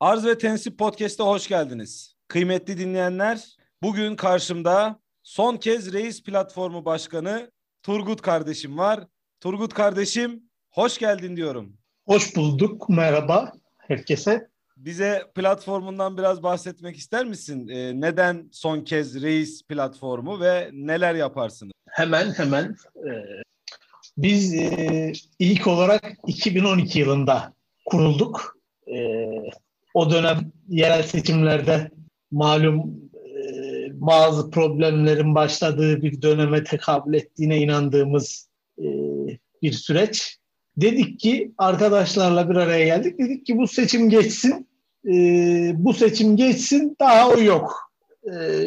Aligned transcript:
Arz 0.00 0.26
ve 0.26 0.38
Tensip 0.38 0.78
Podcast'a 0.78 1.24
hoş 1.24 1.48
geldiniz. 1.48 2.16
Kıymetli 2.28 2.78
dinleyenler, 2.78 3.56
bugün 3.82 4.16
karşımda 4.16 5.00
son 5.22 5.56
kez 5.56 5.92
Reis 5.92 6.22
Platformu 6.22 6.84
Başkanı 6.84 7.50
Turgut 7.82 8.22
kardeşim 8.22 8.78
var. 8.78 9.06
Turgut 9.40 9.74
kardeşim, 9.74 10.42
hoş 10.70 10.98
geldin 10.98 11.36
diyorum. 11.36 11.76
Hoş 12.06 12.36
bulduk, 12.36 12.88
merhaba 12.88 13.52
herkese. 13.78 14.48
Bize 14.76 15.22
platformundan 15.34 16.18
biraz 16.18 16.42
bahsetmek 16.42 16.96
ister 16.96 17.26
misin? 17.26 17.68
Ee, 17.68 18.00
neden 18.00 18.48
son 18.52 18.80
kez 18.80 19.22
Reis 19.22 19.62
Platformu 19.62 20.40
ve 20.40 20.70
neler 20.72 21.14
yaparsınız? 21.14 21.72
Hemen 21.88 22.32
hemen. 22.32 22.76
E, 22.96 23.10
biz 24.16 24.54
e, 24.54 25.12
ilk 25.38 25.66
olarak 25.66 26.18
2012 26.26 26.98
yılında 26.98 27.52
kurulduk. 27.86 28.58
E, 28.86 28.96
o 29.98 30.10
dönem 30.10 30.52
yerel 30.68 31.02
seçimlerde 31.02 31.90
malum 32.30 32.78
e, 33.14 33.40
bazı 33.92 34.50
problemlerin 34.50 35.34
başladığı 35.34 36.02
bir 36.02 36.22
döneme 36.22 36.64
tekabül 36.64 37.14
ettiğine 37.14 37.58
inandığımız 37.58 38.48
e, 38.78 38.86
bir 39.62 39.72
süreç. 39.72 40.38
Dedik 40.76 41.20
ki 41.20 41.52
arkadaşlarla 41.58 42.50
bir 42.50 42.56
araya 42.56 42.84
geldik. 42.84 43.18
Dedik 43.18 43.46
ki 43.46 43.56
bu 43.56 43.66
seçim 43.66 44.10
geçsin. 44.10 44.68
E, 45.06 45.12
bu 45.74 45.94
seçim 45.94 46.36
geçsin 46.36 46.96
daha 47.00 47.28
o 47.28 47.40
yok 47.40 47.92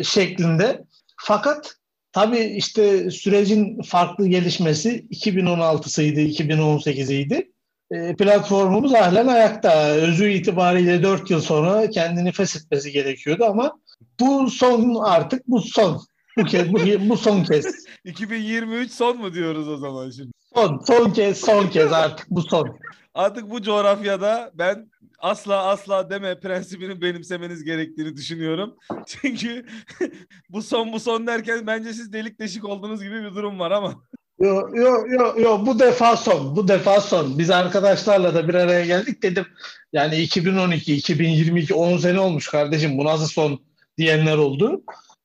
şeklinde. 0.04 0.84
Fakat 1.18 1.76
tabii 2.12 2.44
işte 2.44 3.12
sürecin 3.12 3.82
farklı 3.82 4.28
gelişmesi 4.28 5.06
2016'sıydı, 5.12 6.20
2018'iydi. 6.20 7.52
E, 7.92 8.16
platformumuz 8.16 8.94
halen 8.94 9.28
ayakta. 9.28 9.88
Özü 9.88 10.30
itibariyle 10.30 11.04
4 11.04 11.32
yıl 11.32 11.42
sonra 11.42 11.90
kendini 11.90 12.32
feshetmesi 12.32 12.92
gerekiyordu 12.92 13.46
ama 13.46 13.80
bu 14.20 14.50
son 14.50 14.96
artık 15.04 15.48
bu 15.48 15.62
son. 15.62 16.02
Bu 16.38 16.44
kez 16.44 16.74
bu, 16.74 16.80
bu 17.10 17.18
son 17.18 17.44
kez. 17.44 17.86
2023 18.06 18.92
son 18.92 19.18
mu 19.18 19.34
diyoruz 19.34 19.68
o 19.68 19.78
zaman 19.78 20.10
şimdi? 20.10 20.32
Son, 20.56 20.82
son 20.88 21.12
kez, 21.12 21.38
son 21.38 21.68
kez 21.68 21.94
artık 21.94 22.30
bu 22.30 22.42
son. 22.42 22.78
Artık 23.14 23.50
bu 23.50 23.62
coğrafyada 23.62 24.52
ben 24.54 24.90
asla 25.20 25.66
asla 25.66 26.10
deme 26.10 26.40
prensibini 26.40 27.02
benimsemeniz 27.02 27.64
gerektiğini 27.64 28.16
düşünüyorum. 28.16 28.76
Çünkü 29.08 29.66
bu 30.50 30.62
son 30.62 30.94
bu 30.94 31.00
son 31.00 31.28
derken 31.28 31.68
bence 31.68 31.94
siz 31.94 32.14
delik 32.14 32.40
deşik 32.40 32.66
olduğunuz 32.66 33.04
gibi 33.04 33.24
bir 33.24 33.36
durum 33.36 33.60
var 33.60 33.72
ama. 33.72 34.04
Yo 34.42 34.70
yo 34.74 35.06
yo 35.08 35.36
yo 35.38 35.66
bu 35.66 35.80
defa 35.80 36.18
son. 36.18 36.56
Bu 36.56 36.68
defa 36.68 37.02
son. 37.02 37.40
Biz 37.40 37.50
arkadaşlarla 37.50 38.34
da 38.34 38.48
bir 38.48 38.54
araya 38.54 38.86
geldik 38.86 39.24
dedim. 39.24 39.46
Yani 39.94 40.18
2012, 40.18 40.96
2022 40.96 41.74
10 41.74 41.98
sene 41.98 42.20
olmuş 42.20 42.48
kardeşim. 42.48 42.98
Bu 42.98 43.06
nasıl 43.06 43.28
son 43.28 43.60
diyenler 43.98 44.38
oldu. 44.38 44.84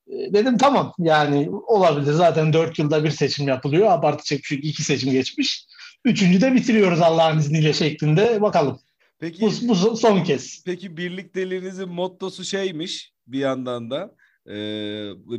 E, 0.08 0.32
dedim 0.32 0.58
tamam 0.58 0.92
yani 0.98 1.50
olabilir. 1.66 2.12
Zaten 2.12 2.52
4 2.52 2.78
yılda 2.78 3.04
bir 3.04 3.10
seçim 3.10 3.48
yapılıyor. 3.48 3.86
Abartacak 3.90 4.38
bir 4.38 4.44
şey 4.44 4.58
iki 4.62 4.82
seçim 4.82 5.12
geçmiş. 5.12 5.66
Üçüncü 6.04 6.40
de 6.40 6.54
bitiriyoruz 6.54 7.00
Allah'ın 7.00 7.38
izniyle 7.38 7.72
şeklinde. 7.72 8.42
Bakalım. 8.42 8.80
Peki, 9.18 9.42
bu, 9.42 9.68
bu 9.68 9.96
son 9.96 10.24
kez. 10.24 10.62
Peki 10.66 10.96
birlikteliğinizin 10.96 11.88
mottosu 11.88 12.44
şeymiş 12.44 13.12
bir 13.26 13.38
yandan 13.38 13.90
da. 13.90 14.14
E, 14.46 14.54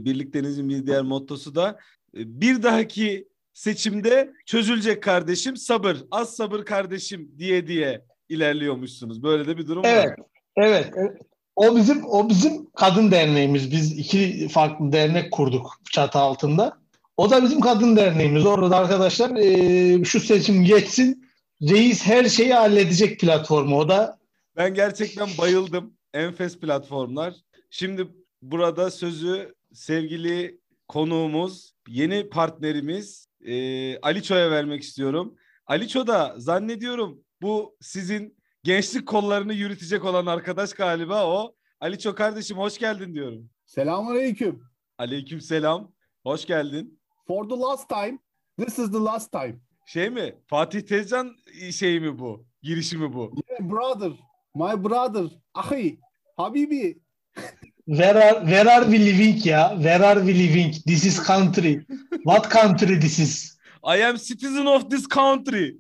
birlikteliğinizin 0.06 0.70
bir 0.70 0.88
diğer 0.88 1.02
mottosu 1.02 1.56
da 1.56 1.80
e, 2.18 2.42
bir 2.42 2.64
dahaki 2.64 3.28
seçimde 3.58 4.34
çözülecek 4.46 5.04
kardeşim 5.04 5.58
sabır. 5.58 5.98
Az 6.12 6.36
sabır 6.36 6.66
kardeşim 6.66 7.32
diye 7.38 7.68
diye 7.68 8.02
ilerliyormuşsunuz. 8.30 9.24
Böyle 9.24 9.48
de 9.48 9.58
bir 9.58 9.68
durum 9.68 9.86
evet, 9.86 10.06
var. 10.06 10.16
Evet. 10.58 10.92
Evet. 10.96 11.22
O 11.56 11.76
bizim 11.76 12.06
o 12.06 12.30
bizim 12.30 12.70
kadın 12.76 13.12
derneğimiz. 13.12 13.72
Biz 13.72 14.00
iki 14.00 14.48
farklı 14.48 14.92
dernek 14.92 15.32
kurduk 15.32 15.82
çatı 15.92 16.20
altında. 16.20 16.78
O 17.18 17.30
da 17.30 17.44
bizim 17.44 17.60
kadın 17.60 17.96
derneğimiz. 17.96 18.46
Orada 18.46 18.72
da 18.72 18.78
arkadaşlar 18.78 19.36
e, 19.36 20.04
şu 20.04 20.20
seçim 20.20 20.64
geçsin. 20.64 21.28
Reis 21.62 22.06
her 22.06 22.26
şeyi 22.26 22.54
halledecek 22.54 23.20
platformu. 23.20 23.78
O 23.78 23.90
da 23.90 24.20
ben 24.56 24.74
gerçekten 24.74 25.30
bayıldım. 25.38 25.94
Enfes 26.14 26.60
platformlar. 26.60 27.34
Şimdi 27.70 28.08
burada 28.42 28.92
sözü 28.92 29.56
sevgili 29.74 30.60
konuğumuz, 30.88 31.74
yeni 31.88 32.30
partnerimiz 32.30 33.27
e, 33.46 34.00
Aliço'ya 34.00 34.52
vermek 34.52 34.84
istiyorum. 34.84 35.36
Aliço 35.66 36.08
da 36.08 36.34
zannediyorum 36.38 37.24
bu 37.42 37.78
sizin 37.82 38.38
gençlik 38.64 39.08
kollarını 39.08 39.54
yürütecek 39.54 40.06
olan 40.06 40.26
arkadaş 40.26 40.74
galiba 40.74 41.28
o. 41.28 41.56
Aliço 41.80 42.16
kardeşim 42.16 42.58
hoş 42.58 42.78
geldin 42.78 43.14
diyorum. 43.14 43.50
Selamünaleyküm. 43.66 44.64
Aleyküm 44.98 45.42
selam. 45.42 45.94
Hoş 46.24 46.46
geldin. 46.46 47.00
For 47.28 47.50
the 47.50 47.56
last 47.56 47.90
time. 47.90 48.20
This 48.60 48.80
is 48.80 48.92
the 48.92 48.98
last 48.98 49.32
time. 49.32 49.60
Şey 49.86 50.10
mi? 50.10 50.36
Fatih 50.48 50.82
Tezcan 50.82 51.36
şey 51.72 52.00
mi 52.00 52.20
bu? 52.20 52.46
Girişi 52.62 52.98
mi 52.98 53.14
bu? 53.14 53.36
Yeah, 53.50 53.72
brother. 53.72 54.12
My 54.56 54.84
brother. 54.84 55.26
Ahi. 55.54 56.00
Habibi. 56.38 57.00
Where 57.88 58.18
are, 58.18 58.44
where 58.44 58.70
are 58.70 58.86
we 58.86 58.98
living 58.98 59.38
ya? 59.38 59.74
Where 59.76 60.04
are 60.04 60.20
we 60.20 60.34
living? 60.34 60.76
This 60.86 61.06
is 61.06 61.20
country. 61.20 61.86
What 62.24 62.50
country 62.50 62.96
this 62.96 63.18
is? 63.18 63.58
I 63.82 63.98
am 64.02 64.18
citizen 64.18 64.68
of 64.68 64.90
this 64.90 65.08
country. 65.08 65.78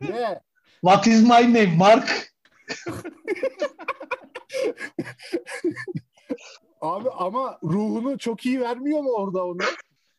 yeah. 0.00 0.38
What 0.80 1.06
is 1.06 1.22
my 1.22 1.42
name? 1.42 1.76
Mark? 1.76 2.08
Abi 6.80 7.08
ama 7.18 7.58
ruhunu 7.62 8.18
çok 8.18 8.46
iyi 8.46 8.60
vermiyor 8.60 9.00
mu 9.00 9.10
orada 9.10 9.46
onu? 9.46 9.58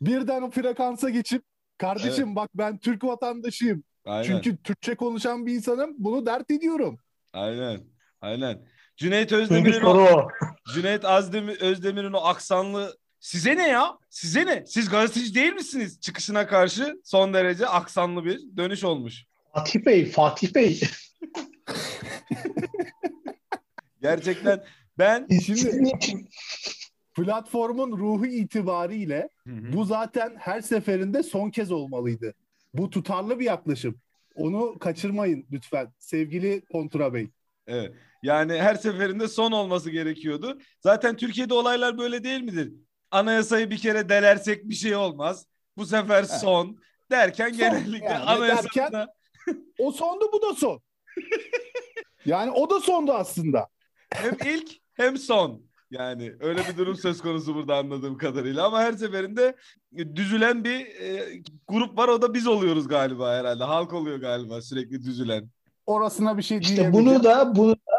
Birden 0.01 0.41
o 0.41 0.51
frekansa 0.51 1.09
geçip 1.09 1.43
kardeşim 1.77 2.27
evet. 2.27 2.35
bak 2.35 2.49
ben 2.55 2.77
Türk 2.77 3.03
vatandaşıyım. 3.03 3.83
Aynen. 4.05 4.23
Çünkü 4.23 4.57
Türkçe 4.57 4.95
konuşan 4.95 5.45
bir 5.45 5.53
insanım. 5.53 5.95
Bunu 5.97 6.25
dert 6.25 6.51
ediyorum. 6.51 6.99
Aynen. 7.33 7.81
Aynen. 8.21 8.74
Cüneyt 8.97 9.31
Özdemir'in 9.31 9.81
o, 9.81 10.27
Cüneyt 10.73 11.05
Azdemir, 11.05 11.61
Özdemir'in 11.61 12.13
o 12.13 12.17
aksanlı 12.17 12.97
size 13.19 13.57
ne 13.57 13.67
ya? 13.67 13.97
Size 14.09 14.45
ne? 14.45 14.65
Siz 14.65 14.89
gazeteci 14.89 15.35
değil 15.35 15.53
misiniz? 15.53 16.01
Çıkışına 16.01 16.47
karşı 16.47 17.01
son 17.03 17.33
derece 17.33 17.67
aksanlı 17.67 18.25
bir 18.25 18.39
dönüş 18.57 18.83
olmuş. 18.83 19.25
Fatih 19.53 19.85
Bey, 19.85 20.05
Fatih 20.05 20.55
Bey. 20.55 20.81
Gerçekten 24.01 24.63
ben 24.97 25.27
şimdi 25.45 25.91
platformun 27.13 27.97
ruhu 27.97 28.25
itibariyle 28.25 29.29
bu 29.45 29.85
zaten 29.85 30.35
her 30.39 30.61
seferinde 30.61 31.23
son 31.23 31.49
kez 31.49 31.71
olmalıydı. 31.71 32.33
Bu 32.73 32.89
tutarlı 32.89 33.39
bir 33.39 33.45
yaklaşım. 33.45 33.99
Onu 34.35 34.79
kaçırmayın 34.79 35.45
lütfen 35.51 35.93
sevgili 35.99 36.61
Kontra 36.71 37.13
Bey. 37.13 37.29
Evet. 37.67 37.93
Yani 38.25 38.53
her 38.53 38.75
seferinde 38.75 39.27
son 39.27 39.51
olması 39.51 39.89
gerekiyordu. 39.89 40.57
Zaten 40.79 41.15
Türkiye'de 41.15 41.53
olaylar 41.53 41.97
böyle 41.97 42.23
değil 42.23 42.41
midir? 42.41 42.73
Anayasayı 43.11 43.69
bir 43.69 43.77
kere 43.77 44.09
delersek 44.09 44.69
bir 44.69 44.75
şey 44.75 44.95
olmaz. 44.95 45.45
Bu 45.77 45.85
sefer 45.85 46.23
son 46.23 46.77
derken 47.11 47.49
son, 47.49 47.57
genellikle 47.57 48.05
yani 48.05 48.17
anayasada... 48.17 48.91
Derken, 48.91 49.07
o 49.79 49.91
sondu 49.91 50.29
bu 50.33 50.41
da 50.41 50.55
son. 50.55 50.81
yani 52.25 52.51
o 52.51 52.69
da 52.69 52.79
sondu 52.79 53.13
aslında. 53.13 53.67
Hem 54.09 54.37
ilk 54.45 54.69
hem 54.93 55.17
son. 55.17 55.65
Yani 55.91 56.33
öyle 56.39 56.61
bir 56.67 56.77
durum 56.77 56.95
söz 56.95 57.21
konusu 57.21 57.55
burada 57.55 57.75
anladığım 57.75 58.17
kadarıyla 58.17 58.65
ama 58.65 58.79
her 58.81 58.93
seferinde 58.93 59.55
düzülen 60.15 60.63
bir 60.63 60.85
e, 60.85 61.41
grup 61.67 61.97
var 61.97 62.07
o 62.07 62.21
da 62.21 62.33
biz 62.33 62.47
oluyoruz 62.47 62.87
galiba 62.87 63.35
herhalde. 63.35 63.63
Halk 63.63 63.93
oluyor 63.93 64.17
galiba 64.17 64.61
sürekli 64.61 65.03
düzülen. 65.03 65.49
Orasına 65.85 66.37
bir 66.37 66.43
şey 66.43 66.57
İşte 66.57 66.93
bunu 66.93 67.23
da 67.23 67.55
bunu 67.55 67.71
da 67.71 67.94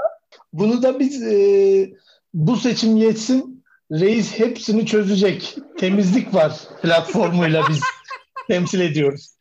bunu 0.53 0.83
da 0.83 0.99
biz 1.01 1.23
e, 1.23 1.91
bu 2.35 2.57
seçim 2.57 2.97
geçsin 2.97 3.65
reis 3.93 4.39
hepsini 4.39 4.87
çözecek. 4.87 5.59
Temizlik 5.79 6.35
var 6.35 6.61
platformuyla 6.83 7.65
biz 7.69 7.81
temsil 8.49 8.81
ediyoruz. 8.81 9.37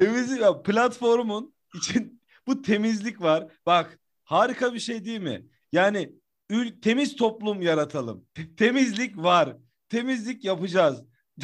Temizlik 0.00 0.64
platformun 0.64 1.54
için 1.74 2.22
bu 2.46 2.62
temizlik 2.62 3.20
var. 3.20 3.46
Bak 3.66 3.98
harika 4.24 4.74
bir 4.74 4.78
şey 4.78 5.04
değil 5.04 5.20
mi? 5.20 5.46
Yani 5.72 6.12
ül, 6.50 6.80
temiz 6.80 7.16
toplum 7.16 7.62
yaratalım. 7.62 8.24
temizlik 8.56 9.16
var. 9.16 9.56
Temizlik 9.88 10.44
yapacağız. 10.44 11.04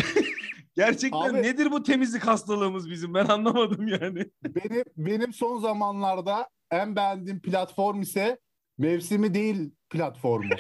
Gerçekten 0.77 1.35
Abi, 1.35 1.43
nedir 1.43 1.71
bu 1.71 1.83
temizlik 1.83 2.27
hastalığımız 2.27 2.91
bizim? 2.91 3.15
Ben 3.15 3.27
anlamadım 3.27 3.89
yani. 3.89 4.27
Benim 4.45 4.85
benim 4.97 5.33
son 5.33 5.61
zamanlarda 5.61 6.49
en 6.71 6.97
beğendiğim 6.97 7.41
platform 7.41 8.01
ise 8.01 8.39
mevsimi 8.79 9.35
değil 9.35 9.71
platformu. 9.91 10.55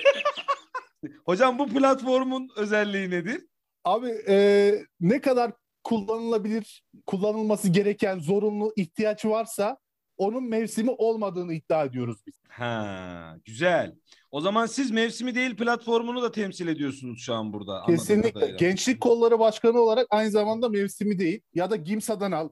Hocam 1.24 1.58
bu 1.58 1.68
platformun 1.68 2.48
özelliği 2.56 3.10
nedir? 3.10 3.46
Abi 3.84 4.08
e, 4.28 4.74
ne 5.00 5.20
kadar 5.20 5.52
kullanılabilir, 5.84 6.82
kullanılması 7.06 7.68
gereken 7.68 8.18
zorunlu 8.18 8.72
ihtiyaç 8.76 9.24
varsa 9.24 9.78
onun 10.16 10.44
mevsimi 10.44 10.90
olmadığını 10.90 11.54
iddia 11.54 11.84
ediyoruz 11.84 12.18
biz. 12.26 12.34
Ha, 12.48 13.36
güzel. 13.44 13.94
O 14.30 14.40
zaman 14.40 14.66
siz 14.66 14.90
mevsimi 14.90 15.34
değil 15.34 15.56
platformunu 15.56 16.22
da 16.22 16.32
temsil 16.32 16.68
ediyorsunuz 16.68 17.20
şu 17.20 17.34
an 17.34 17.52
burada. 17.52 17.82
Kesinlikle. 17.86 18.46
Gençlik 18.46 19.00
Kolları 19.00 19.38
Başkanı 19.38 19.80
olarak 19.80 20.06
aynı 20.10 20.30
zamanda 20.30 20.68
mevsimi 20.68 21.18
değil 21.18 21.40
ya 21.54 21.70
da 21.70 21.76
Gimsa'dan 21.76 22.32
al 22.32 22.48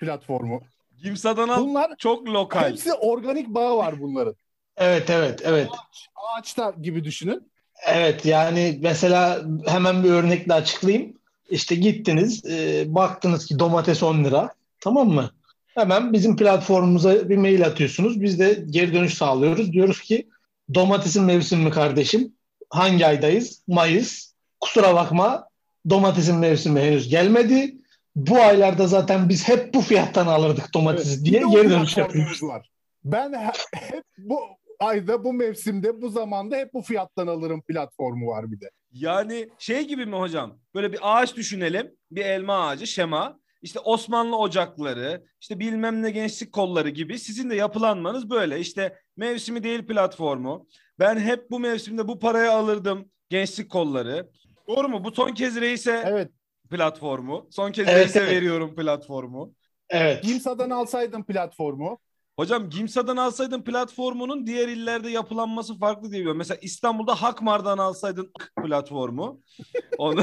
platformu. 0.00 0.62
Gimsa'dan 1.02 1.48
al 1.48 1.64
Bunlar 1.64 1.96
çok 1.98 2.28
lokal. 2.28 2.70
hepsi 2.70 2.92
organik 2.92 3.48
bağı 3.48 3.76
var 3.76 4.00
bunların. 4.00 4.34
Evet 4.80 5.10
evet 5.10 5.40
evet. 5.44 5.68
Ağaçta 6.16 6.74
gibi 6.82 7.04
düşünün. 7.04 7.50
Evet 7.86 8.24
yani 8.26 8.78
mesela 8.82 9.42
hemen 9.66 10.04
bir 10.04 10.10
örnekle 10.10 10.54
açıklayayım. 10.54 11.16
İşte 11.50 11.74
gittiniz 11.74 12.44
e, 12.46 12.84
baktınız 12.94 13.46
ki 13.46 13.58
domates 13.58 14.02
10 14.02 14.24
lira 14.24 14.50
tamam 14.80 15.08
mı? 15.08 15.30
Hemen 15.74 16.12
bizim 16.12 16.36
platformumuza 16.36 17.28
bir 17.28 17.36
mail 17.36 17.66
atıyorsunuz. 17.66 18.20
Biz 18.20 18.38
de 18.38 18.64
geri 18.70 18.94
dönüş 18.94 19.14
sağlıyoruz. 19.14 19.72
Diyoruz 19.72 20.00
ki 20.00 20.28
domatesin 20.74 21.24
mevsimi 21.24 21.64
mi 21.64 21.70
kardeşim? 21.70 22.32
Hangi 22.70 23.06
aydayız? 23.06 23.62
Mayıs. 23.68 24.30
Kusura 24.60 24.94
bakma 24.94 25.48
domatesin 25.90 26.36
mevsimi 26.36 26.80
henüz 26.80 27.08
gelmedi. 27.08 27.74
Bu 28.16 28.36
aylarda 28.40 28.86
zaten 28.86 29.28
biz 29.28 29.48
hep 29.48 29.74
bu 29.74 29.80
fiyattan 29.80 30.26
alırdık 30.26 30.74
domatesi 30.74 31.14
Evet, 31.14 31.24
diye 31.24 31.40
geri 31.50 31.70
dönüş 31.70 31.96
yapıyoruz. 31.96 32.42
var. 32.42 32.70
Ben 33.04 33.32
he- 33.32 33.52
hep 33.76 34.04
bu 34.18 34.40
ayda, 34.80 35.24
bu 35.24 35.32
mevsimde, 35.32 36.02
bu 36.02 36.08
zamanda 36.08 36.56
hep 36.56 36.74
bu 36.74 36.82
fiyattan 36.82 37.26
alırım 37.26 37.62
platformu 37.62 38.26
var 38.26 38.52
bir 38.52 38.60
de. 38.60 38.70
Yani 38.92 39.48
şey 39.58 39.88
gibi 39.88 40.06
mi 40.06 40.16
hocam? 40.16 40.58
Böyle 40.74 40.92
bir 40.92 40.98
ağaç 41.02 41.36
düşünelim. 41.36 41.90
Bir 42.10 42.24
elma 42.24 42.68
ağacı 42.68 42.86
şema. 42.86 43.40
İşte 43.62 43.80
Osmanlı 43.80 44.38
ocakları, 44.38 45.24
işte 45.40 45.58
bilmem 45.58 46.02
ne 46.02 46.10
gençlik 46.10 46.52
kolları 46.52 46.88
gibi 46.88 47.18
sizin 47.18 47.50
de 47.50 47.54
yapılanmanız 47.54 48.30
böyle. 48.30 48.60
İşte 48.60 48.98
mevsimi 49.16 49.62
değil 49.62 49.86
platformu. 49.86 50.66
Ben 50.98 51.18
hep 51.18 51.50
bu 51.50 51.60
mevsimde 51.60 52.08
bu 52.08 52.18
paraya 52.18 52.52
alırdım 52.52 53.10
gençlik 53.28 53.70
kolları. 53.70 54.30
Doğru 54.68 54.88
mu? 54.88 55.04
Bu 55.04 55.10
son 55.10 55.34
kez 55.34 55.60
reise 55.60 56.02
Evet. 56.06 56.30
platformu. 56.70 57.48
Son 57.50 57.72
kez 57.72 57.88
Evet, 57.88 58.04
reise 58.06 58.18
evet. 58.20 58.30
veriyorum 58.30 58.74
platformu. 58.76 59.54
Evet. 59.88 60.22
Gimsa'dan 60.24 60.70
alsaydım 60.70 61.24
platformu. 61.24 61.98
Hocam 62.40 62.70
Gimsa'dan 62.70 63.16
alsaydın 63.16 63.62
platformunun 63.62 64.46
diğer 64.46 64.68
illerde 64.68 65.10
yapılanması 65.10 65.78
farklı 65.78 66.10
diye 66.10 66.20
biliyorum. 66.20 66.38
Mesela 66.38 66.58
İstanbul'da 66.62 67.14
Hakmar'dan 67.22 67.78
alsaydın 67.78 68.32
platformu. 68.64 69.40
Onu 69.98 70.22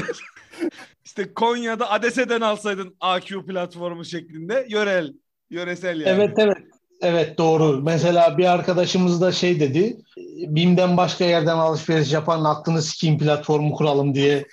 işte 1.04 1.34
Konya'da 1.34 1.90
Adese'den 1.90 2.40
alsaydın 2.40 2.96
AQ 3.00 3.46
platformu 3.46 4.04
şeklinde 4.04 4.66
yörel, 4.68 5.12
yöresel 5.50 6.00
yani. 6.00 6.08
Evet 6.08 6.38
evet. 6.38 6.56
Evet 7.02 7.38
doğru. 7.38 7.82
Mesela 7.82 8.38
bir 8.38 8.44
arkadaşımız 8.44 9.20
da 9.20 9.32
şey 9.32 9.60
dedi. 9.60 9.96
BİM'den 10.36 10.96
başka 10.96 11.24
yerden 11.24 11.56
alışveriş 11.56 12.12
yapan 12.12 12.44
aklını 12.44 12.82
sikeyim 12.82 13.18
platformu 13.18 13.74
kuralım 13.74 14.14
diye 14.14 14.46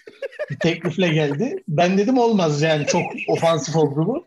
bir 0.49 0.59
teklifle 0.59 1.07
geldi. 1.07 1.63
Ben 1.67 1.97
dedim 1.97 2.17
olmaz 2.17 2.61
yani 2.61 2.85
çok 2.85 3.01
ofansif 3.27 3.75
oldu 3.75 4.05
bu. 4.07 4.24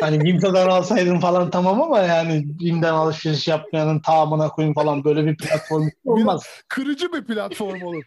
Hani 0.00 0.20
BİM'den 0.20 0.68
alsaydın 0.68 1.20
falan 1.20 1.50
tamam 1.50 1.82
ama 1.82 2.00
yani 2.00 2.42
BİM'den 2.60 2.92
alışveriş 2.92 3.48
yapmayanın 3.48 4.00
tamamına 4.00 4.48
koyun 4.48 4.74
falan 4.74 5.04
böyle 5.04 5.26
bir 5.26 5.36
platform 5.36 5.88
olmaz. 6.04 6.46
Kırıcı 6.68 7.12
bir 7.12 7.24
platform 7.24 7.82
olur. 7.82 8.04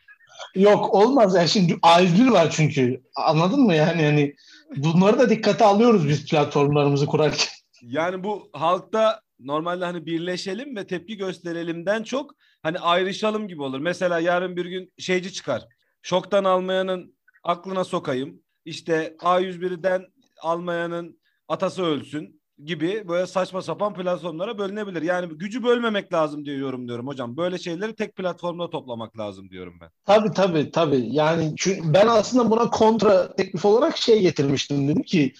Yok 0.55 0.93
olmaz 0.93 1.35
ya 1.35 1.47
şimdi 1.47 1.73
A101 1.73 2.31
var 2.31 2.49
çünkü 2.51 3.01
anladın 3.15 3.59
mı 3.59 3.75
yani 3.75 4.01
yani 4.01 4.35
bunları 4.75 5.19
da 5.19 5.29
dikkate 5.29 5.65
alıyoruz 5.65 6.09
biz 6.09 6.25
platformlarımızı 6.25 7.05
kurarken. 7.05 7.47
Yani 7.81 8.23
bu 8.23 8.49
halkta 8.53 9.21
normalde 9.39 9.85
hani 9.85 10.05
birleşelim 10.05 10.75
ve 10.75 10.87
tepki 10.87 11.17
gösterelimden 11.17 12.03
çok 12.03 12.31
hani 12.63 12.79
ayrışalım 12.79 13.47
gibi 13.47 13.61
olur. 13.61 13.79
Mesela 13.79 14.19
yarın 14.19 14.55
bir 14.55 14.65
gün 14.65 14.93
şeyci 14.97 15.33
çıkar. 15.33 15.63
Şoktan 16.01 16.43
almayanın 16.43 17.15
aklına 17.43 17.83
sokayım. 17.83 18.41
İşte 18.65 19.15
A101'den 19.19 20.05
almayanın 20.41 21.19
atası 21.53 21.83
ölsün 21.83 22.41
gibi 22.65 23.07
böyle 23.07 23.27
saçma 23.27 23.61
sapan 23.61 23.93
platformlara 23.93 24.57
bölünebilir. 24.57 25.01
Yani 25.01 25.37
gücü 25.37 25.63
bölmemek 25.63 26.13
lazım 26.13 26.45
diye 26.45 26.57
yorumluyorum 26.57 27.07
hocam. 27.07 27.37
Böyle 27.37 27.57
şeyleri 27.57 27.95
tek 27.95 28.15
platformda 28.15 28.69
toplamak 28.69 29.17
lazım 29.19 29.49
diyorum 29.49 29.73
ben. 29.81 29.89
Tabii 30.05 30.31
tabii 30.33 30.71
tabii. 30.71 31.07
Yani 31.11 31.55
ben 31.83 32.07
aslında 32.07 32.51
buna 32.51 32.69
kontra 32.69 33.35
teklif 33.35 33.65
olarak 33.65 33.97
şey 33.97 34.21
getirmiştim. 34.21 34.87
Dedim 34.87 35.03
ki 35.03 35.33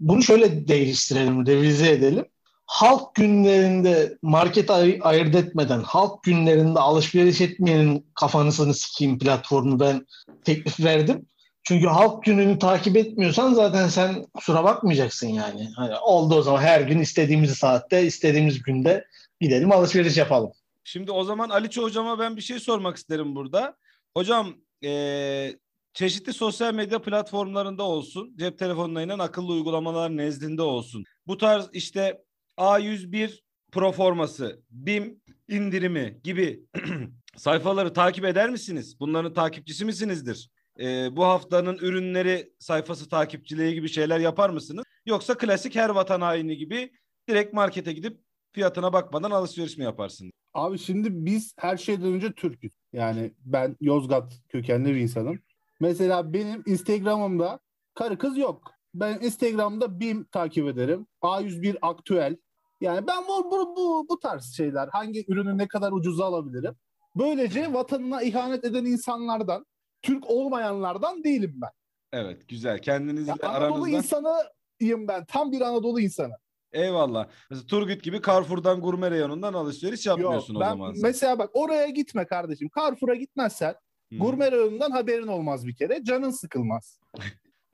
bunu 0.00 0.22
şöyle 0.22 0.68
değiştirelim, 0.68 1.46
revize 1.46 1.90
edelim. 1.90 2.24
Halk 2.66 3.14
günlerinde 3.14 4.18
market 4.22 4.70
ay- 4.70 4.98
ayırt 5.02 5.34
etmeden, 5.34 5.80
halk 5.80 6.22
günlerinde 6.22 6.80
alışveriş 6.80 7.40
etmeyenin 7.40 8.06
kafanısını 8.14 8.74
sikeyim 8.74 9.18
platformu 9.18 9.80
ben 9.80 10.06
teklif 10.44 10.80
verdim. 10.80 11.26
Çünkü 11.64 11.86
halk 11.86 12.24
gününü 12.24 12.58
takip 12.58 12.96
etmiyorsan 12.96 13.54
zaten 13.54 13.88
sen 13.88 14.26
kusura 14.34 14.64
bakmayacaksın 14.64 15.28
yani. 15.28 15.70
Hani 15.76 15.96
oldu 15.96 16.34
o 16.34 16.42
zaman 16.42 16.60
her 16.60 16.80
gün 16.80 16.98
istediğimiz 16.98 17.50
saatte, 17.50 18.06
istediğimiz 18.06 18.62
günde 18.62 19.04
gidelim 19.40 19.72
alışveriş 19.72 20.16
yapalım. 20.16 20.52
Şimdi 20.84 21.10
o 21.12 21.24
zaman 21.24 21.50
Aliço 21.50 21.82
hocama 21.82 22.18
ben 22.18 22.36
bir 22.36 22.42
şey 22.42 22.58
sormak 22.60 22.96
isterim 22.96 23.34
burada. 23.34 23.76
Hocam 24.16 24.54
eee, 24.82 25.58
çeşitli 25.94 26.32
sosyal 26.32 26.74
medya 26.74 27.02
platformlarında 27.02 27.82
olsun, 27.82 28.36
cep 28.38 28.58
telefonlarıyla 28.58 29.22
akıllı 29.22 29.52
uygulamalar 29.52 30.16
nezdinde 30.16 30.62
olsun. 30.62 31.04
Bu 31.26 31.38
tarz 31.38 31.68
işte 31.72 32.22
A101 32.58 33.40
proforması, 33.72 34.60
BİM 34.70 35.20
indirimi 35.48 36.20
gibi 36.24 36.60
sayfaları 37.36 37.92
takip 37.92 38.24
eder 38.24 38.50
misiniz? 38.50 39.00
Bunların 39.00 39.32
takipçisi 39.34 39.84
misinizdir? 39.84 40.50
Eee, 40.78 41.08
bu 41.12 41.24
haftanın 41.24 41.78
ürünleri 41.78 42.52
sayfası 42.58 43.08
takipçiliği 43.08 43.74
gibi 43.74 43.88
şeyler 43.88 44.20
yapar 44.20 44.50
mısınız? 44.50 44.84
Yoksa 45.06 45.38
klasik 45.38 45.76
her 45.76 45.90
vatan 45.90 46.20
haini 46.20 46.56
gibi 46.56 46.92
direkt 47.28 47.52
markete 47.54 47.92
gidip 47.92 48.20
fiyatına 48.52 48.92
bakmadan 48.92 49.30
alışveriş 49.30 49.78
mi 49.78 49.84
yaparsınız? 49.84 50.32
Abi 50.54 50.78
şimdi 50.78 51.08
biz 51.26 51.54
her 51.58 51.76
şeyden 51.76 52.12
önce 52.12 52.32
Türk'üz. 52.32 52.72
Yani 52.92 53.34
ben 53.44 53.76
Yozgat 53.80 54.32
kökenli 54.48 54.94
bir 54.94 55.00
insanım. 55.00 55.38
Mesela 55.80 56.32
benim 56.32 56.62
Instagram'ımda 56.66 57.60
karı 57.94 58.18
kız 58.18 58.38
yok. 58.38 58.70
Ben 58.94 59.18
Instagram'da 59.20 60.00
BİM 60.00 60.24
takip 60.24 60.68
ederim. 60.68 61.06
A101 61.22 61.78
aktüel. 61.82 62.36
Yani 62.80 63.06
ben 63.06 63.22
bu, 63.28 63.50
bu, 63.50 63.76
bu, 63.76 64.06
bu 64.08 64.18
tarz 64.18 64.56
şeyler. 64.56 64.88
Hangi 64.92 65.24
ürünü 65.28 65.58
ne 65.58 65.68
kadar 65.68 65.92
ucuza 65.92 66.24
alabilirim? 66.24 66.76
Böylece 67.16 67.72
vatanına 67.72 68.22
ihanet 68.22 68.64
eden 68.64 68.84
insanlardan, 68.84 69.66
Türk 70.04 70.30
olmayanlardan 70.30 71.24
değilim 71.24 71.54
ben. 71.62 71.70
Evet 72.12 72.48
güzel. 72.48 72.78
Kendinizle 72.78 73.30
Ya 73.42 73.48
Anadolu 73.50 73.64
aranızda. 73.64 73.88
insanıyım 73.90 75.08
ben. 75.08 75.24
Tam 75.24 75.52
bir 75.52 75.60
Anadolu 75.60 76.00
insanı. 76.00 76.34
Eyvallah. 76.72 77.28
Mesela 77.50 77.66
Turgut 77.66 78.02
gibi 78.02 78.22
Carrefour'dan 78.26 78.80
gurme 78.80 79.10
reyonundan 79.10 79.54
alışveriş 79.54 80.06
Yok, 80.06 80.18
yapmıyorsun 80.18 80.54
o 80.54 80.60
ben 80.60 80.68
zaman. 80.68 80.92
sen. 80.92 81.02
mesela 81.02 81.38
bak 81.38 81.50
oraya 81.54 81.88
gitme 81.88 82.26
kardeşim. 82.26 82.68
Carrefour'a 82.78 83.14
gitmezsen 83.14 83.74
Hı. 84.12 84.18
gurme 84.18 84.52
reyonundan 84.52 84.90
haberin 84.90 85.26
olmaz 85.26 85.66
bir 85.66 85.74
kere. 85.76 86.04
Canın 86.04 86.30
sıkılmaz. 86.30 86.98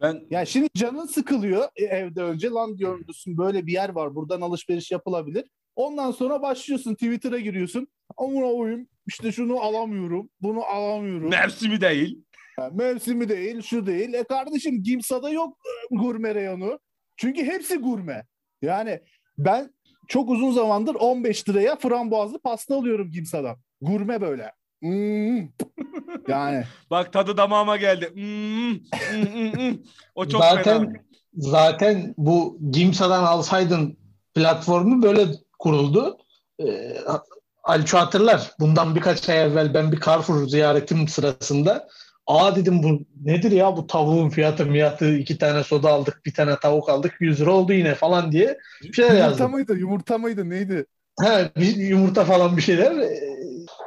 Ben 0.02 0.26
Ya 0.30 0.44
şimdi 0.46 0.68
canın 0.76 1.06
sıkılıyor 1.06 1.64
e, 1.76 1.84
evde 1.84 2.22
önce. 2.22 2.50
Lan 2.50 2.78
diyorsun 2.78 3.38
böyle 3.38 3.66
bir 3.66 3.72
yer 3.72 3.88
var. 3.88 4.14
Buradan 4.14 4.40
alışveriş 4.40 4.90
yapılabilir. 4.90 5.44
Ondan 5.76 6.10
sonra 6.10 6.42
başlıyorsun 6.42 6.94
Twitter'a 6.94 7.38
giriyorsun. 7.38 7.88
Amına 8.16 8.46
oyun 8.46 8.88
işte 9.10 9.32
şunu 9.32 9.60
alamıyorum. 9.60 10.30
Bunu 10.40 10.64
alamıyorum. 10.64 11.28
mevsimi 11.30 11.80
değil. 11.80 12.22
Ha, 12.56 12.70
Mevsimi 12.72 13.28
değil, 13.28 13.62
şu 13.62 13.86
değil. 13.86 14.14
E 14.14 14.24
kardeşim 14.24 14.82
Gimsa'da 14.82 15.30
yok 15.30 15.56
e, 15.66 15.96
gurme 15.96 16.34
reyonu. 16.34 16.78
Çünkü 17.16 17.44
hepsi 17.44 17.76
gurme. 17.76 18.26
Yani 18.62 19.00
ben 19.38 19.74
çok 20.08 20.30
uzun 20.30 20.52
zamandır 20.52 20.94
15 20.94 21.48
liraya 21.48 21.76
frambuazlı 21.76 22.38
pasta 22.38 22.74
alıyorum 22.76 23.10
Gimsa'dan. 23.10 23.56
Gurme 23.80 24.20
böyle. 24.20 24.52
Hmm. 24.82 25.38
Yani 26.28 26.64
Bak 26.90 27.12
tadı 27.12 27.36
damağıma 27.36 27.76
geldi. 27.76 28.10
Hmm, 28.14 28.74
hmm. 28.74 29.78
O 30.14 30.28
çok 30.28 30.42
zaten 30.42 30.84
fena. 30.84 30.92
zaten 31.32 32.14
bu 32.18 32.58
Gimsa'dan 32.70 33.24
alsaydın 33.24 33.98
platformu 34.34 35.02
böyle 35.02 35.26
kuruldu. 35.58 36.18
Ee, 36.60 36.96
Alço 37.64 37.98
hatırlar. 37.98 38.50
Bundan 38.60 38.94
birkaç 38.94 39.28
ay 39.28 39.42
evvel 39.42 39.74
ben 39.74 39.92
bir 39.92 40.00
Carrefour 40.00 40.48
ziyaretim 40.48 41.08
sırasında 41.08 41.88
Aa 42.26 42.56
dedim 42.56 42.82
bu 42.82 43.00
nedir 43.24 43.50
ya 43.50 43.76
bu 43.76 43.86
tavuğun 43.86 44.28
fiyatı 44.28 44.66
miyatı 44.66 45.14
iki 45.16 45.38
tane 45.38 45.64
soda 45.64 45.90
aldık 45.90 46.20
bir 46.26 46.34
tane 46.34 46.56
tavuk 46.56 46.88
aldık 46.88 47.14
100 47.20 47.40
lira 47.40 47.50
oldu 47.52 47.72
yine 47.72 47.94
falan 47.94 48.32
diye 48.32 48.58
bir 48.82 48.92
şeyler 48.92 49.10
yumurta 49.10 49.26
yazdım. 49.28 49.50
mıydı? 49.50 49.76
Yumurta 49.76 50.18
mıydı? 50.18 50.50
Neydi? 50.50 50.86
He, 51.22 51.50
bir 51.56 51.76
yumurta 51.76 52.24
falan 52.24 52.56
bir 52.56 52.62
şeyler. 52.62 52.92
Ee, 52.92 53.20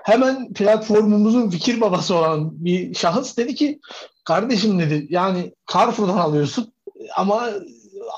Hemen 0.03 0.53
platformumuzun 0.53 1.49
fikir 1.49 1.81
babası 1.81 2.15
olan 2.15 2.65
bir 2.65 2.93
şahıs 2.93 3.37
dedi 3.37 3.55
ki 3.55 3.79
kardeşim 4.25 4.79
dedi 4.79 5.07
yani 5.09 5.53
Carrefour'dan 5.73 6.17
alıyorsun 6.17 6.73
ama 7.17 7.49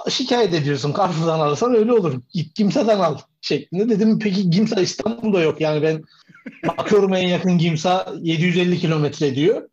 şikayet 0.10 0.54
ediyorsun. 0.54 0.94
Carrefour'dan 0.98 1.40
alırsan 1.40 1.76
öyle 1.76 1.94
olur. 1.94 2.22
Git 2.34 2.56
Gimsa'dan 2.56 3.00
al 3.00 3.18
şeklinde. 3.42 3.90
Dedim 3.90 4.20
peki 4.20 4.50
Gimsa 4.50 4.82
İstanbul'da 4.82 5.42
yok. 5.42 5.62
Yani 5.62 5.82
ben 5.82 6.04
bakıyorum 6.68 7.14
en 7.14 7.28
yakın 7.28 7.58
Gimsa 7.58 8.14
750 8.22 8.80
kilometre 8.80 9.36
diyor. 9.36 9.70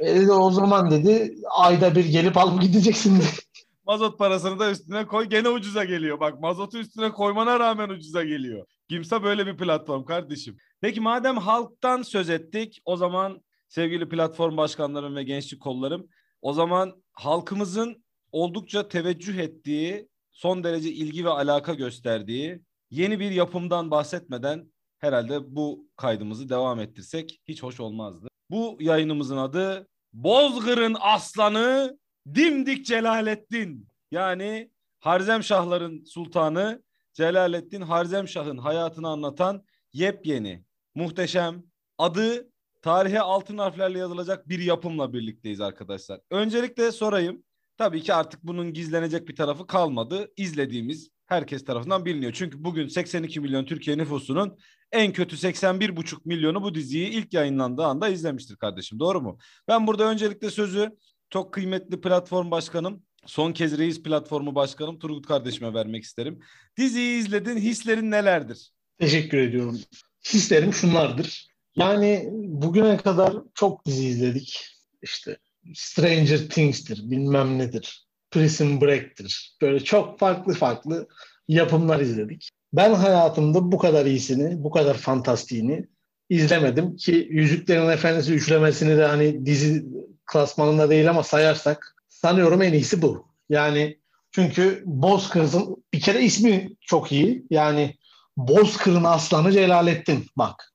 E, 0.00 0.30
o 0.30 0.50
zaman 0.50 0.90
dedi 0.90 1.34
ayda 1.50 1.94
bir 1.94 2.04
gelip 2.04 2.36
alıp 2.36 2.62
gideceksin 2.62 3.16
dedi. 3.16 3.26
Mazot 3.86 4.18
parasını 4.18 4.58
da 4.58 4.70
üstüne 4.70 5.06
koy 5.06 5.24
gene 5.24 5.48
ucuza 5.48 5.84
geliyor. 5.84 6.20
Bak 6.20 6.40
mazotu 6.40 6.78
üstüne 6.78 7.10
koymana 7.10 7.60
rağmen 7.60 7.88
ucuza 7.88 8.24
geliyor. 8.24 8.66
Kimse 8.88 9.22
böyle 9.22 9.46
bir 9.46 9.56
platform 9.56 10.04
kardeşim. 10.04 10.56
Peki 10.80 11.00
madem 11.00 11.36
halktan 11.36 12.02
söz 12.02 12.30
ettik 12.30 12.82
o 12.84 12.96
zaman 12.96 13.42
sevgili 13.68 14.08
platform 14.08 14.56
başkanlarım 14.56 15.16
ve 15.16 15.22
gençlik 15.22 15.60
kollarım 15.60 16.08
o 16.42 16.52
zaman 16.52 17.02
halkımızın 17.12 18.01
oldukça 18.32 18.88
teveccüh 18.88 19.38
ettiği, 19.38 20.08
son 20.32 20.64
derece 20.64 20.92
ilgi 20.92 21.24
ve 21.24 21.30
alaka 21.30 21.74
gösterdiği 21.74 22.60
yeni 22.90 23.20
bir 23.20 23.30
yapımdan 23.30 23.90
bahsetmeden 23.90 24.72
herhalde 24.98 25.56
bu 25.56 25.88
kaydımızı 25.96 26.48
devam 26.48 26.80
ettirsek 26.80 27.40
hiç 27.48 27.62
hoş 27.62 27.80
olmazdı. 27.80 28.28
Bu 28.50 28.76
yayınımızın 28.80 29.36
adı 29.36 29.88
Bozgır'ın 30.12 30.96
Aslanı 31.00 31.98
Dimdik 32.34 32.86
Celalettin. 32.86 33.88
Yani 34.10 34.70
Harzemşahların 35.00 36.04
sultanı 36.04 36.82
Celalettin 37.14 37.80
Harzemşah'ın 37.80 38.58
hayatını 38.58 39.08
anlatan 39.08 39.64
yepyeni, 39.92 40.64
muhteşem, 40.94 41.62
adı 41.98 42.50
tarihe 42.82 43.20
altın 43.20 43.58
harflerle 43.58 43.98
yazılacak 43.98 44.48
bir 44.48 44.58
yapımla 44.58 45.12
birlikteyiz 45.12 45.60
arkadaşlar. 45.60 46.20
Öncelikle 46.30 46.92
sorayım. 46.92 47.44
Tabii 47.82 48.02
ki 48.02 48.14
artık 48.14 48.42
bunun 48.42 48.72
gizlenecek 48.72 49.28
bir 49.28 49.36
tarafı 49.36 49.66
kalmadı. 49.66 50.32
İzlediğimiz 50.36 51.10
herkes 51.26 51.64
tarafından 51.64 52.04
biliniyor. 52.04 52.32
Çünkü 52.32 52.64
bugün 52.64 52.88
82 52.88 53.40
milyon 53.40 53.64
Türkiye 53.64 53.98
nüfusunun 53.98 54.58
en 54.92 55.12
kötü 55.12 55.36
81,5 55.36 56.16
milyonu 56.24 56.62
bu 56.62 56.74
diziyi 56.74 57.08
ilk 57.08 57.32
yayınlandığı 57.32 57.84
anda 57.84 58.08
izlemiştir 58.08 58.56
kardeşim. 58.56 58.98
Doğru 58.98 59.20
mu? 59.20 59.38
Ben 59.68 59.86
burada 59.86 60.10
öncelikle 60.10 60.50
sözü 60.50 60.90
çok 61.30 61.54
kıymetli 61.54 62.00
platform 62.00 62.50
başkanım, 62.50 63.02
son 63.26 63.52
kez 63.52 63.78
reis 63.78 64.02
platformu 64.02 64.54
başkanım 64.54 64.98
Turgut 64.98 65.26
kardeşime 65.26 65.74
vermek 65.74 66.04
isterim. 66.04 66.40
Diziyi 66.76 67.18
izledin, 67.18 67.56
hislerin 67.56 68.10
nelerdir? 68.10 68.72
Teşekkür 68.98 69.38
ediyorum. 69.38 69.80
Hislerim 70.24 70.72
şunlardır. 70.72 71.48
Yani 71.76 72.28
bugüne 72.32 72.96
kadar 72.96 73.34
çok 73.54 73.86
dizi 73.86 74.06
izledik. 74.06 74.66
İşte 75.02 75.36
Stranger 75.74 76.48
Things'tir, 76.48 77.10
bilmem 77.10 77.58
nedir. 77.58 78.06
Prison 78.30 78.80
Break'tir. 78.80 79.56
Böyle 79.62 79.80
çok 79.80 80.18
farklı 80.18 80.54
farklı 80.54 81.08
yapımlar 81.48 82.00
izledik. 82.00 82.48
Ben 82.72 82.94
hayatımda 82.94 83.72
bu 83.72 83.78
kadar 83.78 84.06
iyisini, 84.06 84.64
bu 84.64 84.70
kadar 84.70 84.94
fantastiğini 84.94 85.86
izlemedim 86.30 86.96
ki 86.96 87.28
Yüzüklerin 87.30 87.88
Efendisi 87.88 88.32
üçlemesini 88.32 88.96
de 88.96 89.04
hani 89.04 89.46
dizi 89.46 89.84
klasmanında 90.26 90.90
değil 90.90 91.10
ama 91.10 91.22
sayarsak 91.22 91.96
sanıyorum 92.08 92.62
en 92.62 92.72
iyisi 92.72 93.02
bu. 93.02 93.26
Yani 93.48 93.98
çünkü 94.30 94.82
Bozkır'ın 94.86 95.84
bir 95.94 96.00
kere 96.00 96.22
ismi 96.22 96.76
çok 96.80 97.12
iyi. 97.12 97.46
Yani 97.50 97.96
Bozkır'ın 98.36 99.04
aslanı 99.04 99.52
Celalettin. 99.52 100.26
Bak. 100.36 100.72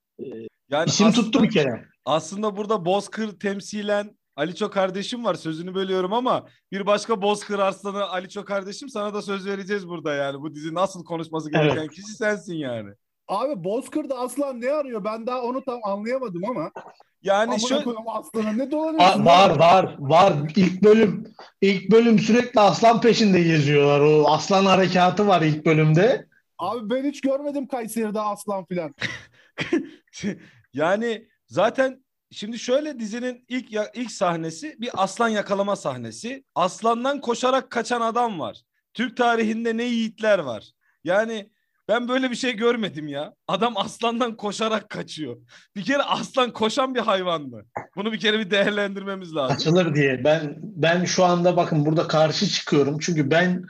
Yani 0.70 0.90
İsim 0.90 1.08
aslında, 1.08 1.26
tuttu 1.26 1.44
bir 1.44 1.50
kere. 1.50 1.86
Aslında 2.06 2.58
burada 2.58 2.86
Bozkır 2.86 3.40
temsilen 3.40 4.17
Aliço 4.38 4.70
kardeşim 4.70 5.26
var 5.26 5.36
sözünü 5.36 5.76
bölüyorum 5.76 6.14
ama 6.14 6.48
bir 6.72 6.86
başka 6.86 7.22
Bozkır 7.22 7.60
Arslanı 7.60 8.10
Aliço 8.10 8.46
kardeşim 8.46 8.90
sana 8.90 9.14
da 9.14 9.22
söz 9.22 9.46
vereceğiz 9.46 9.88
burada 9.88 10.14
yani. 10.14 10.42
Bu 10.42 10.56
dizi 10.56 10.74
nasıl 10.74 11.04
konuşması 11.04 11.52
gereken 11.52 11.78
evet. 11.78 11.92
kişi 11.92 12.14
sensin 12.14 12.56
yani. 12.56 12.90
Abi 13.28 13.64
Bozkır'da 13.64 14.18
aslan 14.18 14.62
ne 14.62 14.72
arıyor? 14.72 15.04
Ben 15.04 15.28
daha 15.28 15.42
onu 15.42 15.64
tam 15.64 15.80
anlayamadım 15.84 16.42
ama. 16.50 16.72
Yani 17.22 17.54
Amına 17.54 17.60
şu 17.60 17.96
aslanı 18.08 18.58
ne 18.58 18.72
dolanıyorsun? 18.72 19.26
Var 19.26 19.50
var 19.50 19.60
var 19.60 19.96
var. 20.00 20.34
İlk 20.56 20.84
bölüm 20.84 21.34
ilk 21.62 21.92
bölüm 21.92 22.20
sürekli 22.20 22.60
aslan 22.60 23.02
peşinde 23.02 23.42
geziyorlar. 23.42 24.00
O 24.00 24.28
aslan 24.28 24.66
harekatı 24.66 25.28
var 25.28 25.42
ilk 25.42 25.66
bölümde. 25.66 26.28
Abi 26.58 26.90
ben 26.90 27.04
hiç 27.04 27.22
görmedim 27.22 27.68
Kayseri'de 27.68 28.22
aslan 28.22 28.66
filan. 28.66 28.96
yani 30.74 31.28
zaten 31.48 32.07
şimdi 32.32 32.60
şöyle 32.60 33.00
dizinin 33.00 33.46
ilk 33.50 33.72
ilk 33.94 34.12
sahnesi 34.12 34.76
bir 34.80 34.90
aslan 34.94 35.30
yakalama 35.30 35.76
sahnesi. 35.76 36.44
Aslandan 36.56 37.22
koşarak 37.22 37.70
kaçan 37.70 38.02
adam 38.02 38.40
var. 38.40 38.62
Türk 38.94 39.18
tarihinde 39.18 39.78
ne 39.78 39.84
yiğitler 39.84 40.40
var. 40.40 40.72
Yani 41.04 41.50
ben 41.88 42.08
böyle 42.08 42.32
bir 42.32 42.36
şey 42.36 42.56
görmedim 42.56 43.08
ya. 43.08 43.34
Adam 43.48 43.78
aslandan 43.78 44.38
koşarak 44.38 44.90
kaçıyor. 44.90 45.38
Bir 45.76 45.84
kere 45.84 46.04
aslan 46.04 46.54
koşan 46.54 46.96
bir 46.96 47.00
hayvan 47.00 47.42
mı? 47.42 47.62
Bunu 47.96 48.12
bir 48.12 48.20
kere 48.20 48.40
bir 48.40 48.52
değerlendirmemiz 48.52 49.36
lazım. 49.36 49.56
Açılır 49.56 49.96
diye. 49.96 50.24
Ben 50.24 50.56
ben 50.62 51.06
şu 51.06 51.24
anda 51.26 51.58
bakın 51.58 51.86
burada 51.86 52.08
karşı 52.08 52.48
çıkıyorum. 52.48 53.00
Çünkü 53.00 53.32
ben 53.32 53.66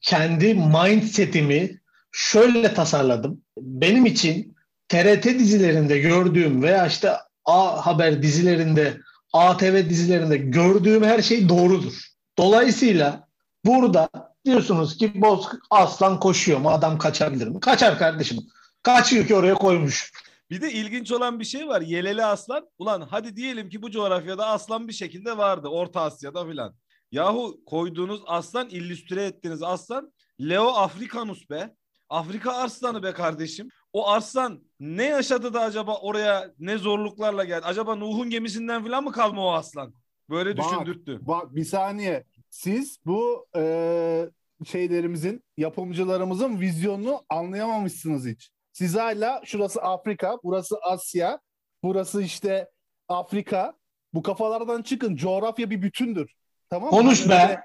kendi 0.00 0.54
mindsetimi 0.54 1.80
şöyle 2.12 2.74
tasarladım. 2.74 3.42
Benim 3.58 4.06
için 4.06 4.56
TRT 4.88 5.24
dizilerinde 5.24 5.98
gördüğüm 5.98 6.62
veya 6.62 6.86
işte 6.86 7.12
A 7.44 7.86
Haber 7.86 8.22
dizilerinde, 8.22 9.00
ATV 9.32 9.88
dizilerinde 9.88 10.36
gördüğüm 10.36 11.02
her 11.02 11.22
şey 11.22 11.48
doğrudur. 11.48 12.08
Dolayısıyla 12.38 13.28
burada 13.64 14.08
diyorsunuz 14.44 14.96
ki 14.96 15.12
Boz 15.22 15.48
aslan 15.70 16.20
koşuyor 16.20 16.58
mu? 16.58 16.70
Adam 16.70 16.98
kaçabilir 16.98 17.48
mi? 17.48 17.60
Kaçar 17.60 17.98
kardeşim. 17.98 18.38
Kaçıyor 18.82 19.26
ki 19.26 19.34
oraya 19.34 19.54
koymuş. 19.54 20.12
Bir 20.50 20.60
de 20.60 20.72
ilginç 20.72 21.12
olan 21.12 21.40
bir 21.40 21.44
şey 21.44 21.68
var. 21.68 21.80
Yeleli 21.80 22.24
aslan. 22.24 22.68
Ulan 22.78 23.06
hadi 23.10 23.36
diyelim 23.36 23.68
ki 23.68 23.82
bu 23.82 23.90
coğrafyada 23.90 24.46
aslan 24.46 24.88
bir 24.88 24.92
şekilde 24.92 25.38
vardı. 25.38 25.68
Orta 25.68 26.00
Asya'da 26.00 26.46
filan. 26.46 26.74
Yahu 27.12 27.60
koyduğunuz 27.66 28.20
aslan, 28.26 28.68
illüstre 28.68 29.24
ettiğiniz 29.24 29.62
aslan 29.62 30.12
Leo 30.40 30.68
Africanus 30.68 31.50
be. 31.50 31.74
Afrika 32.08 32.52
arslanı 32.52 33.02
be 33.02 33.12
kardeşim. 33.12 33.68
O 33.94 34.08
arslan 34.08 34.60
ne 34.80 35.04
yaşadı 35.04 35.54
da 35.54 35.60
acaba 35.60 35.96
oraya 35.96 36.50
ne 36.58 36.78
zorluklarla 36.78 37.44
geldi? 37.44 37.66
Acaba 37.66 37.94
Nuh'un 37.94 38.30
gemisinden 38.30 38.84
falan 38.84 39.04
mı 39.04 39.12
kalma 39.12 39.46
o 39.46 39.52
aslan? 39.52 39.94
Böyle 40.30 40.56
bak, 40.56 40.64
düşündürttü. 40.64 41.18
Bak 41.22 41.54
bir 41.54 41.64
saniye. 41.64 42.24
Siz 42.50 42.98
bu 43.06 43.46
e, 43.56 44.30
şeylerimizin, 44.66 45.44
yapımcılarımızın 45.56 46.60
vizyonunu 46.60 47.24
anlayamamışsınız 47.28 48.26
hiç. 48.26 48.50
Siz 48.72 48.94
hala 48.94 49.40
şurası 49.44 49.82
Afrika, 49.82 50.38
burası 50.44 50.76
Asya, 50.82 51.40
burası 51.82 52.22
işte 52.22 52.70
Afrika. 53.08 53.74
Bu 54.14 54.22
kafalardan 54.22 54.82
çıkın. 54.82 55.16
Coğrafya 55.16 55.70
bir 55.70 55.82
bütündür. 55.82 56.34
Tamam 56.70 56.90
mı? 56.90 56.96
Konuş 56.96 57.28
be. 57.28 57.60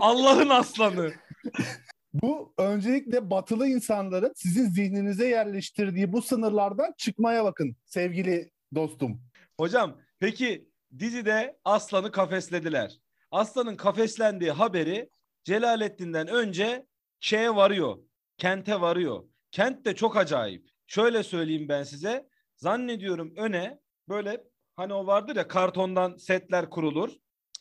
Allah'ın 0.00 0.48
aslanı. 0.48 1.12
Bu 2.14 2.54
öncelikle 2.58 3.30
batılı 3.30 3.68
insanların 3.68 4.32
sizin 4.36 4.68
zihninize 4.70 5.28
yerleştirdiği 5.28 6.12
bu 6.12 6.22
sınırlardan 6.22 6.92
çıkmaya 6.98 7.44
bakın 7.44 7.76
sevgili 7.84 8.50
dostum. 8.74 9.20
Hocam 9.60 10.00
peki 10.20 10.68
dizide 10.98 11.58
aslanı 11.64 12.12
kafeslediler. 12.12 13.00
Aslanın 13.30 13.76
kafeslendiği 13.76 14.50
haberi 14.50 15.10
Celalettin'den 15.44 16.28
önce 16.28 16.86
şeye 17.20 17.56
varıyor. 17.56 17.98
Kente 18.38 18.80
varıyor. 18.80 19.24
Kent 19.50 19.84
de 19.84 19.94
çok 19.94 20.16
acayip. 20.16 20.68
Şöyle 20.86 21.22
söyleyeyim 21.22 21.68
ben 21.68 21.82
size. 21.82 22.28
Zannediyorum 22.56 23.32
öne 23.36 23.80
böyle 24.08 24.44
hani 24.76 24.94
o 24.94 25.06
vardır 25.06 25.36
ya 25.36 25.48
kartondan 25.48 26.16
setler 26.16 26.70
kurulur. 26.70 27.10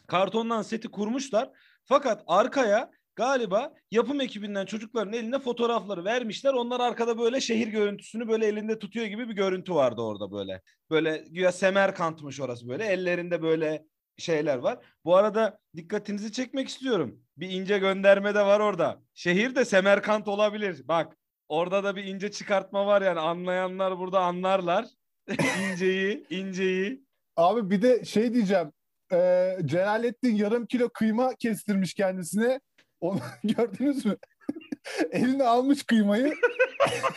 Kartondan 0.08 0.62
seti 0.62 0.92
kurmuşlar. 0.92 1.52
Fakat 1.84 2.24
arkaya 2.28 2.92
galiba 3.16 3.74
yapım 3.92 4.22
ekibinden 4.22 4.66
çocukların 4.66 5.14
eline 5.14 5.40
fotoğrafları 5.40 6.06
vermişler. 6.06 6.54
Onlar 6.54 6.80
arkada 6.80 7.18
böyle 7.20 7.42
şehir 7.42 7.68
görüntüsünü 7.68 8.28
böyle 8.28 8.48
elinde 8.48 8.80
tutuyor 8.80 9.06
gibi 9.06 9.30
bir 9.30 9.34
görüntü 9.34 9.76
vardı 9.76 10.02
orada 10.02 10.32
böyle. 10.32 10.62
Böyle 10.90 11.26
güya 11.30 11.52
Semerkant'mış 11.52 12.40
orası 12.40 12.68
böyle. 12.68 12.86
Ellerinde 12.86 13.42
böyle 13.42 13.86
şeyler 14.18 14.58
var. 14.58 14.86
Bu 15.06 15.16
arada 15.16 15.60
dikkatinizi 15.76 16.32
çekmek 16.32 16.70
istiyorum. 16.70 17.20
Bir 17.38 17.50
ince 17.50 17.78
gönderme 17.78 18.36
de 18.36 18.46
var 18.46 18.60
orada. 18.60 19.02
Şehir 19.14 19.56
de 19.56 19.66
Semerkant 19.66 20.28
olabilir. 20.28 20.88
Bak 20.88 21.18
orada 21.50 21.84
da 21.84 21.96
bir 21.96 22.04
ince 22.04 22.32
çıkartma 22.32 22.86
var 22.86 23.02
yani 23.02 23.20
anlayanlar 23.20 23.98
burada 23.98 24.20
anlarlar. 24.20 24.86
inceyi, 25.72 26.26
inceyi. 26.30 27.04
Abi 27.36 27.70
bir 27.70 27.82
de 27.82 28.06
şey 28.06 28.34
diyeceğim. 28.34 28.72
Ee, 29.14 29.58
Celalettin 29.66 30.36
yarım 30.36 30.66
kilo 30.66 30.90
kıyma 30.90 31.36
kestirmiş 31.36 31.94
kendisine. 31.94 32.60
Onu 33.04 33.20
gördünüz 33.44 34.06
mü? 34.06 34.18
Eline 35.12 35.44
almış 35.44 35.84
kıymayı. 35.84 36.34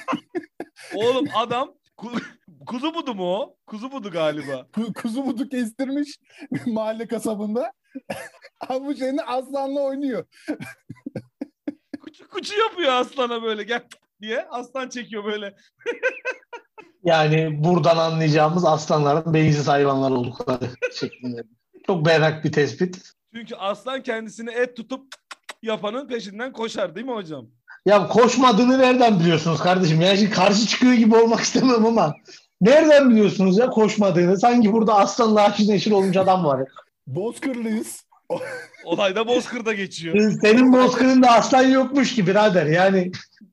Oğlum 0.95 1.26
adam 1.37 1.75
Kuzu 2.66 2.95
budu 2.95 3.14
mu 3.14 3.35
o? 3.37 3.57
Kuzu 3.66 3.93
budu 3.93 4.11
galiba. 4.11 4.66
Ku- 4.73 4.93
Kuzu 4.93 5.26
budu 5.26 5.49
kestirmiş 5.49 6.19
mahalle 6.66 7.07
kasabında. 7.07 7.73
Ama 8.69 8.87
bu 8.87 8.95
şeyini 8.97 9.23
aslanla 9.23 9.81
oynuyor. 9.81 10.25
Kuçu 12.00 12.28
kuçu 12.28 12.59
yapıyor 12.59 12.93
aslana 12.93 13.43
böyle 13.43 13.62
gel 13.62 13.83
diye. 14.23 14.47
Aslan 14.50 14.88
çekiyor 14.88 15.25
böyle. 15.25 15.57
Yani 17.05 17.64
buradan 17.64 17.97
anlayacağımız 17.97 18.64
aslanların 18.64 19.35
beyinsiz 19.35 19.69
hayvanlar 19.69 20.11
oldukları 20.11 20.71
şeklinde. 20.95 21.43
Çok 21.87 22.07
berrak 22.07 22.45
bir 22.45 22.52
tespit. 22.52 23.12
Çünkü 23.35 23.55
aslan 23.55 24.02
kendisini 24.02 24.50
et 24.50 24.76
tutup 24.76 25.07
yapanın 25.62 26.08
peşinden 26.08 26.52
koşar 26.52 26.94
değil 26.94 27.06
mi 27.06 27.12
hocam? 27.12 27.46
Ya 27.86 28.08
koşmadığını 28.08 28.78
nereden 28.78 29.20
biliyorsunuz 29.20 29.60
kardeşim? 29.60 30.00
Yani 30.00 30.18
şimdi 30.18 30.30
karşı 30.30 30.66
çıkıyor 30.66 30.92
gibi 30.92 31.16
olmak 31.16 31.40
istemem 31.46 31.86
ama 31.86 32.14
nereden 32.60 33.10
biliyorsunuz 33.10 33.58
ya 33.58 33.66
koşmadığını? 33.66 34.38
Sanki 34.38 34.72
burada 34.72 34.94
aslanla 34.94 35.42
haşır 35.50 35.68
neşir 35.68 35.90
olmuş 35.92 36.16
adam 36.16 36.44
var. 36.44 36.58
ya. 36.58 36.64
Bozkırlıyız. 37.06 38.06
Olayda 38.84 39.26
Bozkır'da 39.28 39.72
geçiyor. 39.72 40.30
Senin 40.42 40.72
bozkırında 40.72 41.28
aslan 41.30 41.62
yokmuş 41.62 42.14
ki 42.14 42.26
birader. 42.26 42.66
Yani 42.66 43.12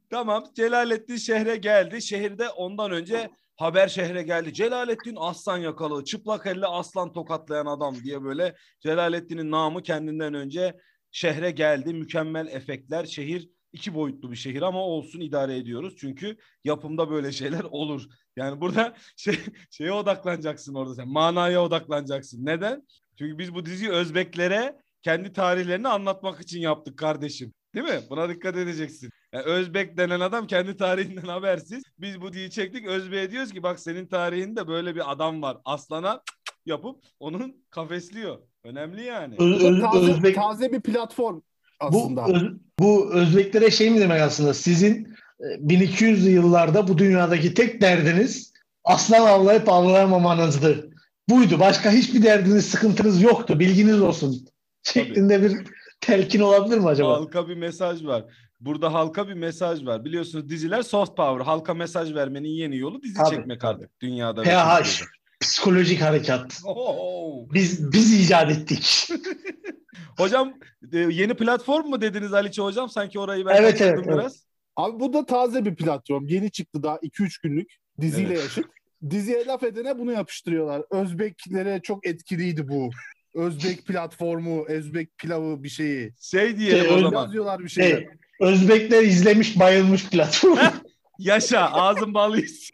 Tamam 0.10 0.44
Celalettin 0.56 1.16
şehre 1.16 1.56
geldi. 1.56 2.02
Şehirde 2.02 2.50
ondan 2.50 2.92
önce 2.92 3.30
haber 3.56 3.88
şehre 3.88 4.24
geldi. 4.24 4.54
Celalettin 4.54 5.16
aslan 5.20 5.58
yakalı, 5.58 6.04
çıplak 6.04 6.46
elle 6.48 6.66
aslan 6.68 7.12
tokatlayan 7.14 7.66
adam 7.66 7.96
diye 8.04 8.24
böyle 8.24 8.56
Celalettin'in 8.80 9.52
namı 9.52 9.84
kendinden 9.84 10.34
önce 10.34 10.76
şehre 11.14 11.52
geldi. 11.52 11.94
Mükemmel 11.94 12.48
efektler. 12.48 13.06
Şehir 13.06 13.50
iki 13.74 13.94
boyutlu 13.94 14.32
bir 14.32 14.36
şehir 14.36 14.62
ama 14.62 14.80
olsun 14.80 15.20
idare 15.20 15.58
ediyoruz. 15.58 15.96
Çünkü 15.98 16.38
yapımda 16.64 17.10
böyle 17.10 17.32
şeyler 17.32 17.64
olur. 17.64 18.04
Yani 18.36 18.62
burada 18.62 18.96
şey, 19.18 19.40
şeye 19.72 19.92
odaklanacaksın 19.92 20.76
orada 20.76 20.96
sen. 20.96 21.08
Manaya 21.08 21.64
odaklanacaksın. 21.64 22.46
Neden? 22.46 22.88
Çünkü 23.18 23.38
biz 23.38 23.54
bu 23.54 23.66
diziyi 23.66 23.92
Özbeklere 23.92 24.80
kendi 25.02 25.34
tarihlerini 25.34 25.88
anlatmak 25.88 26.42
için 26.42 26.60
yaptık 26.60 26.98
kardeşim. 26.98 27.54
Değil 27.76 27.86
mi? 27.86 28.00
Buna 28.10 28.30
dikkat 28.30 28.58
edeceksin. 28.58 29.10
Yani 29.34 29.44
Özbek 29.44 29.98
denen 29.98 30.20
adam 30.20 30.48
kendi 30.48 30.78
tarihinden 30.78 31.28
habersiz. 31.28 31.84
Biz 32.00 32.22
bu 32.22 32.34
diziyi 32.34 32.52
çektik. 32.52 32.88
Özbek'e 32.88 33.32
diyoruz 33.32 33.54
ki 33.54 33.64
bak 33.64 33.80
senin 33.80 34.08
tarihinde 34.08 34.68
böyle 34.68 34.96
bir 34.96 35.12
adam 35.12 35.42
var. 35.42 35.58
Aslana 35.66 36.22
yapıp 36.66 36.96
onun 37.20 37.56
kafesliyor. 37.70 38.38
Önemli 38.64 39.04
yani. 39.04 39.36
Öz- 39.40 39.62
Bu 39.64 39.68
Öz- 39.68 39.82
taze, 39.82 40.12
Özbek 40.12 40.36
taze 40.36 40.72
bir 40.72 40.82
platform 40.82 41.36
bu, 41.36 41.42
aslında. 41.80 42.26
Öz- 42.28 42.58
bu 42.80 43.14
Özbeklere 43.14 43.72
şey 43.72 43.90
mi 43.90 44.00
demek 44.00 44.22
aslında? 44.22 44.54
Sizin 44.54 45.08
e, 45.40 45.44
1200'lü 45.46 46.30
yıllarda 46.30 46.88
bu 46.88 46.98
dünyadaki 46.98 47.54
tek 47.54 47.82
derdiniz 47.82 48.54
aslan 48.84 49.28
avlayıp 49.28 49.70
avlayamamanızdı. 49.70 50.90
Buydu. 51.30 51.60
Başka 51.60 51.92
hiçbir 51.92 52.24
derdiniz, 52.24 52.66
sıkıntınız 52.66 53.22
yoktu. 53.22 53.60
Bilginiz 53.60 54.02
olsun. 54.02 54.48
Şeklinde 54.84 55.42
bir 55.44 55.68
telkin 56.02 56.40
olabilir 56.40 56.78
mi 56.78 56.88
acaba? 56.88 57.10
Halka 57.14 57.48
bir 57.48 57.56
mesaj 57.56 58.06
var. 58.06 58.26
Burada 58.60 58.94
halka 58.94 59.28
bir 59.28 59.34
mesaj 59.34 59.86
var. 59.86 60.06
Biliyorsunuz 60.06 60.50
diziler 60.50 60.82
soft 60.82 61.18
power. 61.18 61.46
Halka 61.46 61.74
mesaj 61.74 62.14
vermenin 62.14 62.50
yeni 62.50 62.78
yolu 62.78 63.02
dizi 63.02 63.14
Tabii, 63.14 63.36
çekmek 63.36 63.62
tabii. 63.62 63.76
artık 63.84 64.02
dünyada. 64.02 64.44
PH. 64.44 65.02
Psikolojik 65.44 66.02
harekat. 66.02 66.62
Oo. 66.66 67.48
Biz 67.54 67.92
biz 67.92 68.26
icat 68.26 68.52
ettik. 68.52 69.10
Hocam 70.18 70.54
e, 70.94 70.98
yeni 70.98 71.34
platform 71.34 71.88
mu 71.88 72.02
dediniz 72.02 72.34
Aliçe 72.34 72.62
hocam? 72.62 72.90
Sanki 72.90 73.20
orayı 73.20 73.46
ben 73.46 73.56
Evet, 73.56 73.82
evet, 73.82 73.94
evet. 73.96 74.08
biraz. 74.08 74.44
Abi 74.76 75.00
bu 75.00 75.14
da 75.14 75.26
taze 75.26 75.66
bir 75.66 75.76
platform. 75.76 76.28
Yeni 76.28 76.52
çıktı 76.52 76.84
daha 76.84 76.96
2-3 76.96 77.42
günlük. 77.44 77.72
Diziyle 78.02 78.34
Evet. 78.34 78.44
yaşıt. 78.44 78.66
Diziye 79.10 79.46
laf 79.46 79.64
edene 79.64 80.00
bunu 80.00 80.12
yapıştırıyorlar. 80.12 80.84
Özbeklere 80.92 81.80
çok 81.84 82.08
etkiliydi 82.08 82.68
bu. 82.68 82.90
Özbek 83.34 83.86
platformu, 83.86 84.66
Özbek 84.68 85.18
pilavı 85.18 85.64
bir 85.64 85.70
şeyi. 85.70 86.14
Şey 86.22 86.58
diyelim 86.58 86.86
Şey, 86.86 86.96
o 86.96 87.00
zaman. 87.00 87.24
Yazıyorlar 87.24 87.60
bir. 87.60 87.70
Şey, 87.70 88.08
Özbekler 88.40 89.04
izlemiş 89.04 89.60
bayılmış 89.60 90.10
platform. 90.10 90.58
Yaşa 91.24 91.60
ağzın 91.60 92.14
balıyız. 92.14 92.70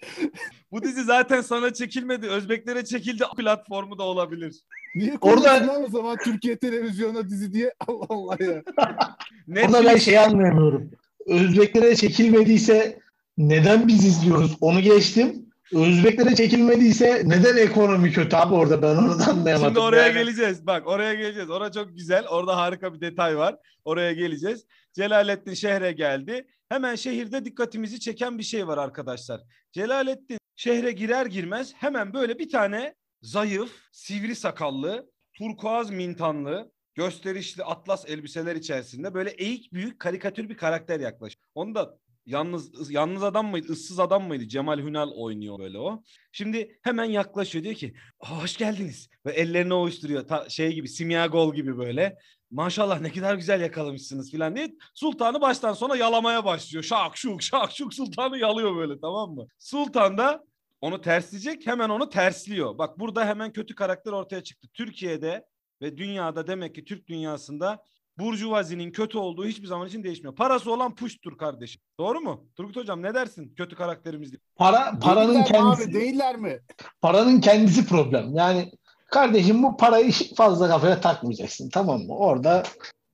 Bu 0.71 0.83
dizi 0.83 1.03
zaten 1.03 1.41
sana 1.41 1.73
çekilmedi. 1.73 2.27
Özbeklere 2.27 2.85
çekildi 2.85 3.23
platformu 3.37 3.97
da 3.97 4.03
olabilir. 4.03 4.55
Niye 4.95 5.17
Orada- 5.21 5.67
lan 5.67 5.83
o 5.83 5.87
zaman 5.89 6.17
Türkiye 6.23 6.57
televizyona 6.57 7.29
dizi 7.29 7.53
diye? 7.53 7.73
Allah 7.87 8.05
Allah 8.09 8.37
ya. 8.39 8.63
Orada 8.77 9.17
ben 9.47 9.71
Netflix, 9.73 10.03
şeyi 10.03 10.19
anlayamıyorum. 10.19 10.91
Özbeklere 11.27 11.95
çekilmediyse 11.95 12.99
neden 13.37 13.87
biz 13.87 14.05
izliyoruz? 14.05 14.57
Onu 14.61 14.81
geçtim. 14.81 15.45
Özbeklere 15.73 16.35
çekilmediyse 16.35 17.21
neden 17.25 17.57
ekonomi 17.57 18.11
kötü 18.11 18.35
abi 18.35 18.53
orada 18.53 18.81
ben 18.81 18.95
onu 18.95 19.19
da 19.19 19.27
anlayamadım. 19.27 19.67
Şimdi 19.67 19.79
oraya 19.79 20.07
Yani 20.07 20.13
geleceğiz. 20.13 20.67
Bak 20.67 20.87
oraya 20.87 21.13
geleceğiz. 21.13 21.49
Orada 21.49 21.71
çok 21.71 21.97
güzel. 21.97 22.27
Orada 22.27 22.57
harika 22.57 22.93
bir 22.93 23.01
detay 23.01 23.37
var. 23.37 23.55
Oraya 23.85 24.13
geleceğiz. 24.13 24.65
Celalettin 24.99 25.53
şehre 25.53 25.91
geldi. 25.91 26.47
Hemen 26.69 26.95
şehirde 26.95 27.45
dikkatimizi 27.45 27.99
çeken 27.99 28.37
bir 28.37 28.43
şey 28.43 28.67
var 28.67 28.77
arkadaşlar. 28.77 29.41
Celalettin 29.71 30.37
şehre 30.55 30.91
girer 30.91 31.25
girmez 31.25 31.73
hemen 31.75 32.13
böyle 32.13 32.39
bir 32.39 32.49
tane 32.49 32.95
zayıf, 33.21 33.71
sivri 33.91 34.35
sakallı, 34.35 35.11
turkuaz 35.33 35.89
mintanlı, 35.91 36.71
gösterişli 36.95 37.63
atlas 37.63 38.09
elbiseler 38.09 38.55
içerisinde 38.55 39.13
böyle 39.13 39.29
eğik 39.29 39.73
büyük 39.73 39.99
karikatür 39.99 40.49
bir 40.49 40.57
karakter 40.57 40.99
yaklaşıyor. 40.99 41.43
Onu 41.55 41.75
da 41.75 41.97
yalnız 42.25 42.91
yalnız 42.91 43.23
adam 43.23 43.47
mıydı, 43.51 43.71
ıssız 43.71 43.99
adam 43.99 44.27
mıydı? 44.27 44.47
Cemal 44.47 44.79
Hünal 44.79 45.11
oynuyor 45.11 45.59
böyle 45.59 45.77
o. 45.79 46.03
Şimdi 46.31 46.79
hemen 46.81 47.05
yaklaşıyor 47.05 47.63
diyor 47.63 47.75
ki 47.75 47.93
"Aa, 48.19 48.41
hoş 48.43 48.57
geldiniz 48.57 49.09
ve 49.25 49.31
ellerini 49.31 49.73
ovuşturuyor 49.73 50.27
Ta- 50.27 50.49
şey 50.49 50.73
gibi 50.73 50.87
simya 50.87 51.27
gol 51.27 51.55
gibi 51.55 51.77
böyle. 51.77 52.17
Maşallah 52.51 53.01
ne 53.01 53.11
kadar 53.11 53.35
güzel 53.35 53.61
yakalamışsınız 53.61 54.31
filan 54.31 54.55
diye 54.55 54.71
sultanı 54.93 55.41
baştan 55.41 55.73
sona 55.73 55.95
yalamaya 55.95 56.45
başlıyor. 56.45 56.83
Şak 56.83 57.17
şuk 57.17 57.41
şak 57.41 57.71
şuk 57.71 57.93
sultanı 57.93 58.37
yalıyor 58.37 58.75
böyle 58.75 58.99
tamam 58.99 59.31
mı? 59.35 59.47
Sultan 59.59 60.17
da 60.17 60.43
onu 60.81 61.01
tersleyecek 61.01 61.67
hemen 61.67 61.89
onu 61.89 62.09
tersliyor. 62.09 62.77
Bak 62.77 62.99
burada 62.99 63.25
hemen 63.25 63.53
kötü 63.53 63.75
karakter 63.75 64.11
ortaya 64.11 64.43
çıktı. 64.43 64.67
Türkiye'de 64.73 65.45
ve 65.81 65.97
dünyada 65.97 66.47
demek 66.47 66.75
ki 66.75 66.85
Türk 66.85 67.07
dünyasında 67.07 67.83
Burjuvazinin 68.19 68.91
kötü 68.91 69.17
olduğu 69.17 69.45
hiçbir 69.45 69.67
zaman 69.67 69.87
için 69.87 70.03
değişmiyor. 70.03 70.35
Parası 70.35 70.71
olan 70.71 70.95
puştur 70.95 71.37
kardeşim. 71.37 71.81
Doğru 71.99 72.19
mu? 72.21 72.45
Turgut 72.57 72.75
hocam 72.75 73.01
ne 73.01 73.13
dersin 73.13 73.53
kötü 73.57 73.75
karakterimiz 73.75 74.31
diye? 74.31 74.39
para 74.55 74.99
paranın 75.01 75.33
Değiller 75.33 75.45
kendisi 75.47 75.83
abi 75.83 75.93
değiller 75.93 76.35
mi? 76.35 76.59
paranın 77.01 77.41
kendisi 77.41 77.87
problem. 77.87 78.33
Yani 78.35 78.71
kardeşim 79.11 79.63
bu 79.63 79.77
parayı 79.77 80.11
fazla 80.35 80.67
kafaya 80.67 81.01
takmayacaksın 81.01 81.69
tamam 81.69 82.01
mı? 82.01 82.17
Orada 82.17 82.63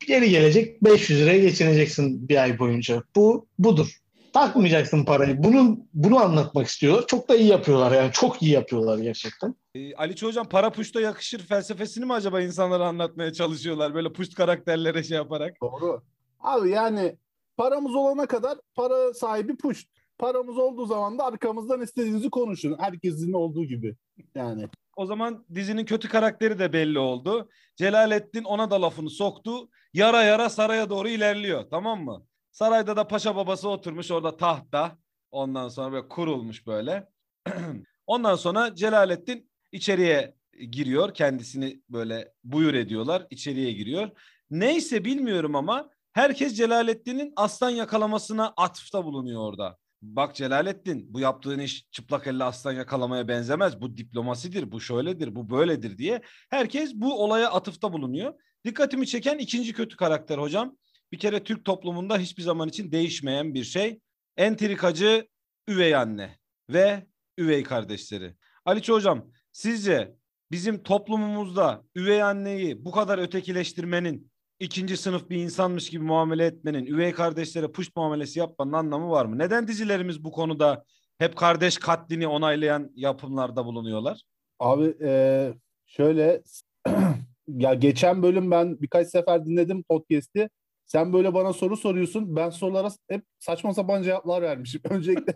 geri 0.08 0.30
gelecek 0.30 0.84
500 0.84 1.22
liraya 1.22 1.40
geçineceksin 1.40 2.30
bir 2.30 2.44
ay 2.44 2.60
boyunca. 2.60 3.04
Bu 3.16 3.48
budur. 3.60 4.00
Takmayacaksın 4.34 5.06
parayı. 5.06 5.44
Bunun 5.44 5.90
bunu 5.94 6.20
anlatmak 6.20 6.68
istiyorlar. 6.68 7.08
Çok 7.08 7.30
da 7.30 7.36
iyi 7.36 7.48
yapıyorlar 7.48 7.92
yani. 7.92 8.12
Çok 8.12 8.42
iyi 8.42 8.52
yapıyorlar 8.52 8.98
gerçekten. 8.98 9.56
Ee, 9.76 9.96
Ali 9.96 10.22
hocam 10.22 10.50
para 10.50 10.70
puşta 10.70 11.02
yakışır 11.02 11.40
felsefesini 11.40 12.06
mi 12.06 12.14
acaba 12.14 12.42
insanlara 12.42 12.88
anlatmaya 12.88 13.34
çalışıyorlar 13.34 13.94
böyle 13.94 14.14
puşt 14.14 14.36
karakterlere 14.36 15.04
şey 15.04 15.18
yaparak? 15.18 15.54
Doğru. 15.62 16.02
Abi 16.40 16.70
yani 16.70 17.16
paramız 17.58 17.96
olana 17.96 18.26
kadar 18.26 18.58
para 18.76 19.14
sahibi 19.14 19.58
push. 19.58 19.86
Paramız 20.18 20.58
olduğu 20.58 20.86
zaman 20.86 21.18
da 21.18 21.26
arkamızdan 21.26 21.82
istediğinizi 21.82 22.30
konuşun. 22.30 22.76
Herkesin 22.80 23.34
olduğu 23.34 23.66
gibi. 23.66 23.96
Yani. 24.36 24.68
O 24.96 25.06
zaman 25.06 25.46
dizinin 25.56 25.86
kötü 25.86 26.10
karakteri 26.10 26.60
de 26.60 26.74
belli 26.74 27.00
oldu. 27.00 27.50
Celalettin 27.76 28.44
ona 28.44 28.72
da 28.72 28.82
lafını 28.82 29.10
soktu. 29.10 29.70
Yara 29.94 30.24
yara 30.24 30.50
saraya 30.50 30.90
doğru 30.90 31.10
ilerliyor 31.10 31.70
tamam 31.70 32.04
mı? 32.04 32.26
Sarayda 32.52 32.98
da 32.98 33.08
paşa 33.08 33.36
babası 33.36 33.70
oturmuş 33.70 34.12
orada 34.12 34.38
tahtta. 34.38 34.98
Ondan 35.32 35.70
sonra 35.70 35.92
böyle 35.92 36.08
kurulmuş 36.08 36.68
böyle. 36.68 37.10
Ondan 38.08 38.36
sonra 38.36 38.76
Celalettin 38.76 39.50
içeriye 39.72 40.36
giriyor. 40.72 41.14
Kendisini 41.14 41.82
böyle 41.90 42.34
buyur 42.44 42.74
ediyorlar. 42.74 43.28
İçeriye 43.30 43.72
giriyor. 43.72 44.10
Neyse 44.50 45.06
bilmiyorum 45.06 45.56
ama 45.56 45.90
herkes 46.14 46.58
Celalettin'in 46.58 47.34
aslan 47.36 47.70
yakalamasına 47.70 48.54
atıfta 48.58 49.06
bulunuyor 49.06 49.42
orada. 49.42 49.78
Bak 50.02 50.36
Celalettin 50.36 51.14
bu 51.14 51.20
yaptığın 51.20 51.60
iş 51.60 51.86
çıplak 51.92 52.28
elle 52.28 52.44
aslan 52.44 52.74
yakalamaya 52.74 53.28
benzemez. 53.28 53.82
Bu 53.82 53.98
diplomasidir, 53.98 54.72
bu 54.72 54.82
şöyledir, 54.82 55.36
bu 55.36 55.50
böyledir 55.50 55.98
diye. 55.98 56.22
Herkes 56.50 56.94
bu 56.94 57.24
olaya 57.24 57.52
atıfta 57.52 57.94
bulunuyor. 57.94 58.34
Dikkatimi 58.66 59.08
çeken 59.08 59.38
ikinci 59.38 59.74
kötü 59.74 59.98
karakter 59.98 60.38
hocam. 60.38 60.78
Bir 61.12 61.20
kere 61.20 61.44
Türk 61.44 61.66
toplumunda 61.66 62.18
hiçbir 62.18 62.44
zaman 62.44 62.70
için 62.70 62.92
değişmeyen 62.92 63.54
bir 63.54 63.64
şey. 63.64 64.00
Entrikacı 64.38 65.28
üvey 65.68 65.96
anne 65.96 66.40
ve 66.70 67.08
üvey 67.38 67.64
kardeşleri. 67.64 68.36
Aliço 68.66 68.94
hocam 68.94 69.32
sizce 69.52 70.16
bizim 70.52 70.84
toplumumuzda 70.84 71.84
üvey 71.96 72.24
anneyi 72.24 72.86
bu 72.86 72.92
kadar 72.92 73.18
ötekileştirmenin, 73.18 74.32
ikinci 74.60 74.98
sınıf 74.98 75.30
bir 75.30 75.38
insanmış 75.38 75.90
gibi 75.90 76.04
muamele 76.04 76.46
etmenin, 76.46 76.86
üvey 76.86 77.12
kardeşlere 77.12 77.68
puşt 77.68 77.96
muamelesi 77.96 78.40
yapmanın 78.40 78.74
anlamı 78.74 79.10
var 79.10 79.26
mı? 79.26 79.38
Neden 79.38 79.68
dizilerimiz 79.68 80.24
bu 80.24 80.32
konuda 80.32 80.84
hep 81.18 81.36
kardeş 81.36 81.78
katlini 81.78 82.28
onaylayan 82.28 82.92
yapımlarda 82.96 83.66
bulunuyorlar. 83.66 84.22
Abi 84.60 84.96
e, 85.02 85.54
şöyle 85.86 86.42
ya 87.48 87.74
geçen 87.74 88.24
bölüm 88.24 88.52
ben 88.52 88.82
birkaç 88.82 89.08
sefer 89.08 89.46
dinledim 89.46 89.84
podcast'i. 89.84 90.50
Sen 90.86 91.14
böyle 91.14 91.34
bana 91.34 91.54
soru 91.54 91.78
soruyorsun. 91.78 92.36
Ben 92.36 92.50
sorulara 92.50 92.90
hep 93.10 93.24
saçma 93.40 93.74
sapan 93.74 94.04
cevaplar 94.04 94.42
vermişim. 94.42 94.82
Öncelikle 94.90 95.34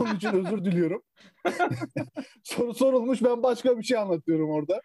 onun 0.00 0.16
için 0.16 0.28
özür 0.28 0.64
diliyorum. 0.64 1.02
soru 2.44 2.74
sorulmuş 2.74 3.22
ben 3.22 3.42
başka 3.42 3.78
bir 3.78 3.82
şey 3.82 3.98
anlatıyorum 3.98 4.50
orada. 4.50 4.80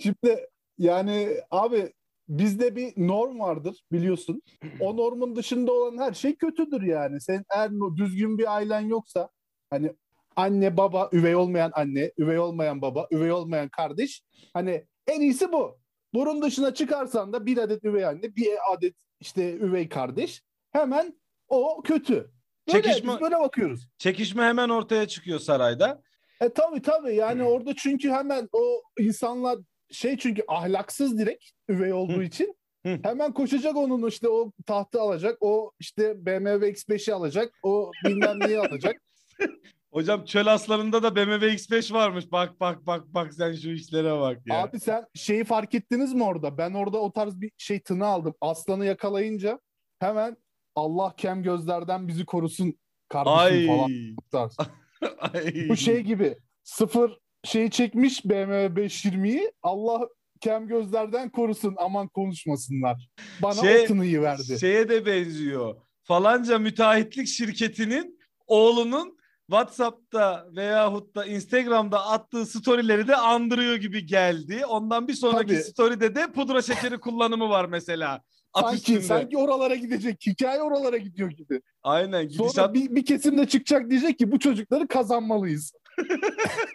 Şimdi 0.00 0.46
yani 0.78 1.40
abi 1.50 1.92
bizde 2.28 2.76
bir 2.76 2.92
norm 2.96 3.40
vardır 3.40 3.84
biliyorsun. 3.92 4.42
O 4.80 4.96
normun 4.96 5.36
dışında 5.36 5.72
olan 5.72 5.98
her 5.98 6.12
şey 6.12 6.36
kötüdür 6.36 6.82
yani. 6.82 7.20
Sen 7.20 7.44
eğer 7.54 7.70
düzgün 7.96 8.38
bir 8.38 8.54
ailen 8.54 8.80
yoksa 8.80 9.30
hani 9.70 9.92
anne 10.36 10.76
baba 10.76 11.08
üvey 11.12 11.36
olmayan 11.36 11.70
anne, 11.74 12.12
üvey 12.18 12.38
olmayan 12.38 12.82
baba, 12.82 13.06
üvey 13.10 13.32
olmayan 13.32 13.68
kardeş 13.68 14.22
hani 14.54 14.84
en 15.06 15.20
iyisi 15.20 15.52
bu. 15.52 15.78
Bunun 16.14 16.42
dışına 16.42 16.74
çıkarsan 16.74 17.32
da 17.32 17.46
bir 17.46 17.58
adet 17.58 17.84
üvey 17.84 18.04
anne, 18.04 18.36
bir 18.36 18.48
adet 18.72 18.94
işte 19.20 19.54
üvey 19.54 19.88
kardeş 19.88 20.42
hemen 20.70 21.20
o 21.48 21.82
kötü. 21.82 22.30
Böyle, 22.68 22.78
Çekişme- 22.88 23.14
biz 23.14 23.20
böyle 23.20 23.38
bakıyoruz. 23.40 23.88
Çekişme 23.98 24.42
hemen 24.42 24.68
ortaya 24.68 25.08
çıkıyor 25.08 25.38
sarayda. 25.38 26.02
E 26.40 26.48
tabii 26.48 26.82
tabii 26.82 27.14
yani 27.14 27.42
orada 27.42 27.74
çünkü 27.76 28.10
hemen 28.10 28.48
o 28.52 28.82
insanlar 29.00 29.58
şey 29.90 30.16
çünkü 30.16 30.42
ahlaksız 30.48 31.18
direkt 31.18 31.44
üvey 31.68 31.92
olduğu 31.92 32.22
için 32.22 32.54
hemen 33.02 33.32
koşacak 33.32 33.76
onun 33.76 34.08
işte 34.08 34.28
o 34.28 34.52
tahtı 34.66 35.00
alacak, 35.00 35.38
o 35.40 35.72
işte 35.80 36.26
BMW 36.26 36.70
X5'i 36.70 37.14
alacak, 37.14 37.52
o 37.62 37.90
bilmem 38.04 38.40
neyi 38.40 38.58
alacak. 38.58 38.96
Hocam 39.92 40.24
Çöl 40.24 40.46
Aslanı'nda 40.46 41.02
da 41.02 41.16
BMW 41.16 41.46
X5 41.52 41.94
varmış. 41.94 42.32
Bak 42.32 42.60
bak 42.60 42.86
bak 42.86 43.04
bak 43.06 43.34
sen 43.34 43.52
şu 43.52 43.70
işlere 43.70 44.20
bak 44.20 44.38
ya. 44.46 44.62
Abi 44.62 44.80
sen 44.80 45.06
şeyi 45.14 45.44
fark 45.44 45.74
ettiniz 45.74 46.14
mi 46.14 46.24
orada? 46.24 46.58
Ben 46.58 46.74
orada 46.74 46.98
o 46.98 47.12
tarz 47.12 47.40
bir 47.40 47.50
şey 47.58 47.80
tını 47.80 48.06
aldım. 48.06 48.34
Aslanı 48.40 48.86
yakalayınca 48.86 49.60
hemen 49.98 50.36
Allah 50.74 51.14
kem 51.16 51.42
gözlerden 51.42 52.08
bizi 52.08 52.24
korusun 52.24 52.78
kardeşim 53.08 53.38
Ay. 53.38 53.66
falan. 54.30 54.50
Ay. 55.34 55.68
Bu 55.68 55.76
şey 55.76 56.00
gibi 56.00 56.38
sıfır 56.62 57.18
şeyi 57.44 57.70
çekmiş 57.70 58.24
BMW 58.24 58.86
520'yi 58.86 59.52
Allah 59.62 60.08
kem 60.40 60.68
gözlerden 60.68 61.30
korusun 61.30 61.74
aman 61.78 62.08
konuşmasınlar. 62.08 63.08
Bana 63.42 63.54
Şey- 63.54 63.82
o 63.82 63.86
tınıyı 63.86 64.22
verdi. 64.22 64.58
Şeye 64.60 64.88
de 64.88 65.06
benziyor. 65.06 65.76
Falanca 66.02 66.58
müteahhitlik 66.58 67.28
şirketinin 67.28 68.18
oğlunun 68.46 69.18
WhatsApp'ta 69.50 70.46
veyahut 70.56 71.16
da 71.16 71.26
Instagram'da 71.26 72.06
attığı 72.06 72.46
storyleri 72.46 73.08
de 73.08 73.16
andırıyor 73.16 73.76
gibi 73.76 74.06
geldi. 74.06 74.66
Ondan 74.66 75.08
bir 75.08 75.14
sonraki 75.14 75.54
Tabii. 75.54 75.62
story'de 75.62 76.14
de 76.14 76.32
pudra 76.32 76.62
şekeri 76.62 76.98
kullanımı 76.98 77.48
var 77.48 77.64
mesela. 77.64 78.22
Sanki, 78.60 78.76
üstünde. 78.76 79.00
sanki 79.00 79.38
oralara 79.38 79.74
gidecek. 79.74 80.26
Hikaye 80.26 80.62
oralara 80.62 80.96
gidiyor 80.96 81.30
gibi. 81.30 81.60
Aynen 81.82 82.28
Sonra 82.28 82.46
gidişat 82.48 82.74
bir, 82.74 82.94
bir 82.94 83.04
kesim 83.04 83.38
de 83.38 83.46
çıkacak 83.48 83.90
diyecek 83.90 84.18
ki 84.18 84.32
bu 84.32 84.38
çocukları 84.38 84.88
kazanmalıyız. 84.88 85.72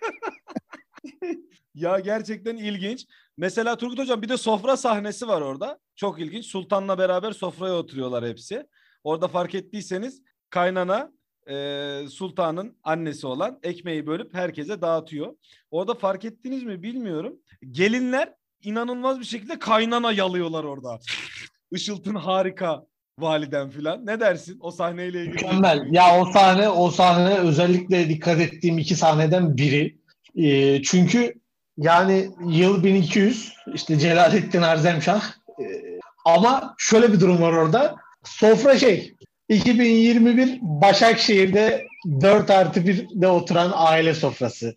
Ya 1.76 2.00
gerçekten 2.00 2.58
ilginç. 2.58 3.06
Mesela 3.38 3.78
Turgut 3.78 4.00
Hocam 4.00 4.22
bir 4.22 4.30
de 4.30 4.38
sofra 4.38 4.78
sahnesi 4.78 5.28
var 5.28 5.42
orada. 5.42 5.80
Çok 5.96 6.20
ilginç. 6.20 6.46
Sultan'la 6.46 6.98
beraber 6.98 7.32
sofraya 7.32 7.74
oturuyorlar 7.74 8.26
hepsi. 8.26 8.68
Orada 9.04 9.28
fark 9.28 9.56
ettiyseniz 9.56 10.22
kaynana 10.50 11.12
e, 11.50 12.06
sultanın 12.10 12.78
annesi 12.84 13.28
olan 13.28 13.60
ekmeği 13.64 14.08
bölüp 14.08 14.34
herkese 14.34 14.82
dağıtıyor. 14.82 15.36
Orada 15.72 15.94
fark 15.94 16.26
ettiniz 16.26 16.64
mi 16.64 16.84
bilmiyorum. 16.84 17.40
Gelinler 17.72 18.34
inanılmaz 18.62 19.20
bir 19.20 19.26
şekilde 19.26 19.60
kaynana 19.60 20.12
yalıyorlar 20.12 20.64
orada. 20.64 21.00
Işıltın 21.72 22.16
harika 22.16 22.86
validen 23.20 23.70
filan. 23.70 24.06
Ne 24.06 24.20
dersin 24.20 24.58
o 24.62 24.72
sahneyle 24.72 25.20
ilgili? 25.20 25.34
Mükemmel. 25.34 25.88
Ya 25.92 26.20
o 26.20 26.26
sahne, 26.26 26.70
o 26.70 26.92
sahne 26.92 27.38
özellikle 27.38 28.10
dikkat 28.10 28.40
ettiğim 28.40 28.78
iki 28.78 28.96
sahneden 28.96 29.58
biri. 29.58 29.98
Ee, 30.36 30.82
çünkü 30.84 31.34
yani 31.78 32.30
yıl 32.48 32.84
1200 32.84 33.54
işte 33.74 34.00
Celalettin 34.00 34.62
Erzemşah 34.62 35.22
Ee, 35.60 36.00
ama 36.26 36.76
şöyle 36.78 37.14
bir 37.14 37.20
durum 37.20 37.42
var 37.42 37.54
orada. 37.54 37.96
Sofra 38.24 38.78
şey 38.78 39.14
2021 39.50 40.60
Başakşehir'de 40.62 41.86
4 42.22 42.50
artı 42.50 42.80
1'de 42.80 43.28
oturan 43.28 43.72
aile 43.76 44.14
sofrası. 44.14 44.76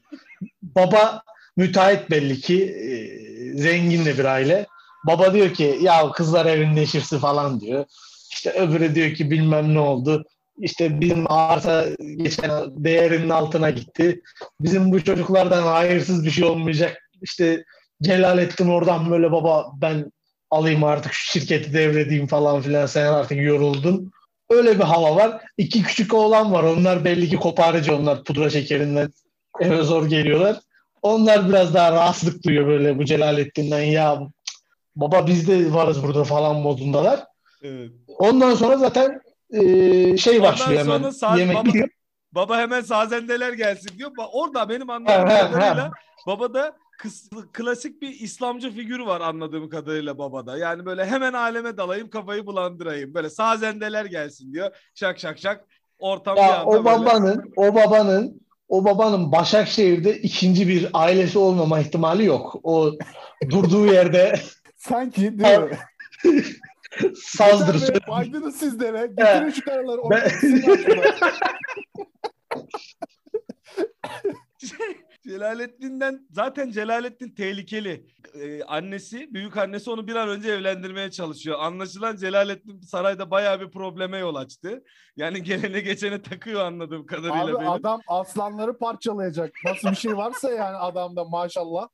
Baba 0.62 1.22
müteahhit 1.56 2.10
belli 2.10 2.40
ki 2.40 2.64
e, 2.64 2.96
zengin 3.58 4.04
de 4.04 4.18
bir 4.18 4.24
aile. 4.24 4.66
Baba 5.06 5.34
diyor 5.34 5.54
ki 5.54 5.78
ya 5.82 6.12
kızlar 6.12 6.46
evin 6.46 6.76
neşirsi 6.76 7.18
falan 7.18 7.60
diyor. 7.60 7.84
İşte 8.36 8.50
öbürü 8.50 8.94
diyor 8.94 9.14
ki 9.14 9.30
bilmem 9.30 9.74
ne 9.74 9.78
oldu. 9.78 10.24
İşte 10.58 11.00
bizim 11.00 11.30
arsa 11.32 11.86
geçen 12.16 12.50
değerinin 12.84 13.28
altına 13.28 13.70
gitti. 13.70 14.20
Bizim 14.60 14.92
bu 14.92 15.04
çocuklardan 15.04 15.62
hayırsız 15.62 16.24
bir 16.24 16.30
şey 16.30 16.44
olmayacak. 16.44 16.98
İşte 17.22 17.64
Celalettin 18.02 18.68
oradan 18.68 19.10
böyle 19.10 19.32
baba 19.32 19.66
ben 19.80 20.12
alayım 20.50 20.84
artık 20.84 21.12
şu 21.12 21.32
şirketi 21.32 21.72
devredeyim 21.72 22.26
falan 22.26 22.60
filan 22.60 22.86
sen 22.86 23.06
artık 23.06 23.38
yoruldun. 23.42 24.10
Öyle 24.50 24.78
bir 24.78 24.84
hava 24.84 25.16
var. 25.16 25.42
İki 25.58 25.82
küçük 25.82 26.14
oğlan 26.14 26.52
var. 26.52 26.62
Onlar 26.62 27.04
belli 27.04 27.28
ki 27.28 27.36
koparıcı 27.36 27.96
onlar 27.96 28.24
pudra 28.24 28.50
şekerinden 28.50 29.10
eve 29.60 29.82
zor 29.82 30.06
geliyorlar. 30.06 30.56
Onlar 31.02 31.48
biraz 31.48 31.74
daha 31.74 31.92
rahatsızlık 31.92 32.44
duyuyor 32.44 32.66
böyle 32.66 32.98
bu 32.98 33.04
Celalettin'den 33.04 33.82
ya 33.82 34.20
baba 34.96 35.26
biz 35.26 35.48
de 35.48 35.72
varız 35.72 36.02
burada 36.02 36.24
falan 36.24 36.56
modundalar. 36.56 37.24
Evet. 37.62 37.92
Ondan 38.18 38.54
sonra 38.54 38.76
zaten 38.76 39.20
e, 39.50 39.60
şey 40.16 40.38
Ondan 40.38 40.52
başlıyor 40.52 40.80
hemen. 40.80 40.98
sonra 40.98 41.12
sağ- 41.12 41.36
Yemek 41.38 41.56
baba- 41.56 41.64
bitiyor. 41.64 41.88
Baba 42.32 42.58
hemen 42.58 42.80
sazendeler 42.80 43.52
gelsin 43.52 43.98
diyor. 43.98 44.10
Orada 44.32 44.68
benim 44.68 44.90
anladığım 44.90 45.28
kadarıyla 45.28 45.90
babada 46.26 46.76
kıs- 47.02 47.52
klasik 47.52 48.02
bir 48.02 48.08
İslamcı 48.20 48.70
figürü 48.70 49.06
var 49.06 49.20
anladığım 49.20 49.68
kadarıyla 49.68 50.18
babada. 50.18 50.58
Yani 50.58 50.86
böyle 50.86 51.06
hemen 51.06 51.32
aleme 51.32 51.76
dalayım 51.76 52.10
kafayı 52.10 52.46
bulandırayım. 52.46 53.14
Böyle 53.14 53.30
sazendeler 53.30 54.04
gelsin 54.04 54.52
diyor. 54.52 54.70
Şak 54.94 55.18
şak 55.18 55.38
şak. 55.38 55.64
Ortam 55.98 56.36
Ya 56.36 56.64
o 56.64 56.72
böyle. 56.72 56.84
babanın, 56.84 57.52
o 57.56 57.74
babanın, 57.74 58.40
o 58.68 58.84
babanın 58.84 59.32
Başakşehir'de 59.32 60.18
ikinci 60.18 60.68
bir 60.68 60.88
ailesi 60.92 61.38
olmama 61.38 61.80
ihtimali 61.80 62.24
yok. 62.24 62.56
O 62.62 62.92
durduğu 63.50 63.86
yerde 63.86 64.34
Sanki 64.76 65.20
değil 65.38 65.58
mi? 65.58 65.78
sazdır. 67.16 67.94
Be, 67.94 68.50
sizlere. 68.50 69.06
Getirin 69.06 69.50
şu 69.50 69.64
karaları. 69.64 70.00
Ben-. 70.10 70.30
Celalettin'den 75.26 76.26
zaten 76.30 76.70
Celalettin 76.70 77.30
tehlikeli. 77.30 78.06
Ee, 78.34 78.62
annesi, 78.62 79.34
büyük 79.34 79.56
annesi 79.56 79.90
onu 79.90 80.06
bir 80.06 80.14
an 80.14 80.28
önce 80.28 80.50
evlendirmeye 80.50 81.10
çalışıyor. 81.10 81.58
Anlaşılan 81.60 82.16
Celalettin 82.16 82.80
sarayda 82.80 83.30
bayağı 83.30 83.60
bir 83.60 83.70
probleme 83.70 84.18
yol 84.18 84.34
açtı. 84.34 84.84
Yani 85.16 85.42
gelene 85.42 85.80
geçene 85.80 86.22
takıyor 86.22 86.64
anladığım 86.64 87.06
kadarıyla 87.06 87.44
Abi 87.44 87.54
benim. 87.54 87.70
adam 87.70 88.00
aslanları 88.08 88.78
parçalayacak. 88.78 89.52
Nasıl 89.64 89.90
bir 89.90 89.96
şey 89.96 90.16
varsa 90.16 90.50
yani 90.50 90.76
adamda 90.76 91.24
maşallah. 91.24 91.88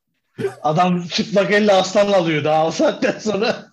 Adam 0.62 1.02
çıplak 1.02 1.50
elle 1.50 1.72
aslan 1.72 2.12
alıyor 2.12 2.44
daha 2.44 2.66
o 2.66 2.70
saatten 2.70 3.18
sonra. 3.18 3.66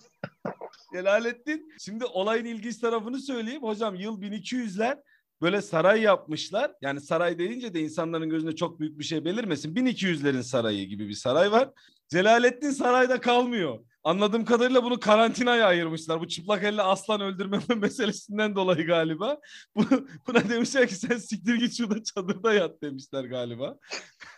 Celalettin 0.92 1.72
şimdi 1.80 2.04
olayın 2.04 2.44
ilginç 2.44 2.78
tarafını 2.78 3.20
söyleyeyim. 3.20 3.62
Hocam 3.62 3.94
yıl 3.94 4.22
1200'ler 4.22 4.96
böyle 5.42 5.62
saray 5.62 6.00
yapmışlar. 6.00 6.72
Yani 6.82 7.00
saray 7.00 7.38
deyince 7.38 7.74
de 7.74 7.80
insanların 7.80 8.30
gözünde 8.30 8.56
çok 8.56 8.80
büyük 8.80 8.98
bir 8.98 9.04
şey 9.04 9.24
belirmesin. 9.24 9.74
1200'lerin 9.74 10.42
sarayı 10.42 10.86
gibi 10.88 11.08
bir 11.08 11.14
saray 11.14 11.52
var. 11.52 11.70
Celalettin 12.08 12.70
sarayda 12.70 13.20
kalmıyor. 13.20 13.78
Anladığım 14.04 14.44
kadarıyla 14.44 14.84
bunu 14.84 15.00
karantinaya 15.00 15.66
ayırmışlar. 15.66 16.20
Bu 16.20 16.28
çıplak 16.28 16.64
elle 16.64 16.82
aslan 16.82 17.20
öldürmeme 17.20 17.64
meselesinden 17.76 18.56
dolayı 18.56 18.86
galiba. 18.86 19.38
Bu, 19.76 19.84
buna 20.26 20.48
demişler 20.48 20.88
ki 20.88 20.94
sen 20.94 21.16
siktir 21.16 21.54
git 21.54 21.76
şurada 21.76 22.02
çadırda 22.02 22.54
yat 22.54 22.82
demişler 22.82 23.24
galiba. 23.24 23.76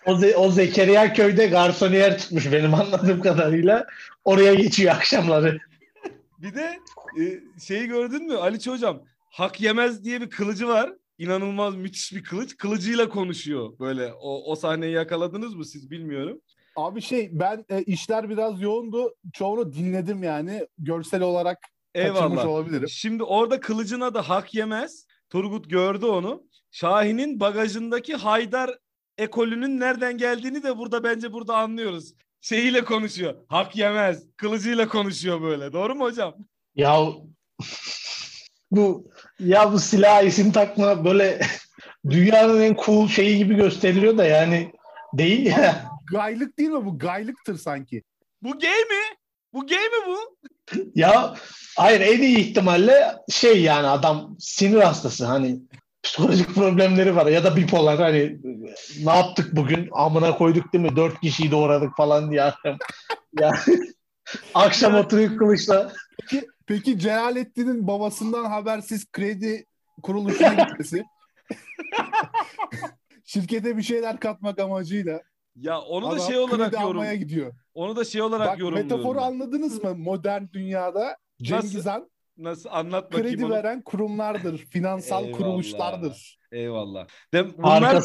O, 0.06 0.12
Ze- 0.12 0.34
o 0.34 0.50
Zekeriya 0.50 1.12
köyde 1.12 1.46
garsoniyer 1.46 2.18
tutmuş 2.18 2.52
benim 2.52 2.74
anladığım 2.74 3.20
kadarıyla. 3.20 3.86
Oraya 4.24 4.54
geçiyor 4.54 4.94
akşamları. 4.94 5.58
Bir 6.42 6.54
de 6.54 6.80
e, 7.20 7.40
şeyi 7.60 7.86
gördün 7.86 8.26
mü 8.26 8.34
Ali 8.34 8.66
hocam? 8.66 9.02
Hak 9.30 9.60
yemez 9.60 10.04
diye 10.04 10.20
bir 10.20 10.30
kılıcı 10.30 10.68
var. 10.68 10.92
İnanılmaz 11.18 11.76
müthiş 11.76 12.12
bir 12.12 12.24
kılıç. 12.24 12.56
Kılıcıyla 12.56 13.08
konuşuyor 13.08 13.78
böyle. 13.78 14.12
O, 14.12 14.52
o 14.52 14.56
sahneyi 14.56 14.92
yakaladınız 14.92 15.54
mı 15.54 15.64
siz 15.64 15.90
bilmiyorum. 15.90 16.40
Abi 16.76 17.02
şey 17.02 17.30
ben 17.32 17.64
e, 17.68 17.82
işler 17.82 18.30
biraz 18.30 18.60
yoğundu. 18.60 19.14
Çoğunu 19.32 19.72
dinledim 19.72 20.22
yani. 20.22 20.66
Görsel 20.78 21.22
olarak 21.22 21.58
kaçırmış 21.94 22.20
Eyvallah. 22.20 22.46
olabilirim. 22.46 22.88
Şimdi 22.88 23.22
orada 23.22 23.60
kılıcına 23.60 24.14
da 24.14 24.28
hak 24.28 24.54
yemez. 24.54 25.06
Turgut 25.30 25.70
gördü 25.70 26.06
onu. 26.06 26.42
Şahin'in 26.70 27.40
bagajındaki 27.40 28.14
Haydar 28.14 28.78
ekolünün 29.18 29.80
nereden 29.80 30.18
geldiğini 30.18 30.62
de 30.62 30.78
burada 30.78 31.04
bence 31.04 31.32
burada 31.32 31.56
anlıyoruz. 31.56 32.14
Şeyiyle 32.42 32.84
konuşuyor. 32.84 33.34
Hak 33.48 33.76
yemez. 33.76 34.24
Kılıcıyla 34.36 34.88
konuşuyor 34.88 35.42
böyle. 35.42 35.72
Doğru 35.72 35.94
mu 35.94 36.04
hocam? 36.04 36.34
Ya 36.74 36.98
bu 38.70 39.10
ya 39.38 39.72
bu 39.72 39.78
silah 39.78 40.22
isim 40.22 40.52
takma 40.52 41.04
böyle 41.04 41.40
dünyanın 42.10 42.60
en 42.60 42.76
cool 42.84 43.08
şeyi 43.08 43.38
gibi 43.38 43.54
gösteriliyor 43.54 44.18
da 44.18 44.24
yani 44.24 44.72
değil 45.14 45.46
ya. 45.46 45.84
Gaylık 46.12 46.58
değil 46.58 46.70
mi 46.70 46.84
bu? 46.84 46.98
Gaylıktır 46.98 47.58
sanki. 47.58 48.02
Bu 48.42 48.58
gay 48.58 48.80
mi? 48.80 49.16
Bu 49.52 49.66
gay 49.66 49.84
mi 49.84 50.06
bu? 50.06 50.18
Ya 50.94 51.34
hayır 51.76 52.00
en 52.00 52.22
iyi 52.22 52.38
ihtimalle 52.38 53.16
şey 53.30 53.62
yani 53.62 53.86
adam 53.86 54.36
sinir 54.38 54.80
hastası 54.80 55.26
hani 55.26 55.60
psikolojik 56.02 56.54
problemleri 56.54 57.16
var 57.16 57.26
ya 57.26 57.44
da 57.44 57.56
bipolar 57.56 57.98
hani 57.98 58.38
ne 59.04 59.10
yaptık 59.16 59.56
bugün 59.56 59.88
amına 59.92 60.36
koyduk 60.38 60.72
değil 60.72 60.84
mi 60.84 60.96
dört 60.96 61.20
kişiyi 61.20 61.50
doğradık 61.50 61.96
falan 61.96 62.30
diye 62.30 62.42
akşam 62.42 62.76
ya 63.40 63.52
akşam 64.54 64.94
oturuyor 64.94 65.36
kılıçla 65.36 65.92
Peki, 66.20 66.46
peki 66.66 66.98
Celalettin'in 66.98 67.86
babasından 67.86 68.44
habersiz 68.44 69.12
kredi 69.12 69.66
kuruluşuna 70.02 70.54
gitmesi. 70.64 71.04
Şirkete 73.24 73.76
bir 73.76 73.82
şeyler 73.82 74.20
katmak 74.20 74.58
amacıyla. 74.58 75.22
Ya 75.56 75.80
onu 75.80 76.04
da 76.06 76.08
adam 76.14 76.26
şey 76.26 76.38
olarak 76.38 76.72
yorum. 76.72 77.12
gidiyor. 77.14 77.52
Onu 77.74 77.96
da 77.96 78.04
şey 78.04 78.22
olarak 78.22 78.48
Bak 78.48 78.58
yorumluyorum. 78.58 78.90
metaforu 78.90 79.18
ben. 79.18 79.22
anladınız 79.22 79.84
mı? 79.84 79.94
Modern 79.94 80.44
dünyada 80.52 81.16
Cengiz 81.42 81.86
Han 81.86 82.10
Nasıl 82.42 82.68
anlat 82.72 83.12
bakayım 83.12 83.28
kredi 83.30 83.44
onu. 83.44 83.52
veren 83.52 83.82
kurumlardır. 83.82 84.58
Finansal 84.58 85.24
Eyvallah. 85.24 85.38
kuruluşlardır. 85.38 86.38
Eyvallah. 86.52 87.06
De, 87.34 87.58
bunlar 87.58 88.04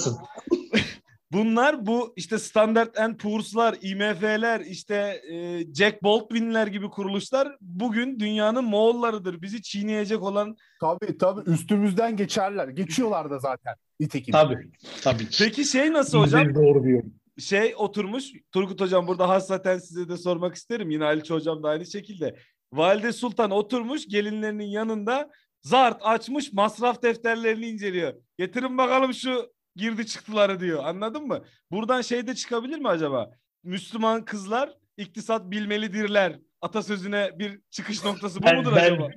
bunlar 1.31 1.85
bu 1.85 2.13
işte 2.15 2.39
Standard 2.39 2.95
and 2.95 3.15
Poor's'lar, 3.17 3.77
IMF'ler, 3.81 4.59
işte 4.59 5.21
e, 5.31 5.65
Jack 5.73 6.03
Baldwin'ler 6.03 6.67
gibi 6.67 6.89
kuruluşlar 6.89 7.55
bugün 7.61 8.19
dünyanın 8.19 8.63
Moğollarıdır. 8.63 9.41
Bizi 9.41 9.61
çiğneyecek 9.61 10.23
olan. 10.23 10.55
Tabii 10.81 11.17
tabii 11.17 11.49
üstümüzden 11.49 12.15
geçerler. 12.15 12.67
Geçiyorlar 12.67 13.29
da 13.29 13.39
zaten. 13.39 13.75
Nitekim. 13.99 14.31
Tabii. 14.31 14.71
Tabii. 15.03 15.27
Peki 15.39 15.65
şey 15.65 15.93
nasıl 15.93 16.17
hocam? 16.19 16.55
Doğru 16.55 16.83
diyor. 16.83 17.03
şey 17.39 17.73
oturmuş. 17.77 18.25
Turgut 18.51 18.81
hocam 18.81 19.07
burada 19.07 19.29
hassaten 19.29 19.77
size 19.77 20.09
de 20.09 20.17
sormak 20.17 20.55
isterim. 20.55 20.89
Yine 20.89 21.05
Ali 21.05 21.29
hocam 21.29 21.63
da 21.63 21.69
aynı 21.69 21.85
şekilde. 21.85 22.35
Valide 22.73 23.11
Sultan 23.13 23.51
oturmuş 23.51 24.07
gelinlerinin 24.07 24.65
yanında 24.65 25.29
zart 25.61 25.97
açmış 26.01 26.53
masraf 26.53 27.03
defterlerini 27.03 27.65
inceliyor. 27.67 28.13
Getirin 28.37 28.77
bakalım 28.77 29.13
şu 29.13 29.51
girdi 29.75 30.05
çıktıları 30.05 30.59
diyor. 30.59 30.83
Anladın 30.85 31.27
mı? 31.27 31.43
Buradan 31.71 32.01
şey 32.01 32.27
de 32.27 32.35
çıkabilir 32.35 32.77
mi 32.79 32.87
acaba? 32.87 33.31
Müslüman 33.63 34.25
kızlar 34.25 34.73
iktisat 34.97 35.51
bilmelidirler. 35.51 36.39
Atasözüne 36.61 37.39
bir 37.39 37.59
çıkış 37.71 38.03
noktası 38.05 38.39
bu 38.41 38.45
Ben- 38.45 38.55
mudur 38.57 38.75
ben- 38.75 38.85
acaba? 38.93 39.09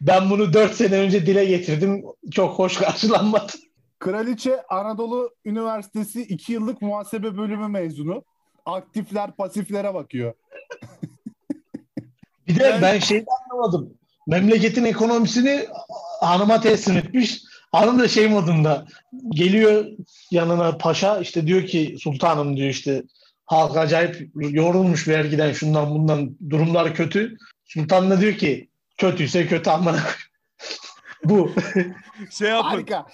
Ben 0.00 0.30
bunu 0.30 0.52
dört 0.52 0.74
sene 0.74 0.98
önce 0.98 1.26
dile 1.26 1.44
getirdim. 1.44 2.02
Çok 2.32 2.58
hoş 2.58 2.76
karşılanmadı. 2.76 3.52
Kraliçe 3.98 4.62
Anadolu 4.62 5.30
Üniversitesi 5.44 6.22
2 6.22 6.52
yıllık 6.52 6.82
muhasebe 6.82 7.36
bölümü 7.36 7.68
mezunu. 7.68 8.24
Aktifler 8.66 9.36
pasiflere 9.36 9.94
bakıyor. 9.94 10.34
Bir 12.48 12.58
de 12.58 12.64
Yani- 12.64 12.82
ben 12.82 12.98
şeyi 12.98 13.24
anlamadım. 13.50 13.94
Memleketin 14.26 14.84
ekonomisini 14.84 15.66
hanıma 16.20 16.60
teslim 16.60 16.96
etmiş. 16.96 17.42
Hanım 17.72 17.98
da 17.98 18.08
şey 18.08 18.28
modunda 18.28 18.86
geliyor 19.30 19.86
yanına 20.30 20.78
paşa 20.78 21.18
işte 21.18 21.46
diyor 21.46 21.66
ki 21.66 21.96
sultanım 22.00 22.56
diyor 22.56 22.68
işte 22.68 23.02
halk 23.46 23.76
acayip 23.76 24.30
yorulmuş 24.34 25.08
vergiden 25.08 25.52
şundan 25.52 25.90
bundan 25.90 26.36
durumlar 26.50 26.94
kötü. 26.94 27.36
Sultan 27.64 28.10
da 28.10 28.20
diyor 28.20 28.34
ki 28.34 28.68
kötüyse 28.98 29.46
kötü 29.46 29.70
amına. 29.70 30.00
Bu. 31.24 31.50
Şey 32.30 32.48
yapın. 32.48 32.68
Harika. 32.68 33.06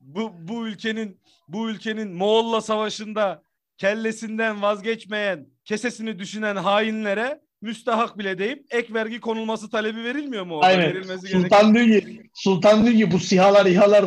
bu 0.00 0.32
bu 0.38 0.68
ülkenin 0.68 1.20
bu 1.48 1.70
ülkenin 1.70 2.12
Moğol'la 2.12 2.60
savaşında 2.60 3.42
kellesinden 3.78 4.62
vazgeçmeyen, 4.62 5.46
kesesini 5.64 6.18
düşünen 6.18 6.56
hainlere 6.56 7.40
müstahak 7.62 8.18
bile 8.18 8.38
deyip 8.38 8.64
ek 8.70 8.94
vergi 8.94 9.20
konulması 9.20 9.70
talebi 9.70 10.04
verilmiyor 10.04 10.44
mu 10.44 10.54
orada? 10.54 10.66
Aynen. 10.66 10.94
Verilmesi. 10.94 11.28
Sultan 11.28 11.74
diyor 11.74 11.86
ki 11.86 12.22
Sultan 12.34 12.86
diyor 12.86 12.96
ki 12.96 13.12
bu 13.12 13.18
sihalar 13.18 13.66
İHA'lar 13.66 14.04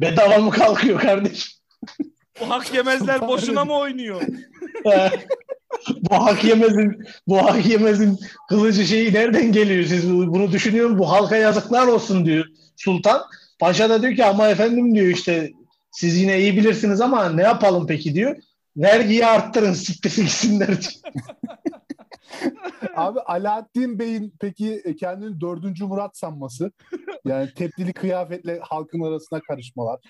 bedava 0.00 0.38
mı 0.38 0.50
kalkıyor 0.50 1.00
kardeşim? 1.00 1.52
Bu 2.40 2.50
hak 2.50 2.74
yemezler 2.74 3.14
Sultan 3.14 3.28
boşuna 3.28 3.64
mı 3.64 3.74
oynuyor? 3.74 4.22
bu 6.10 6.14
hak 6.14 6.44
yemezin 6.44 7.04
bu 7.26 7.44
hak 7.44 7.66
yemezin 7.66 8.18
kılıcı 8.48 8.84
şeyi 8.84 9.14
nereden 9.14 9.52
geliyor 9.52 9.84
siz 9.84 10.10
bunu 10.10 10.52
düşünüyor 10.52 10.86
musunuz? 10.88 11.00
Bu 11.00 11.12
halka 11.12 11.36
yazıklar 11.36 11.86
olsun 11.86 12.26
diyor 12.26 12.46
Sultan. 12.76 13.22
Paşa 13.58 13.90
da 13.90 14.02
diyor 14.02 14.16
ki 14.16 14.24
ama 14.24 14.48
efendim 14.48 14.94
diyor 14.94 15.06
işte 15.06 15.52
siz 15.90 16.16
yine 16.16 16.40
iyi 16.40 16.56
bilirsiniz 16.56 17.00
ama 17.00 17.30
ne 17.30 17.42
yapalım 17.42 17.86
peki 17.86 18.14
diyor. 18.14 18.36
Vergiyi 18.76 19.26
arttırın 19.26 19.72
siktir 19.72 20.16
gitsinler 20.16 20.68
diyor. 20.68 20.92
Abi 22.96 23.20
Alaaddin 23.20 23.98
Bey'in 23.98 24.34
peki 24.40 24.82
e, 24.84 24.96
kendini 24.96 25.40
dördüncü 25.40 25.84
Murat 25.84 26.18
sanması. 26.18 26.72
Yani 27.24 27.54
tepdili 27.54 27.92
kıyafetle 27.92 28.60
halkın 28.62 29.00
arasına 29.00 29.40
karışmalar. 29.40 30.00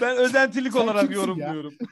Ben 0.00 0.16
özentilik 0.16 0.72
Sen 0.72 0.80
olarak 0.80 1.00
kimsin 1.00 1.14
ya? 1.14 1.26
yorumluyorum. 1.26 1.74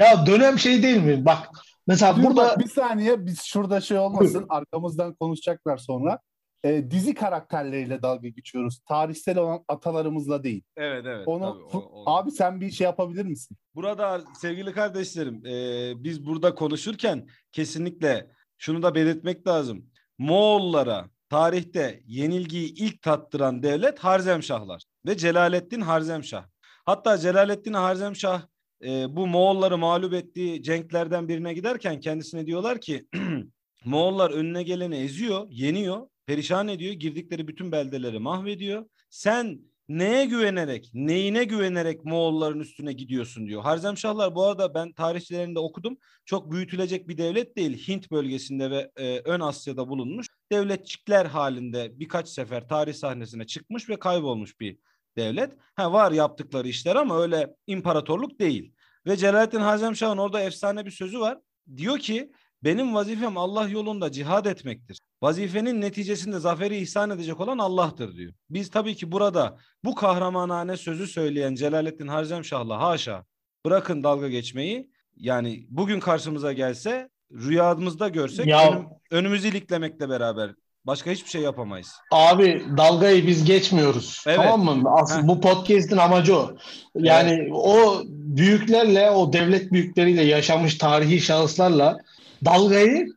Ya 0.00 0.26
dönem 0.26 0.58
şey 0.58 0.82
değil 0.82 1.02
mi? 1.02 1.24
Bak 1.24 1.48
mesela 1.86 2.16
Dur 2.16 2.22
burada 2.22 2.44
bak, 2.44 2.58
bir 2.58 2.68
saniye 2.68 3.26
biz 3.26 3.42
şurada 3.42 3.80
şey 3.80 3.98
olmasın 3.98 4.46
arkamızdan 4.48 5.14
konuşacaklar 5.14 5.76
sonra. 5.76 6.18
E, 6.64 6.90
dizi 6.90 7.14
karakterleriyle 7.14 8.02
dalga 8.02 8.28
geçiyoruz. 8.28 8.80
Tarihsel 8.88 9.38
olan 9.38 9.64
atalarımızla 9.68 10.42
değil. 10.44 10.62
Evet 10.76 11.04
evet. 11.06 11.28
Onu 11.28 11.52
tabii, 11.52 11.62
o- 11.78 11.90
o- 11.92 12.10
abi 12.10 12.30
sen 12.30 12.60
bir 12.60 12.70
şey 12.70 12.84
yapabilir 12.84 13.24
misin? 13.24 13.56
Burada 13.74 14.20
sevgili 14.40 14.72
kardeşlerim 14.72 15.46
e, 15.46 15.92
biz 16.04 16.26
burada 16.26 16.54
konuşurken 16.54 17.26
kesinlikle 17.52 18.30
şunu 18.58 18.82
da 18.82 18.94
belirtmek 18.94 19.46
lazım. 19.46 19.86
Moğollara 20.18 21.10
tarihte 21.28 22.00
yenilgiyi 22.06 22.74
ilk 22.74 23.02
tattıran 23.02 23.62
devlet 23.62 23.98
Harzemşahlar 23.98 24.82
ve 25.06 25.16
Celaleddin 25.16 25.80
Harzemşah. 25.80 26.44
Hatta 26.86 27.18
Celaleddin 27.18 27.72
Harzemşah 27.72 28.42
e, 28.84 29.16
bu 29.16 29.26
Moğolları 29.26 29.78
mağlup 29.78 30.14
ettiği 30.14 30.62
cenklerden 30.62 31.28
birine 31.28 31.54
giderken 31.54 32.00
kendisine 32.00 32.46
diyorlar 32.46 32.80
ki 32.80 33.06
Moğollar 33.84 34.30
önüne 34.30 34.62
geleni 34.62 34.96
eziyor, 34.96 35.46
yeniyor, 35.50 36.06
perişan 36.30 36.68
ediyor, 36.68 36.92
girdikleri 36.92 37.48
bütün 37.48 37.72
beldeleri 37.72 38.18
mahvediyor. 38.18 38.86
Sen 39.10 39.60
neye 39.88 40.24
güvenerek, 40.24 40.90
neyine 40.94 41.44
güvenerek 41.44 42.04
Moğolların 42.04 42.60
üstüne 42.60 42.92
gidiyorsun 42.92 43.46
diyor. 43.46 43.62
Harzemşahlar 43.62 44.34
bu 44.34 44.44
arada 44.44 44.74
ben 44.74 44.92
tarihçilerinde 44.92 45.58
okudum. 45.58 45.98
Çok 46.24 46.52
büyütülecek 46.52 47.08
bir 47.08 47.18
devlet 47.18 47.56
değil. 47.56 47.88
Hint 47.88 48.10
bölgesinde 48.10 48.70
ve 48.70 48.90
e, 48.96 49.18
Ön 49.18 49.40
Asya'da 49.40 49.88
bulunmuş. 49.88 50.26
Devletçikler 50.52 51.26
halinde 51.26 52.00
birkaç 52.00 52.28
sefer 52.28 52.68
tarih 52.68 52.94
sahnesine 52.94 53.46
çıkmış 53.46 53.88
ve 53.88 53.98
kaybolmuş 53.98 54.60
bir 54.60 54.78
devlet. 55.16 55.52
Ha 55.74 55.92
var 55.92 56.12
yaptıkları 56.12 56.68
işler 56.68 56.96
ama 56.96 57.22
öyle 57.22 57.54
imparatorluk 57.66 58.40
değil. 58.40 58.72
Ve 59.06 59.16
Celalettin 59.16 59.60
Harzemşah'ın 59.60 60.18
orada 60.18 60.40
efsane 60.40 60.86
bir 60.86 60.90
sözü 60.90 61.20
var. 61.20 61.38
Diyor 61.76 61.98
ki 61.98 62.32
benim 62.64 62.94
vazifem 62.94 63.36
Allah 63.36 63.68
yolunda 63.68 64.12
cihad 64.12 64.44
etmektir. 64.46 64.98
Vazifenin 65.22 65.80
neticesinde 65.80 66.38
zaferi 66.38 66.76
ihsan 66.76 67.10
edecek 67.10 67.40
olan 67.40 67.58
Allah'tır 67.58 68.16
diyor. 68.16 68.32
Biz 68.50 68.70
tabii 68.70 68.94
ki 68.96 69.12
burada 69.12 69.56
bu 69.84 69.94
kahramanane 69.94 70.76
sözü 70.76 71.06
söyleyen 71.06 71.54
Celalettin 71.54 72.08
Harzemşah'la 72.08 72.80
haşa 72.80 73.24
bırakın 73.66 74.02
dalga 74.02 74.28
geçmeyi. 74.28 74.90
Yani 75.16 75.66
bugün 75.70 76.00
karşımıza 76.00 76.52
gelse 76.52 77.08
rüyamızda 77.32 78.08
görsek 78.08 78.46
Ya- 78.46 78.70
önüm- 78.70 78.86
önümüzü 79.10 79.48
iliklemekle 79.48 80.08
beraber 80.08 80.50
başka 80.84 81.10
hiçbir 81.10 81.30
şey 81.30 81.42
yapamayız. 81.42 81.92
Abi 82.12 82.62
dalgayı 82.76 83.26
biz 83.26 83.44
geçmiyoruz. 83.44 84.22
Evet. 84.26 84.36
Tamam 84.36 84.78
mı? 84.82 84.90
Aslında 84.90 85.22
Heh. 85.22 85.28
bu 85.28 85.40
podcast'in 85.40 85.96
amacı 85.96 86.36
o. 86.36 86.50
Yani 86.94 87.48
o 87.52 88.02
büyüklerle, 88.08 89.10
o 89.10 89.32
devlet 89.32 89.72
büyükleriyle 89.72 90.22
yaşamış 90.22 90.78
tarihi 90.78 91.20
şahıslarla 91.20 91.98
dalgayı 92.44 93.08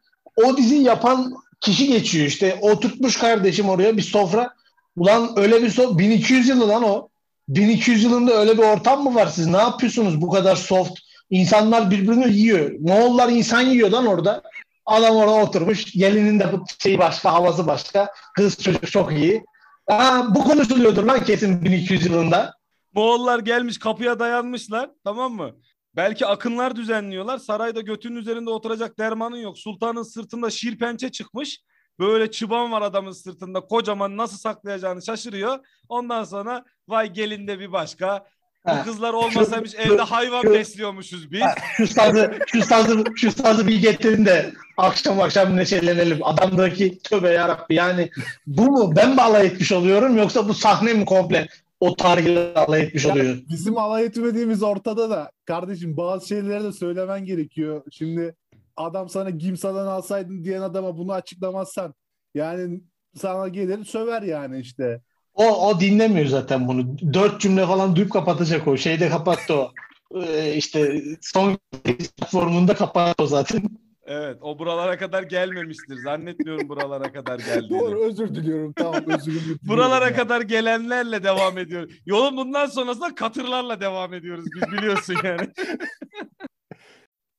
o 0.46 0.58
dizi 0.58 0.76
yapan 0.76 1.34
kişi 1.62 1.88
geçiyor. 1.88 2.26
İşte 2.26 2.58
oturtmuş 2.62 3.18
kardeşim 3.18 3.70
oraya 3.70 3.98
bir 3.98 4.02
sofra. 4.02 4.54
Ulan 4.96 5.34
öyle 5.36 5.64
bir 5.64 5.70
sofra 5.70 5.98
1200 5.98 6.50
yılı 6.50 6.70
lan 6.70 6.84
o. 6.84 7.10
1200 7.48 8.04
yılında 8.04 8.34
öyle 8.34 8.58
bir 8.58 8.64
ortam 8.64 9.04
mı 9.04 9.16
var 9.16 9.28
siz? 9.28 9.48
Ne 9.48 9.58
yapıyorsunuz 9.58 10.22
bu 10.22 10.30
kadar 10.30 10.56
soft? 10.56 11.00
İnsanlar 11.30 11.92
birbirini 11.92 12.34
yiyor. 12.34 12.72
Moğollar 12.80 13.30
insan 13.30 13.62
yiyor 13.62 13.90
lan 13.90 14.06
orada. 14.06 14.44
Adam 14.86 15.16
orada 15.16 15.32
oturmuş. 15.32 15.92
Gelinin 15.92 16.40
de 16.40 16.46
şeyi 16.80 17.00
başka, 17.00 17.34
havası 17.34 17.68
başka. 17.68 18.10
Kız 18.36 18.64
çocuk 18.64 18.92
çok 18.92 19.12
iyi. 19.12 19.44
Aa, 19.88 20.36
bu 20.36 20.44
konuşuluyordur 20.44 21.04
lan 21.04 21.24
kesin 21.24 21.66
1200 21.66 22.06
yılında. 22.06 22.54
Moğollar 22.94 23.40
gelmiş 23.40 23.78
kapıya 23.80 24.20
dayanmışlar 24.20 24.90
tamam 25.04 25.34
mı? 25.34 25.56
Belki 25.96 26.26
akınlar 26.26 26.76
düzenliyorlar. 26.76 27.38
Sarayda 27.38 27.82
götünün 27.82 28.16
üzerinde 28.16 28.50
oturacak 28.50 29.00
dermanın 29.00 29.38
yok. 29.38 29.58
Sultanın 29.60 30.04
sırtında 30.04 30.50
şir 30.50 30.78
pençe 30.78 31.12
çıkmış. 31.12 31.60
Böyle 32.00 32.32
çıban 32.32 32.72
var 32.72 32.82
adamın 32.82 33.12
sırtında. 33.12 33.60
Kocaman 33.62 34.18
nasıl 34.18 34.38
saklayacağını 34.38 35.02
şaşırıyor. 35.02 35.60
Ondan 35.90 36.24
sonra 36.24 36.64
vay 36.88 37.14
gelin 37.14 37.48
de 37.48 37.60
bir 37.60 37.72
başka. 37.72 38.26
Bu 38.68 38.84
kızlar 38.84 39.14
olmasaymış 39.14 39.76
evde 39.76 40.02
hayvan 40.02 40.42
şu- 40.42 40.52
besliyormuşuz 40.52 41.32
biz. 41.32 41.42
Şu 41.78 41.88
sazı, 41.88 42.40
şu 42.48 42.62
sazı, 42.62 43.04
şu 43.16 43.32
sazı 43.32 43.68
bir 43.68 43.82
getirin 43.82 44.26
de 44.26 44.54
akşam 44.78 45.22
akşam 45.22 45.58
neşelenelim. 45.58 46.20
Adamdaki 46.24 47.00
tövbe 47.00 47.30
yarabbi 47.30 47.76
yani 47.76 48.10
bu 48.48 48.72
mu 48.72 48.94
ben 48.96 49.10
mi 49.16 49.22
alay 49.22 49.46
etmiş 49.48 49.72
oluyorum 49.72 50.18
yoksa 50.18 50.50
bu 50.50 50.54
sahne 50.54 50.94
mi 50.94 51.06
komple 51.06 51.48
o 51.84 51.96
tarihle 51.96 52.54
alay 52.54 52.82
etmiş 52.82 53.06
Ya- 53.06 53.12
oluyor? 53.12 53.38
Bizim 53.50 53.78
alay 53.78 54.06
etmediğimiz 54.06 54.64
ortada 54.64 55.10
da 55.10 55.32
kardeşim 55.46 55.98
bazı 55.98 56.28
şeyleri 56.28 56.64
de 56.64 56.72
söylemen 56.72 57.26
gerekiyor. 57.26 57.84
Şimdi 57.92 58.36
adam 58.78 59.10
sana 59.10 59.30
Gimsa'dan 59.30 59.88
alsaydın 59.88 60.44
diyen 60.44 60.62
adama 60.62 60.98
bunu 60.98 61.14
açıklamazsan 61.14 61.94
yani 62.36 62.82
sana 63.16 63.48
gelir 63.48 63.86
söver 63.86 64.22
yani 64.22 64.60
işte. 64.60 65.02
O, 65.34 65.68
o 65.70 65.80
dinlemiyor 65.80 66.28
zaten 66.28 66.68
bunu. 66.68 66.98
Dört 67.14 67.42
cümle 67.42 67.66
falan 67.66 67.96
duyup 67.96 68.12
kapatacak 68.12 68.68
o. 68.68 68.78
Şeyde 68.78 69.10
kapattı 69.10 69.54
o. 69.56 69.72
Ee, 70.28 70.54
işte 70.56 71.02
son 71.22 71.58
platformunda 71.84 72.74
kapattı 72.74 73.24
o 73.24 73.28
zaten. 73.28 73.62
Evet 74.06 74.38
o 74.42 74.60
buralara 74.60 74.98
kadar 74.98 75.24
gelmemiştir. 75.24 75.96
Zannetmiyorum 76.04 76.70
buralara 76.70 77.12
kadar 77.14 77.40
geldiğini. 77.40 77.80
Doğru 77.80 78.00
özür 78.06 78.36
diliyorum 78.36 78.74
tamam 78.74 79.04
özür 79.08 79.32
diliyorum. 79.42 79.60
Buralara 79.68 80.06
Ya. 80.10 80.16
kadar 80.16 80.42
gelenlerle 80.42 81.24
devam 81.24 81.58
ediyor. 81.58 81.92
Yolun 82.06 82.38
bundan 82.38 82.66
sonrasında 82.66 83.16
katırlarla 83.16 83.82
devam 83.82 84.14
ediyoruz 84.14 84.46
biz 84.56 84.72
biliyorsun 84.78 85.16
yani. 85.24 85.48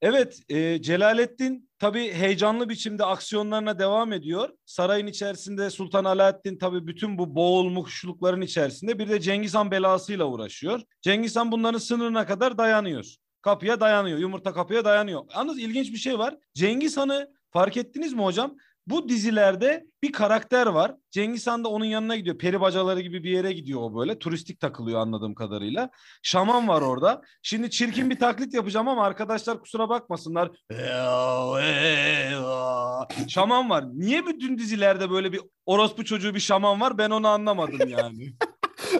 evet 0.02 0.38
e, 0.48 0.82
Celalettin 0.82 1.70
tabii 1.78 2.12
heyecanlı 2.12 2.68
biçimde 2.68 3.04
aksiyonlarına 3.04 3.78
devam 3.78 4.12
ediyor. 4.12 4.48
Sarayın 4.66 5.06
içerisinde 5.06 5.70
Sultan 5.70 6.04
Alaaddin 6.04 6.58
tabii 6.58 6.86
bütün 6.86 7.18
bu 7.18 7.34
boğulmuşlukların 7.34 8.40
içerisinde 8.40 8.98
bir 8.98 9.08
de 9.08 9.20
Cengiz 9.20 9.54
Han 9.54 9.70
belasıyla 9.70 10.24
uğraşıyor. 10.24 10.80
Cengiz 11.02 11.36
Han 11.36 11.52
bunların 11.52 11.78
sınırına 11.78 12.26
kadar 12.26 12.58
dayanıyor. 12.58 13.14
Kapıya 13.44 13.80
dayanıyor. 13.80 14.18
Yumurta 14.18 14.52
kapıya 14.52 14.84
dayanıyor. 14.84 15.22
Yalnız 15.34 15.58
ilginç 15.58 15.92
bir 15.92 15.98
şey 15.98 16.18
var. 16.18 16.36
Cengiz 16.54 16.96
Han'ı 16.96 17.28
fark 17.50 17.76
ettiniz 17.76 18.12
mi 18.12 18.22
hocam? 18.22 18.56
Bu 18.86 19.08
dizilerde 19.08 19.84
bir 20.02 20.12
karakter 20.12 20.66
var. 20.66 20.94
Cengiz 21.10 21.46
Han 21.46 21.64
da 21.64 21.68
onun 21.68 21.84
yanına 21.84 22.16
gidiyor. 22.16 22.38
Peri 22.38 22.60
bacaları 22.60 23.00
gibi 23.00 23.24
bir 23.24 23.30
yere 23.30 23.52
gidiyor 23.52 23.80
o 23.80 23.96
böyle. 23.98 24.18
Turistik 24.18 24.60
takılıyor 24.60 25.00
anladığım 25.00 25.34
kadarıyla. 25.34 25.90
Şaman 26.22 26.68
var 26.68 26.82
orada. 26.82 27.22
Şimdi 27.42 27.70
çirkin 27.70 28.10
bir 28.10 28.18
taklit 28.18 28.54
yapacağım 28.54 28.88
ama 28.88 29.04
arkadaşlar 29.04 29.60
kusura 29.60 29.88
bakmasınlar. 29.88 30.50
Şaman 33.28 33.70
var. 33.70 33.84
Niye 33.92 34.26
bütün 34.26 34.58
dizilerde 34.58 35.10
böyle 35.10 35.32
bir 35.32 35.40
orospu 35.66 36.04
çocuğu 36.04 36.34
bir 36.34 36.40
şaman 36.40 36.80
var? 36.80 36.98
Ben 36.98 37.10
onu 37.10 37.28
anlamadım 37.28 37.88
yani. 37.88 38.34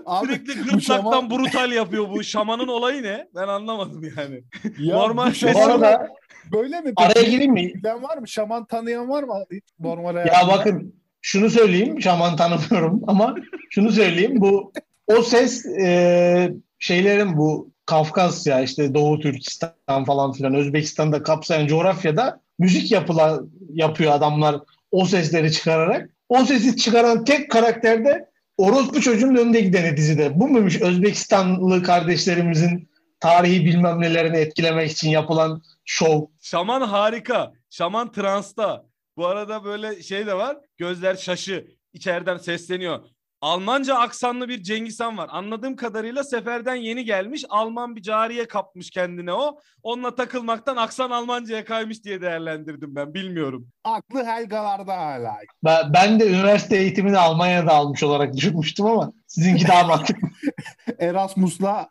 Abi, 0.06 0.26
Sürekli 0.26 0.54
gırtlaktan 0.54 0.80
şaman- 1.20 1.30
brutal 1.30 1.72
yapıyor 1.72 2.10
bu. 2.10 2.24
Şamanın 2.24 2.68
olayı 2.68 3.02
ne? 3.02 3.28
Ben 3.34 3.48
anlamadım 3.48 4.02
yani. 4.16 4.42
Ya 4.78 4.96
Normal 4.96 5.32
şaman 5.32 5.70
arada 5.70 6.08
böyle 6.52 6.80
mi? 6.80 6.92
araya 6.96 7.22
gireyim 7.22 7.52
mi? 7.52 7.74
Bilen 7.74 8.02
var 8.02 8.18
mı? 8.18 8.28
Şaman 8.28 8.64
tanıyan 8.64 9.08
var 9.08 9.22
mı? 9.22 9.44
Normal 9.80 10.14
Ya 10.14 10.20
hayatında. 10.22 10.52
bakın 10.58 10.94
şunu 11.22 11.50
söyleyeyim. 11.50 12.02
Şaman 12.02 12.36
tanımıyorum 12.36 13.02
ama 13.06 13.34
şunu 13.70 13.92
söyleyeyim. 13.92 14.40
Bu 14.40 14.72
o 15.06 15.22
ses 15.22 15.66
e, 15.66 16.52
şeylerin 16.78 17.36
bu 17.36 17.70
Kafkasya 17.86 18.60
işte 18.60 18.94
Doğu 18.94 19.20
Türkistan 19.20 20.04
falan 20.06 20.32
filan 20.32 20.54
Özbekistan'da 20.54 21.22
kapsayan 21.22 21.66
coğrafyada 21.66 22.40
müzik 22.58 22.92
yapıla, 22.92 23.40
yapıyor 23.72 24.12
adamlar 24.12 24.56
o 24.90 25.04
sesleri 25.04 25.52
çıkararak. 25.52 26.10
O 26.28 26.44
sesi 26.44 26.76
çıkaran 26.76 27.24
tek 27.24 27.50
karakter 27.50 28.04
de 28.04 28.28
orospu 28.56 29.00
çocuğun 29.00 29.34
önünde 29.34 29.60
gideni 29.60 29.96
dizide. 29.96 30.40
Bu 30.40 30.48
muymuş 30.48 30.80
Özbekistanlı 30.80 31.82
kardeşlerimizin 31.82 32.88
tarihi 33.20 33.64
bilmem 33.64 34.00
nelerini 34.00 34.36
etkilemek 34.36 34.90
için 34.90 35.10
yapılan 35.10 35.62
şov? 35.84 36.22
Şaman 36.40 36.80
harika. 36.80 37.52
Şaman 37.70 38.12
transta. 38.12 38.84
Bu 39.16 39.26
arada 39.26 39.64
böyle 39.64 40.02
şey 40.02 40.26
de 40.26 40.34
var. 40.34 40.56
Gözler 40.76 41.16
şaşı. 41.16 41.66
İçeriden 41.92 42.36
sesleniyor. 42.36 43.00
Almanca 43.44 43.94
aksanlı 43.94 44.48
bir 44.48 44.62
Cengiz 44.62 45.00
Han 45.00 45.18
var. 45.18 45.28
Anladığım 45.32 45.76
kadarıyla 45.76 46.24
seferden 46.24 46.74
yeni 46.74 47.04
gelmiş. 47.04 47.44
Alman 47.48 47.96
bir 47.96 48.02
cariye 48.02 48.48
kapmış 48.48 48.90
kendine 48.90 49.32
o. 49.32 49.58
Onunla 49.82 50.14
takılmaktan 50.14 50.76
aksan 50.76 51.10
Almanca'ya 51.10 51.64
kaymış 51.64 52.04
diye 52.04 52.20
değerlendirdim 52.20 52.94
ben. 52.94 53.14
Bilmiyorum. 53.14 53.68
Aklı 53.84 54.24
Helgalarda 54.24 54.96
hala. 54.96 55.36
Ben, 55.64 55.92
ben 55.94 56.20
de 56.20 56.28
üniversite 56.28 56.76
eğitimini 56.76 57.18
Almanya'da 57.18 57.72
almış 57.72 58.02
olarak 58.02 58.34
düşünmüştüm 58.34 58.86
ama 58.86 59.12
sizinki 59.26 59.68
daha 59.68 59.84
mantıklı. 59.84 60.28
Erasmus'la 60.98 61.88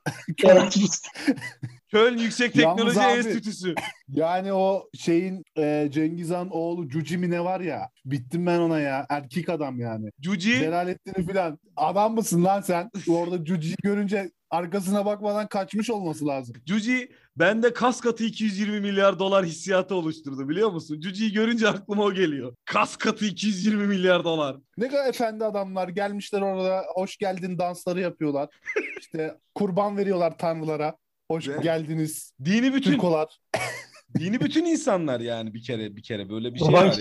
Köln 1.94 2.18
Yüksek 2.18 2.56
Yalnız 2.56 2.78
Teknoloji 2.78 3.02
abi- 3.02 3.18
Enstitüsü. 3.18 3.76
yani 4.10 4.54
o 4.54 4.90
şeyin 5.00 5.44
e, 5.58 5.90
Cengiz 5.92 6.30
Han 6.30 6.50
oğlu 6.50 6.90
Cuci 6.90 7.18
mi 7.18 7.32
ne 7.32 7.44
var 7.44 7.60
ya 7.60 7.90
bittim 8.06 8.46
ben 8.46 8.60
ona 8.60 8.80
ya 8.80 9.06
erkek 9.10 9.50
adam 9.50 9.80
yani. 9.80 10.10
Cuci. 10.22 10.60
Celalettin'i 10.60 11.26
filan 11.26 11.60
adam 11.76 12.14
mısın 12.14 12.44
lan 12.44 12.62
sen? 12.62 12.90
Orada 13.10 13.46
Cuci'yi 13.46 13.76
görünce 13.84 14.32
arkasına 14.50 15.06
bakmadan 15.06 15.48
kaçmış 15.48 15.90
olması 15.90 16.28
lazım. 16.28 16.56
Cuci 16.66 17.12
bende 17.38 17.74
kas 17.74 18.02
katı 18.02 18.24
220 18.24 18.80
milyar 18.80 19.20
dolar 19.20 19.46
hissiyatı 19.46 19.96
oluşturdu 19.96 20.50
biliyor 20.50 20.72
musun? 20.72 21.00
Cuci'yi 21.00 21.34
görünce 21.34 21.68
aklıma 21.68 22.04
o 22.04 22.14
geliyor. 22.14 22.56
Kas 22.66 22.96
katı 22.96 23.26
220 23.26 23.88
milyar 23.88 24.24
dolar. 24.24 24.56
Ne 24.78 24.88
kadar 24.88 25.10
efendi 25.10 25.46
adamlar 25.46 25.88
gelmişler 25.88 26.42
orada 26.42 26.84
hoş 26.96 27.18
geldin 27.18 27.58
dansları 27.58 28.00
yapıyorlar. 28.02 28.50
İşte 29.00 29.38
kurban 29.56 29.98
veriyorlar 29.98 30.38
tanrılara. 30.38 30.96
Hoş 31.34 31.48
Ve- 31.48 31.58
geldiniz 31.64 32.34
Dini 32.46 32.74
bütün 32.74 32.92
Türkolar. 32.92 33.40
dini 34.20 34.40
bütün 34.40 34.66
insanlar 34.66 35.20
yani 35.20 35.54
bir 35.54 35.64
kere 35.64 35.96
bir 35.96 36.04
kere 36.04 36.30
böyle 36.30 36.54
bir 36.54 36.60
şey 36.60 36.68
Kurban 36.68 36.88
var. 36.88 36.98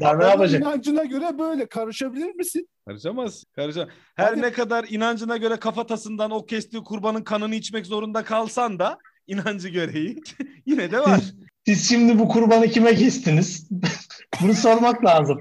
Ya. 0.00 0.16
Ne 0.16 0.24
yapacak? 0.24 0.60
inancına 0.62 1.04
göre 1.04 1.38
böyle 1.38 1.68
karışabilir 1.68 2.34
misin? 2.34 2.68
Karışamaz. 2.86 3.44
Karışamaz. 3.56 3.88
Her 4.14 4.28
Hadi. 4.28 4.42
ne 4.42 4.52
kadar 4.52 4.86
inancına 4.88 5.36
göre 5.36 5.56
kafatasından 5.56 6.30
o 6.30 6.46
kestiği 6.46 6.84
kurbanın 6.84 7.22
kanını 7.22 7.54
içmek 7.54 7.86
zorunda 7.86 8.24
kalsan 8.24 8.78
da 8.78 8.98
inancı 9.26 9.68
gereği 9.68 10.20
yine 10.66 10.92
de 10.92 11.00
var. 11.00 11.20
Siz 11.66 11.88
şimdi 11.88 12.18
bu 12.18 12.28
kurbanı 12.28 12.68
kime 12.68 12.94
kestiniz? 12.94 13.68
Bunu 14.42 14.54
sormak 14.54 15.04
lazım. 15.04 15.40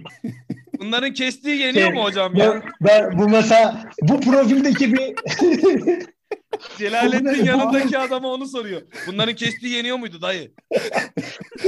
Bunların 0.79 1.13
kestiği 1.13 1.57
yeniyor 1.57 1.87
Şey, 1.87 1.95
mu 1.95 2.03
hocam 2.03 2.35
ya? 2.35 2.53
Ben, 2.53 2.63
ben 2.81 3.19
bu 3.19 3.29
mesela 3.29 3.89
bu 4.01 4.19
profildeki 4.19 4.93
bir 4.93 5.15
Celalettin 6.77 7.45
yanındaki 7.45 7.97
adama 7.97 8.27
onu 8.27 8.47
soruyor. 8.47 8.81
Bunların 9.07 9.35
kestiği 9.35 9.73
yeniyor 9.73 9.97
muydu 9.97 10.21
dayı? 10.21 10.51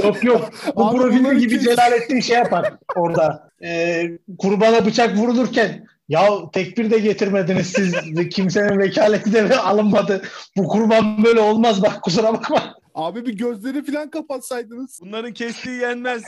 yok 0.04 0.24
yok 0.24 0.50
bu 0.76 0.86
Abi 0.86 0.96
profildeki 0.96 1.24
bunları 1.24 1.36
bir 1.40 1.50
kes- 1.50 1.64
Celalettin 1.64 2.20
şey 2.20 2.36
yapar 2.36 2.74
orada. 2.96 3.50
Ee, 3.64 4.04
kurbana 4.38 4.86
bıçak 4.86 5.16
vurulurken 5.16 5.86
ya 6.08 6.28
tekbir 6.52 6.90
de 6.90 6.98
getirmediniz 6.98 7.66
siz 7.66 7.94
kimsenin 8.30 8.78
vekaleti 8.78 9.32
de 9.32 9.56
alınmadı. 9.56 10.22
Bu 10.56 10.68
kurban 10.68 11.24
böyle 11.24 11.40
olmaz 11.40 11.82
bak 11.82 12.02
kusura 12.02 12.32
bakma. 12.32 12.74
Abi 12.94 13.26
bir 13.26 13.36
gözleri 13.36 13.84
falan 13.84 14.10
kapatsaydınız. 14.10 14.98
Bunların 15.02 15.32
kestiği 15.32 15.80
yenmez. 15.80 16.22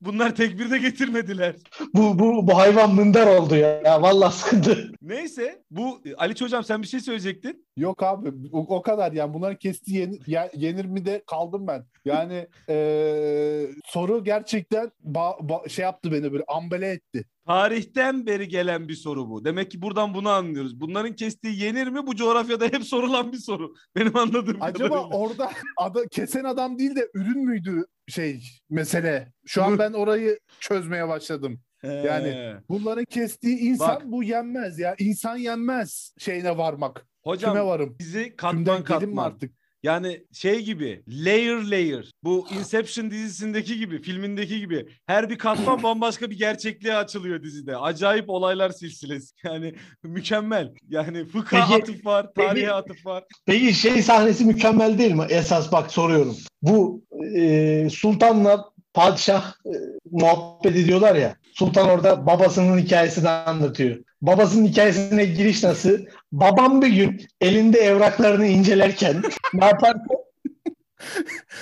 Bunlar 0.00 0.34
tekbirde 0.34 0.78
getirmediler. 0.78 1.54
Bu, 1.94 2.18
bu, 2.18 2.46
bu 2.48 2.56
hayvan 2.58 2.94
mındar 2.94 3.26
oldu 3.26 3.56
ya. 3.56 3.68
ya 3.84 4.02
vallahi 4.02 4.34
sıkıntı. 4.34 4.92
Neyse 5.02 5.62
bu 5.70 6.00
Ali 6.18 6.40
hocam 6.40 6.64
sen 6.64 6.82
bir 6.82 6.86
şey 6.86 7.00
söyleyecektin. 7.00 7.66
Yok 7.76 8.02
abi 8.02 8.28
o, 8.52 8.58
o 8.76 8.82
kadar 8.82 9.12
yani 9.12 9.34
bunların 9.34 9.58
kestiği 9.58 9.98
yeni- 9.98 10.18
ye- 10.26 10.50
yenir 10.54 10.84
mi 10.84 11.04
de 11.04 11.22
kaldım 11.26 11.66
ben. 11.66 11.84
Yani 12.04 12.46
eee, 12.68 13.68
soru 13.84 14.24
gerçekten 14.24 14.90
ba- 15.06 15.38
ba- 15.48 15.68
şey 15.68 15.82
yaptı 15.82 16.12
beni 16.12 16.32
böyle 16.32 16.44
ambele 16.48 16.88
etti. 16.90 17.24
Tarihten 17.46 18.26
beri 18.26 18.48
gelen 18.48 18.88
bir 18.88 18.94
soru 18.94 19.30
bu. 19.30 19.44
Demek 19.44 19.70
ki 19.70 19.82
buradan 19.82 20.14
bunu 20.14 20.28
anlıyoruz. 20.28 20.80
Bunların 20.80 21.12
kestiği 21.16 21.62
yenir 21.62 21.86
mi? 21.88 22.06
Bu 22.06 22.16
coğrafyada 22.16 22.64
hep 22.64 22.84
sorulan 22.84 23.32
bir 23.32 23.36
soru. 23.38 23.74
Benim 23.96 24.16
anladığım 24.16 24.56
Acaba 24.62 24.88
kadarıyla. 24.88 25.18
orada 25.18 25.50
ada, 25.76 26.06
kesen 26.08 26.44
adam 26.44 26.78
değil 26.78 26.96
de 26.96 27.08
ürün 27.14 27.44
müydü 27.44 27.84
şey 28.08 28.42
mesele? 28.70 29.32
Şu 29.46 29.62
an 29.64 29.78
ben 29.78 29.92
orayı 29.92 30.38
çözmeye 30.60 31.08
başladım. 31.08 31.60
yani- 31.82 32.28
He. 32.28 32.56
Bunların 32.68 33.04
kestiği 33.04 33.58
insan 33.58 33.88
Bak. 33.88 34.02
bu 34.04 34.22
yenmez 34.24 34.78
ya. 34.78 34.94
İnsan 34.98 35.36
yenmez 35.36 36.14
şeyine 36.18 36.58
varmak. 36.58 37.06
hocam 37.24 37.52
Kime 37.52 37.64
varım? 37.66 37.96
bizi 37.98 38.36
katman 38.36 38.78
mi 38.78 38.84
katman 38.84 39.24
artık? 39.24 39.52
Yani 39.82 40.24
şey 40.32 40.60
gibi 40.60 41.02
layer 41.08 41.70
layer 41.70 42.10
bu 42.24 42.46
Inception 42.58 43.10
dizisindeki 43.10 43.78
gibi 43.78 44.02
filmindeki 44.02 44.58
gibi 44.60 44.86
her 45.06 45.30
bir 45.30 45.38
katman 45.38 45.82
bambaşka 45.82 46.30
bir 46.30 46.38
gerçekliğe 46.38 46.94
açılıyor 46.96 47.42
dizide. 47.42 47.76
Acayip 47.76 48.30
olaylar 48.30 48.70
silsilesi 48.70 49.34
yani 49.44 49.74
mükemmel. 50.02 50.72
Yani 50.88 51.26
fıkha 51.26 51.66
Peki- 51.68 51.82
atıf 51.82 52.06
var, 52.06 52.26
tarihe 52.34 52.54
peki- 52.54 52.72
atıf 52.72 53.06
var. 53.06 53.24
Peki 53.46 53.74
şey 53.74 54.02
sahnesi 54.02 54.44
mükemmel 54.44 54.98
değil 54.98 55.12
mi? 55.12 55.26
Esas 55.28 55.72
bak 55.72 55.92
soruyorum. 55.92 56.36
Bu 56.62 57.02
e, 57.36 57.88
sultanla 57.90 58.64
padişah 58.94 59.54
e, 59.66 59.72
muhabbet 60.10 60.76
ediyorlar 60.76 61.14
ya. 61.14 61.36
Sultan 61.56 61.88
orada 61.88 62.26
babasının 62.26 62.78
hikayesini 62.78 63.28
anlatıyor. 63.28 63.96
Babasının 64.22 64.66
hikayesine 64.66 65.24
giriş 65.24 65.62
nasıl? 65.62 65.98
Babam 66.32 66.82
bir 66.82 66.88
gün 66.88 67.26
elinde 67.40 67.78
evraklarını 67.78 68.46
incelerken 68.46 69.22
ne 69.54 69.64
yapar? 69.64 69.96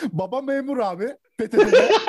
Baba 0.13 0.41
memur 0.41 0.79
abi. 0.79 1.07
PTT'de. 1.39 1.91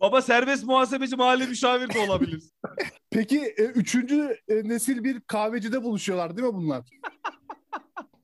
Baba 0.00 0.22
serbest 0.22 0.64
muhasebeci 0.64 1.16
mali 1.16 1.46
müşavir 1.46 1.94
de 1.94 1.98
olabilir. 1.98 2.42
Peki 3.10 3.54
e, 3.58 3.62
üçüncü 3.62 4.36
e, 4.48 4.68
nesil 4.68 5.04
bir 5.04 5.20
kahvecide 5.20 5.82
buluşuyorlar 5.82 6.36
değil 6.36 6.48
mi 6.48 6.54
bunlar? 6.54 6.84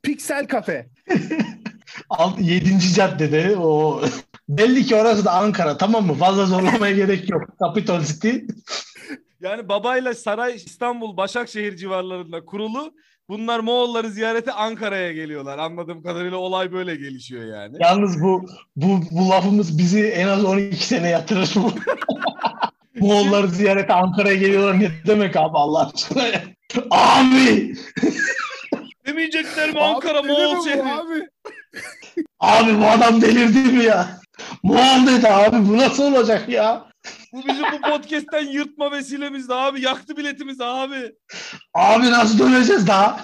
Piksel 0.03 0.49
kafe. 0.49 0.89
Alt, 2.11 2.41
7. 2.41 2.79
caddede 2.95 3.57
o 3.57 4.03
belli 4.49 4.87
ki 4.87 4.97
orası 4.97 5.25
da 5.25 5.33
Ankara 5.33 5.77
tamam 5.77 6.07
mı? 6.07 6.15
Fazla 6.15 6.47
zorlamaya 6.47 6.93
gerek 6.97 7.31
yok. 7.31 7.43
Capitol 7.65 8.01
City. 8.01 8.31
Yani 9.41 9.69
babayla 9.69 10.15
saray 10.15 10.55
İstanbul, 10.57 11.17
Başakşehir 11.17 11.77
civarlarında 11.77 12.45
kurulu. 12.45 12.93
Bunlar 13.29 13.61
Moğolları 13.61 14.11
ziyarete 14.11 14.53
Ankara'ya 14.53 15.13
geliyorlar. 15.13 15.59
Anladığım 15.59 16.03
kadarıyla 16.03 16.37
olay 16.37 16.73
böyle 16.73 16.97
gelişiyor 16.97 17.45
yani. 17.45 17.77
Yalnız 17.81 18.23
bu 18.23 18.47
bu 18.77 19.01
bu 19.11 19.31
lafımız 19.31 19.79
bizi 19.79 20.03
en 20.07 20.29
az 20.29 20.45
12 20.45 20.87
sene 20.87 21.09
yatırır 21.09 21.53
bu. 21.57 21.73
Moğolları 23.07 23.49
ziyarete 23.49 23.93
Ankara'ya 23.93 24.35
geliyorlar 24.35 24.81
ne 24.81 24.91
demek 25.07 25.37
abi 25.37 25.59
Allah 25.59 25.91
aşkına? 25.95 26.23
Abi! 26.91 27.75
Demeyecekler 29.07 29.73
mi 29.73 29.81
Ankara 29.81 30.23
Moğol 30.23 30.65
şehri? 30.65 30.83
Abi. 30.83 31.29
Abi 32.41 32.81
bu 32.81 32.87
adam 32.87 33.23
delirdi 33.23 33.59
mi 33.59 33.85
ya? 33.85 34.21
Moğol 34.63 35.07
dedi 35.07 35.29
abi 35.29 35.69
bu 35.69 35.79
nasıl 35.79 36.13
olacak 36.13 36.49
ya? 36.49 36.87
Bu 37.33 37.47
bizim 37.49 37.65
bu 37.73 37.81
podcast'ten 37.81 38.47
yırtma 38.47 38.93
vesilemiz 38.93 39.49
de 39.49 39.55
abi. 39.55 39.81
Yaktı 39.81 40.17
biletimizi 40.17 40.65
abi. 40.65 41.13
Abi 41.75 42.11
nasıl 42.11 42.39
döneceğiz 42.39 42.87
daha? 42.87 43.21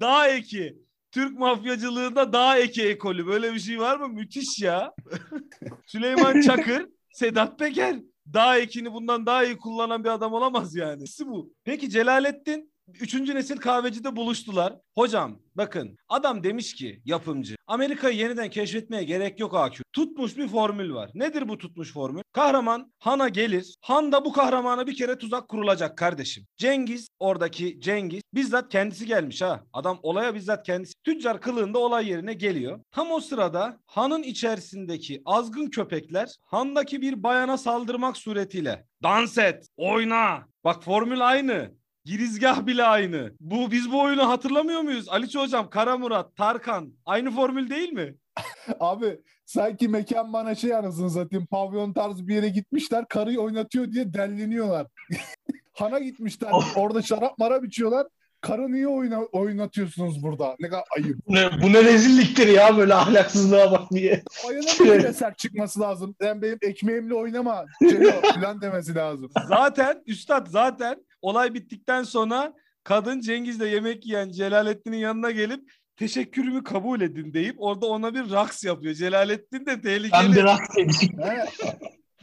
Dağ 0.00 0.28
eki. 0.28 0.76
Türk 1.12 1.38
mafyacılığında 1.38 2.32
dağ 2.32 2.58
eki 2.58 2.88
ekolü. 2.88 3.26
Böyle 3.26 3.54
bir 3.54 3.60
şey 3.60 3.80
var 3.80 3.96
mı? 3.96 4.08
Müthiş 4.08 4.58
ya. 4.62 4.92
Süleyman 5.86 6.40
Çakır, 6.40 6.86
Sedat 7.12 7.58
Peker. 7.58 7.96
Dağ 8.32 8.56
ekini 8.58 8.92
bundan 8.92 9.26
daha 9.26 9.44
iyi 9.44 9.56
kullanan 9.56 10.04
bir 10.04 10.08
adam 10.08 10.32
olamaz 10.32 10.74
yani. 10.74 11.02
Nesi 11.02 11.26
bu? 11.26 11.52
Peki 11.64 11.90
Celalettin 11.90 12.73
Üçüncü 12.88 13.34
nesil 13.34 13.56
kahvecide 13.56 14.16
buluştular. 14.16 14.78
Hocam 14.94 15.38
bakın 15.54 15.96
adam 16.08 16.44
demiş 16.44 16.74
ki 16.74 17.02
yapımcı 17.04 17.56
Amerika'yı 17.66 18.16
yeniden 18.16 18.50
keşfetmeye 18.50 19.04
gerek 19.04 19.40
yok 19.40 19.54
AQ. 19.54 19.82
Tutmuş 19.92 20.36
bir 20.36 20.48
formül 20.48 20.94
var. 20.94 21.10
Nedir 21.14 21.48
bu 21.48 21.58
tutmuş 21.58 21.92
formül? 21.92 22.22
Kahraman 22.32 22.92
Han'a 22.98 23.28
gelir. 23.28 23.76
Han 23.80 24.12
da 24.12 24.24
bu 24.24 24.32
kahramana 24.32 24.86
bir 24.86 24.96
kere 24.96 25.18
tuzak 25.18 25.48
kurulacak 25.48 25.98
kardeşim. 25.98 26.46
Cengiz 26.56 27.08
oradaki 27.18 27.80
Cengiz 27.80 28.22
bizzat 28.34 28.68
kendisi 28.68 29.06
gelmiş 29.06 29.42
ha. 29.42 29.64
Adam 29.72 29.98
olaya 30.02 30.34
bizzat 30.34 30.66
kendisi 30.66 30.94
tüccar 31.04 31.40
kılığında 31.40 31.78
olay 31.78 32.08
yerine 32.08 32.34
geliyor. 32.34 32.80
Tam 32.90 33.10
o 33.10 33.20
sırada 33.20 33.78
Han'ın 33.86 34.22
içerisindeki 34.22 35.22
azgın 35.24 35.70
köpekler 35.70 36.28
Han'daki 36.42 37.00
bir 37.02 37.22
bayana 37.22 37.58
saldırmak 37.58 38.16
suretiyle 38.16 38.86
dans 39.02 39.38
et, 39.38 39.68
oyna. 39.76 40.46
Bak 40.64 40.84
formül 40.84 41.28
aynı. 41.28 41.83
Girizgah 42.04 42.66
bile 42.66 42.84
aynı. 42.84 43.32
Bu 43.40 43.70
biz 43.70 43.92
bu 43.92 44.02
oyunu 44.02 44.28
hatırlamıyor 44.28 44.80
muyuz? 44.80 45.08
Aliço 45.08 45.40
hocam, 45.40 45.70
Kara 45.70 45.98
Murat, 45.98 46.36
Tarkan 46.36 46.92
aynı 47.06 47.30
formül 47.30 47.70
değil 47.70 47.92
mi? 47.92 48.14
Abi 48.80 49.20
sanki 49.46 49.88
mekan 49.88 50.32
bana 50.32 50.54
şey 50.54 50.74
anasını 50.74 51.10
satayım 51.10 51.46
pavyon 51.46 51.92
tarzı 51.92 52.28
bir 52.28 52.34
yere 52.34 52.48
gitmişler 52.48 53.08
karıyı 53.08 53.40
oynatıyor 53.40 53.92
diye 53.92 54.14
delleniyorlar. 54.14 54.86
Hana 55.72 55.98
gitmişler 55.98 56.50
orada 56.76 57.02
şarap 57.02 57.38
marap 57.38 57.64
içiyorlar. 57.64 58.06
Karı 58.40 58.72
niye 58.72 58.88
oyna, 58.88 59.22
oynatıyorsunuz 59.22 60.22
burada? 60.22 60.56
Ne 60.60 60.68
kadar 60.68 60.84
ayıp. 60.96 61.18
Bu 61.28 61.34
ne, 61.34 61.62
bu 61.62 61.72
ne 61.72 61.84
rezilliktir 61.84 62.46
ya 62.46 62.76
böyle 62.76 62.94
ahlaksızlığa 62.94 63.72
bak 63.72 63.90
diye. 63.90 64.22
Bayanın 64.46 64.98
bile 64.98 65.12
sert 65.12 65.38
çıkması 65.38 65.80
lazım. 65.80 66.14
Sen 66.20 66.42
benim 66.42 66.58
ekmeğimle 66.62 67.14
oynama. 67.14 67.64
Celo 67.80 68.10
falan 68.34 68.60
demesi 68.60 68.94
lazım. 68.94 69.30
Zaten 69.48 70.02
üstad 70.06 70.46
zaten 70.46 71.04
olay 71.24 71.54
bittikten 71.54 72.02
sonra 72.02 72.54
kadın 72.84 73.20
Cengiz'le 73.20 73.60
yemek 73.72 74.06
yiyen 74.06 74.30
Celalettin'in 74.30 74.96
yanına 74.96 75.30
gelip 75.30 75.72
teşekkürümü 75.96 76.64
kabul 76.64 77.00
edin 77.00 77.32
deyip 77.34 77.56
orada 77.58 77.86
ona 77.86 78.14
bir 78.14 78.30
raks 78.30 78.64
yapıyor. 78.64 78.94
Celalettin 78.94 79.60
de 79.60 79.66
Ben 79.66 79.80
tehlikeli. 79.82 80.36
bir 80.36 80.44
raks 80.44 80.78
edeyim. 80.78 81.18
He. 81.22 81.44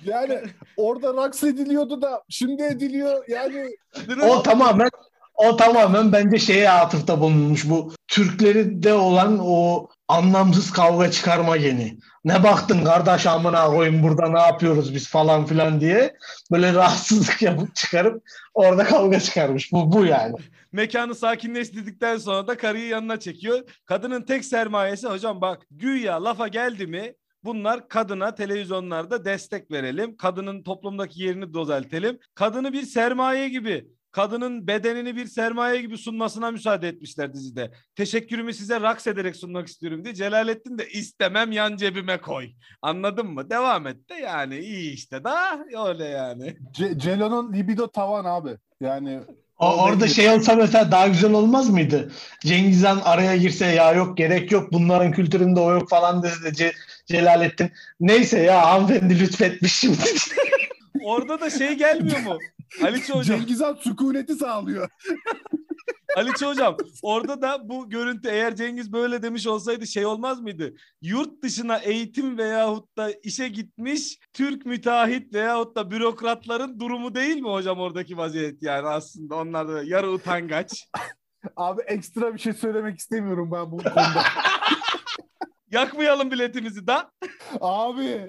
Yani 0.06 0.40
orada 0.78 1.14
raks 1.14 1.44
ediliyordu 1.44 2.02
da 2.02 2.24
şimdi 2.30 2.64
ediliyor. 2.64 3.24
Yani 3.28 3.70
O 4.30 4.44
tamamen 4.44 4.90
o 5.36 5.56
tamamen 5.56 6.12
bence 6.12 6.40
şeye 6.40 6.70
atıfta 6.70 7.20
bulunmuş 7.22 7.70
bu 7.70 7.94
Türkleri 8.08 8.84
de 8.84 8.94
olan 8.94 9.40
o 9.42 9.88
anlamsız 10.12 10.72
kavga 10.72 11.12
çıkarma 11.12 11.58
geni. 11.58 11.98
Ne 12.26 12.44
baktın 12.44 12.84
kardeş 12.84 13.28
amına 13.28 13.66
koyayım 13.66 14.04
burada 14.04 14.30
ne 14.30 14.40
yapıyoruz 14.40 14.96
biz 14.96 15.10
falan 15.10 15.46
filan 15.46 15.82
diye 15.82 16.16
böyle 16.52 16.74
rahatsızlık 16.74 17.42
yapıp 17.42 17.76
çıkarıp 17.76 18.24
orada 18.54 18.84
kavga 18.84 19.20
çıkarmış. 19.20 19.72
Bu 19.72 19.92
bu 19.92 20.06
yani. 20.06 20.36
Mekanı 20.72 21.16
sakinleştirdikten 21.16 22.18
sonra 22.18 22.48
da 22.48 22.58
karıyı 22.58 22.88
yanına 22.88 23.20
çekiyor. 23.20 23.60
Kadının 23.86 24.22
tek 24.22 24.46
sermayesi 24.46 25.08
hocam 25.08 25.42
bak 25.42 25.66
güya 25.72 26.24
lafa 26.24 26.48
geldi 26.48 26.88
mi 26.88 27.14
bunlar 27.44 27.88
kadına 27.88 28.36
televizyonlarda 28.36 29.26
destek 29.26 29.72
verelim. 29.72 30.18
Kadının 30.18 30.64
toplumdaki 30.64 31.24
yerini 31.24 31.54
düzeltelim. 31.54 32.20
Kadını 32.36 32.74
bir 32.74 32.84
sermaye 32.84 33.50
gibi 33.50 33.88
kadının 34.12 34.68
bedenini 34.68 35.16
bir 35.16 35.26
sermaye 35.26 35.82
gibi 35.82 35.98
sunmasına 35.98 36.52
müsaade 36.52 36.88
etmişler 36.88 37.34
dizide. 37.34 37.72
Teşekkürümü 37.96 38.54
size 38.54 38.82
raks 38.82 39.08
ederek 39.08 39.36
sunmak 39.36 39.68
istiyorum 39.68 40.04
diye. 40.04 40.14
Celalettin 40.14 40.78
de 40.78 40.90
istemem 40.90 41.52
yan 41.52 41.78
cebime 41.78 42.18
koy. 42.22 42.50
Anladın 42.82 43.28
mı? 43.28 43.50
Devam 43.50 43.88
et 43.88 44.10
de 44.10 44.14
yani 44.14 44.58
iyi 44.60 44.94
işte 44.94 45.24
da 45.24 45.66
öyle 45.88 46.06
yani. 46.06 46.56
Ce- 46.74 47.00
Celo'nun 47.00 47.54
libido 47.54 47.88
tavan 47.92 48.26
abi. 48.26 48.58
Yani 48.82 49.20
O, 49.58 49.84
orada 49.84 50.08
şey 50.08 50.30
olsa 50.30 50.56
mesela 50.56 50.92
daha 50.92 51.08
güzel 51.08 51.34
olmaz 51.34 51.70
mıydı? 51.70 52.12
Cengiz 52.46 52.84
Han 52.84 53.02
araya 53.04 53.36
girse 53.36 53.66
ya 53.66 53.92
yok 53.94 54.18
gerek 54.18 54.52
yok 54.52 54.72
bunların 54.74 55.12
kültüründe 55.12 55.60
o 55.60 55.72
yok 55.72 55.90
falan 55.90 56.24
dese 56.24 56.44
de 56.44 56.50
Ce- 56.50 56.74
Celalettin. 57.06 57.72
Neyse 58.00 58.40
ya 58.40 58.70
hanımefendi 58.70 59.20
lütfetmiş 59.20 59.74
şimdi. 59.74 59.98
Orada 61.04 61.40
da 61.40 61.50
şey 61.50 61.74
gelmiyor 61.74 62.20
mu? 62.20 62.38
Aliço 62.84 63.16
hocam. 63.16 63.40
Cengiz 63.40 63.62
Han 63.62 63.74
sükuneti 63.76 64.36
sağlıyor. 64.36 64.90
Aliço 66.18 66.48
hocam 66.48 66.78
orada 67.02 67.42
da 67.42 67.70
bu 67.70 67.90
görüntü 67.90 68.30
eğer 68.30 68.56
Cengiz 68.56 68.94
böyle 68.94 69.24
demiş 69.24 69.48
olsaydı 69.48 69.88
şey 69.88 70.06
olmaz 70.06 70.42
mıydı? 70.42 70.74
Yurt 71.02 71.44
dışına 71.44 71.78
eğitim 71.78 72.38
veyahut 72.38 72.98
da 72.98 73.12
işe 73.12 73.48
gitmiş 73.48 74.20
Türk 74.34 74.66
müteahhit 74.66 75.34
veyahut 75.34 75.76
da 75.76 75.92
bürokratların 75.92 76.80
durumu 76.80 77.16
değil 77.16 77.38
mi 77.38 77.50
hocam 77.50 77.80
oradaki 77.80 78.18
vaziyet 78.18 78.64
yani 78.64 78.88
aslında 78.88 79.36
onlar 79.36 79.68
da 79.68 79.84
yarı 79.84 80.12
utangaç. 80.12 80.88
Abi 81.56 81.82
ekstra 81.82 82.34
bir 82.34 82.40
şey 82.40 82.54
söylemek 82.54 83.00
istemiyorum 83.00 83.50
ben 83.52 83.72
bu 83.72 83.78
konuda. 83.78 84.24
Yakmayalım 85.72 86.32
biletimizi 86.32 86.88
da. 86.88 87.12
abi 87.62 88.28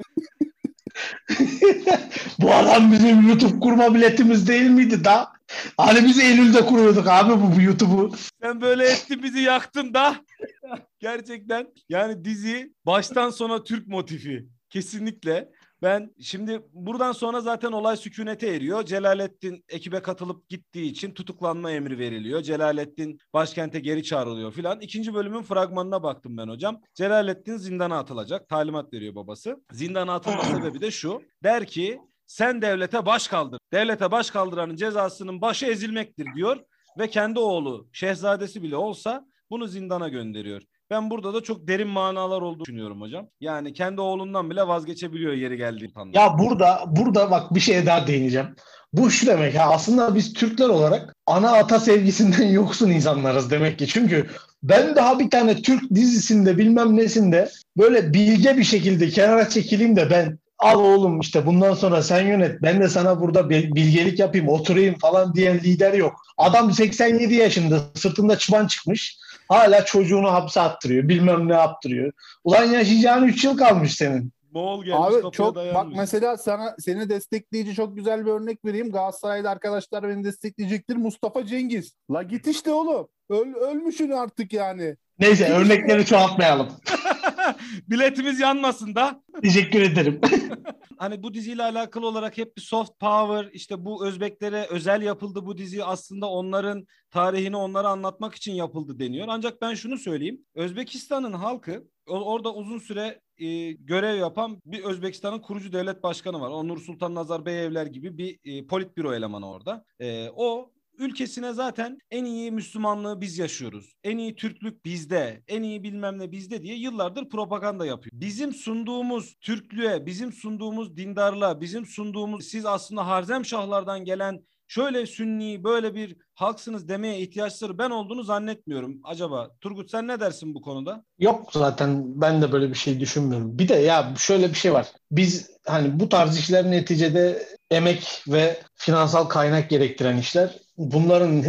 bu 2.38 2.54
adam 2.54 2.92
bizim 2.92 3.28
YouTube 3.28 3.60
kurma 3.60 3.94
biletimiz 3.94 4.48
değil 4.48 4.70
miydi 4.70 5.04
da? 5.04 5.32
Hani 5.76 6.04
biz 6.04 6.18
Eylül'de 6.20 6.66
kuruyorduk 6.66 7.08
abi 7.08 7.32
bu, 7.32 7.56
bu 7.56 7.60
YouTube'u. 7.60 8.12
Sen 8.42 8.60
böyle 8.60 8.84
ettin 8.84 9.22
bizi 9.22 9.40
yaktın 9.40 9.94
da. 9.94 10.16
Gerçekten 11.00 11.66
yani 11.88 12.24
dizi 12.24 12.72
baştan 12.86 13.30
sona 13.30 13.64
Türk 13.64 13.86
motifi. 13.86 14.46
Kesinlikle. 14.70 15.48
Ben 15.82 16.14
şimdi 16.20 16.62
buradan 16.72 17.12
sonra 17.12 17.40
zaten 17.40 17.72
olay 17.72 17.96
sükunete 17.96 18.48
eriyor. 18.48 18.84
Celalettin 18.84 19.64
ekibe 19.68 20.02
katılıp 20.02 20.48
gittiği 20.48 20.90
için 20.90 21.14
tutuklanma 21.14 21.70
emri 21.70 21.98
veriliyor. 21.98 22.42
Celalettin 22.42 23.18
başkente 23.32 23.80
geri 23.80 24.02
çağrılıyor 24.04 24.52
filan. 24.52 24.80
İkinci 24.80 25.14
bölümün 25.14 25.42
fragmanına 25.42 26.02
baktım 26.02 26.36
ben 26.36 26.48
hocam. 26.48 26.80
Celalettin 26.94 27.56
zindana 27.56 27.98
atılacak. 27.98 28.48
Talimat 28.48 28.92
veriyor 28.92 29.14
babası. 29.14 29.56
Zindana 29.72 30.14
atılma 30.14 30.44
sebebi 30.44 30.80
de 30.80 30.90
şu. 30.90 31.22
Der 31.42 31.66
ki 31.66 32.00
sen 32.26 32.62
devlete 32.62 33.06
baş 33.06 33.28
kaldır. 33.28 33.60
Devlete 33.72 34.10
baş 34.10 34.30
kaldıranın 34.30 34.76
cezasının 34.76 35.40
başı 35.40 35.66
ezilmektir 35.66 36.26
diyor 36.34 36.56
ve 36.98 37.10
kendi 37.10 37.38
oğlu 37.38 37.88
şehzadesi 37.92 38.62
bile 38.62 38.76
olsa 38.76 39.26
bunu 39.50 39.66
zindana 39.66 40.08
gönderiyor. 40.08 40.62
Ben 40.92 41.10
burada 41.10 41.34
da 41.34 41.40
çok 41.40 41.68
derin 41.68 41.88
manalar 41.88 42.42
olduğunu 42.42 42.64
düşünüyorum 42.64 43.00
hocam. 43.00 43.26
Yani 43.40 43.72
kendi 43.72 44.00
oğlundan 44.00 44.50
bile 44.50 44.66
vazgeçebiliyor 44.66 45.32
yeri 45.32 45.56
geldiği 45.56 45.92
anda. 45.94 46.20
Ya 46.20 46.38
burada 46.38 46.84
burada 46.86 47.30
bak 47.30 47.54
bir 47.54 47.60
şeye 47.60 47.86
daha 47.86 48.06
değineceğim. 48.06 48.46
Bu 48.92 49.10
şu 49.10 49.26
demek 49.26 49.58
ha 49.58 49.72
aslında 49.72 50.14
biz 50.14 50.32
Türkler 50.32 50.68
olarak 50.68 51.14
ana 51.26 51.52
ata 51.52 51.80
sevgisinden 51.80 52.48
yoksun 52.48 52.90
insanlarız 52.90 53.50
demek 53.50 53.78
ki. 53.78 53.86
Çünkü 53.86 54.26
ben 54.62 54.96
daha 54.96 55.18
bir 55.18 55.30
tane 55.30 55.62
Türk 55.62 55.94
dizisinde 55.94 56.58
bilmem 56.58 56.96
nesinde 56.96 57.50
böyle 57.76 58.14
bilge 58.14 58.56
bir 58.56 58.64
şekilde 58.64 59.08
kenara 59.08 59.48
çekileyim 59.48 59.96
de 59.96 60.10
ben 60.10 60.38
al 60.58 60.80
oğlum 60.80 61.20
işte 61.20 61.46
bundan 61.46 61.74
sonra 61.74 62.02
sen 62.02 62.26
yönet 62.26 62.62
ben 62.62 62.80
de 62.80 62.88
sana 62.88 63.20
burada 63.20 63.50
bilgelik 63.50 64.18
yapayım 64.18 64.48
oturayım 64.48 64.98
falan 64.98 65.34
diyen 65.34 65.58
lider 65.58 65.92
yok. 65.92 66.14
Adam 66.38 66.72
87 66.72 67.34
yaşında 67.34 67.80
sırtında 67.94 68.38
çıban 68.38 68.66
çıkmış 68.66 69.18
hala 69.48 69.84
çocuğunu 69.84 70.32
hapse 70.32 70.60
attırıyor 70.60 71.08
bilmem 71.08 71.48
ne 71.48 71.54
yaptırıyor. 71.54 72.12
Ulan 72.44 72.64
yaşayacağın 72.64 73.24
3 73.24 73.44
yıl 73.44 73.56
kalmış 73.56 73.94
senin. 73.94 74.32
Moğol 74.52 74.84
gelmiş 74.84 75.06
Abi 75.06 75.14
kapıya 75.14 75.30
çok 75.30 75.54
dayanmış. 75.54 75.74
bak 75.84 75.92
mesela 75.96 76.36
sana 76.36 76.76
seni 76.78 77.08
destekleyici 77.08 77.74
çok 77.74 77.96
güzel 77.96 78.26
bir 78.26 78.30
örnek 78.30 78.64
vereyim. 78.64 78.92
Galatasaraylı 78.92 79.50
arkadaşlar 79.50 80.08
beni 80.08 80.24
destekleyecektir. 80.24 80.96
Mustafa 80.96 81.46
Cengiz. 81.46 81.92
La 82.10 82.22
git 82.22 82.46
işte 82.46 82.72
oğlum. 82.72 83.08
Öl, 83.30 83.54
ölmüşsün 83.54 84.10
artık 84.10 84.52
yani. 84.52 84.96
Neyse 85.18 85.52
örnekleri 85.52 86.06
çoğaltmayalım. 86.06 86.68
Biletimiz 87.88 88.40
yanmasın 88.40 88.94
da. 88.94 89.22
Teşekkür 89.42 89.80
ederim. 89.80 90.20
hani 90.98 91.22
bu 91.22 91.34
diziyle 91.34 91.62
alakalı 91.62 92.06
olarak 92.06 92.38
hep 92.38 92.56
bir 92.56 92.62
soft 92.62 93.00
power 93.00 93.50
işte 93.52 93.84
bu 93.84 94.06
Özbeklere 94.06 94.66
özel 94.70 95.02
yapıldı 95.02 95.46
bu 95.46 95.58
dizi 95.58 95.84
aslında 95.84 96.30
onların 96.30 96.86
tarihini 97.10 97.56
onlara 97.56 97.88
anlatmak 97.88 98.34
için 98.34 98.52
yapıldı 98.52 98.98
deniyor. 98.98 99.26
Ancak 99.30 99.62
ben 99.62 99.74
şunu 99.74 99.98
söyleyeyim. 99.98 100.44
Özbekistan'ın 100.54 101.32
halkı 101.32 101.84
orada 102.06 102.54
uzun 102.54 102.78
süre 102.78 103.20
e, 103.38 103.72
görev 103.72 104.18
yapan 104.18 104.60
bir 104.66 104.84
Özbekistan'ın 104.84 105.38
kurucu 105.38 105.72
devlet 105.72 106.02
başkanı 106.02 106.40
var. 106.40 106.50
O 106.50 106.68
Nur 106.68 106.78
Sultan 106.78 107.14
Nazarbayevler 107.14 107.86
gibi 107.86 108.18
bir 108.18 108.38
e, 108.44 108.66
politbüro 108.66 109.14
elemanı 109.14 109.50
orada. 109.50 109.84
E, 110.00 110.30
o 110.36 110.72
ülkesine 110.98 111.52
zaten 111.52 111.98
en 112.10 112.24
iyi 112.24 112.52
Müslümanlığı 112.52 113.20
biz 113.20 113.38
yaşıyoruz. 113.38 113.92
En 114.04 114.18
iyi 114.18 114.36
Türklük 114.36 114.84
bizde, 114.84 115.42
en 115.48 115.62
iyi 115.62 115.82
bilmem 115.82 116.18
ne 116.18 116.32
bizde 116.32 116.62
diye 116.62 116.76
yıllardır 116.76 117.28
propaganda 117.28 117.86
yapıyor. 117.86 118.12
Bizim 118.20 118.52
sunduğumuz 118.52 119.34
Türklüğe, 119.40 120.06
bizim 120.06 120.32
sunduğumuz 120.32 120.96
dindarlığa, 120.96 121.60
bizim 121.60 121.86
sunduğumuz 121.86 122.44
siz 122.44 122.66
aslında 122.66 123.06
Harzem 123.06 123.44
Şahlardan 123.44 124.04
gelen 124.04 124.44
şöyle 124.72 125.06
sünni 125.06 125.64
böyle 125.64 125.94
bir 125.94 126.16
halksınız 126.34 126.88
demeye 126.88 127.20
ihtiyaçları 127.20 127.78
ben 127.78 127.90
olduğunu 127.90 128.22
zannetmiyorum. 128.22 129.00
Acaba 129.04 129.50
Turgut 129.60 129.90
sen 129.90 130.08
ne 130.08 130.20
dersin 130.20 130.54
bu 130.54 130.62
konuda? 130.62 131.04
Yok 131.18 131.50
zaten 131.52 132.20
ben 132.20 132.42
de 132.42 132.52
böyle 132.52 132.68
bir 132.68 132.74
şey 132.74 133.00
düşünmüyorum. 133.00 133.58
Bir 133.58 133.68
de 133.68 133.74
ya 133.74 134.14
şöyle 134.18 134.48
bir 134.48 134.54
şey 134.54 134.72
var. 134.72 134.86
Biz 135.10 135.50
hani 135.66 136.00
bu 136.00 136.08
tarz 136.08 136.38
işler 136.38 136.70
neticede 136.70 137.46
emek 137.72 138.22
ve 138.28 138.60
finansal 138.74 139.24
kaynak 139.24 139.70
gerektiren 139.70 140.16
işler. 140.16 140.50
Bunların 140.78 141.44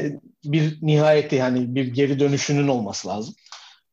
bir 0.46 0.78
nihayeti 0.82 1.36
yani 1.36 1.76
bir 1.76 1.88
geri 1.88 2.20
dönüşünün 2.20 2.68
olması 2.68 3.08
lazım. 3.08 3.36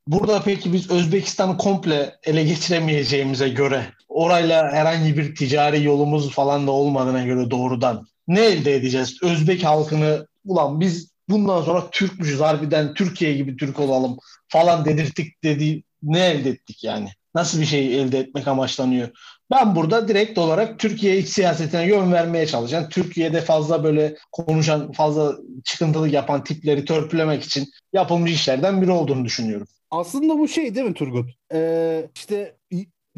Burada 0.07 0.41
peki 0.45 0.73
biz 0.73 0.91
Özbekistan'ı 0.91 1.57
komple 1.57 2.15
ele 2.23 2.43
geçiremeyeceğimize 2.43 3.49
göre 3.49 3.85
orayla 4.09 4.71
herhangi 4.71 5.17
bir 5.17 5.35
ticari 5.35 5.83
yolumuz 5.83 6.31
falan 6.31 6.67
da 6.67 6.71
olmadığına 6.71 7.25
göre 7.25 7.51
doğrudan 7.51 8.07
ne 8.27 8.41
elde 8.41 8.75
edeceğiz? 8.75 9.23
Özbek 9.23 9.63
halkını 9.63 10.27
ulan 10.45 10.79
biz 10.79 11.11
bundan 11.29 11.61
sonra 11.61 11.89
Türkmüşüz 11.91 12.39
harbiden 12.39 12.93
Türkiye 12.93 13.33
gibi 13.33 13.57
Türk 13.57 13.79
olalım 13.79 14.17
falan 14.47 14.85
dedirttik 14.85 15.43
dedi 15.43 15.83
ne 16.03 16.25
elde 16.25 16.49
ettik 16.49 16.83
yani? 16.83 17.09
Nasıl 17.35 17.61
bir 17.61 17.65
şey 17.65 18.01
elde 18.01 18.19
etmek 18.19 18.47
amaçlanıyor? 18.47 19.09
Ben 19.51 19.75
burada 19.75 20.07
direkt 20.07 20.37
olarak 20.37 20.79
Türkiye 20.79 21.17
iç 21.17 21.29
siyasetine 21.29 21.87
yön 21.87 22.11
vermeye 22.11 22.47
çalışan, 22.47 22.89
Türkiye'de 22.89 23.41
fazla 23.41 23.83
böyle 23.83 24.15
konuşan, 24.31 24.91
fazla 24.91 25.35
çıkıntılı 25.63 26.09
yapan 26.09 26.43
tipleri 26.43 26.85
törpülemek 26.85 27.43
için 27.43 27.67
yapılmış 27.93 28.31
işlerden 28.31 28.81
biri 28.81 28.91
olduğunu 28.91 29.25
düşünüyorum. 29.25 29.67
Aslında 29.91 30.39
bu 30.39 30.47
şey 30.47 30.75
değil 30.75 30.87
mi 30.87 30.93
Turgut? 30.93 31.29
Ee, 31.53 32.09
işte 32.15 32.55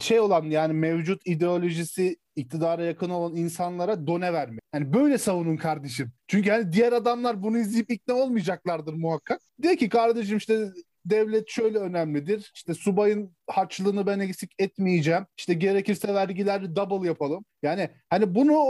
şey 0.01 0.19
olan 0.19 0.43
yani 0.43 0.73
mevcut 0.73 1.21
ideolojisi 1.25 2.17
iktidara 2.35 2.83
yakın 2.83 3.09
olan 3.09 3.35
insanlara 3.35 4.07
done 4.07 4.33
verme. 4.33 4.59
Yani 4.73 4.93
böyle 4.93 5.17
savunun 5.17 5.57
kardeşim. 5.57 6.11
Çünkü 6.27 6.49
hani 6.49 6.73
diğer 6.73 6.93
adamlar 6.93 7.43
bunu 7.43 7.57
izleyip 7.57 7.91
ikna 7.91 8.13
olmayacaklardır 8.13 8.93
muhakkak. 8.93 9.41
De 9.59 9.75
ki 9.75 9.89
kardeşim 9.89 10.37
işte 10.37 10.69
devlet 11.05 11.49
şöyle 11.49 11.77
önemlidir. 11.77 12.51
İşte 12.55 12.73
subayın 12.73 13.35
harçlığını 13.47 14.07
ben 14.07 14.19
eksik 14.19 14.51
etmeyeceğim. 14.59 15.25
İşte 15.37 15.53
gerekirse 15.53 16.13
vergileri 16.13 16.75
double 16.75 17.07
yapalım. 17.07 17.45
Yani 17.63 17.89
hani 18.09 18.35
bunu 18.35 18.65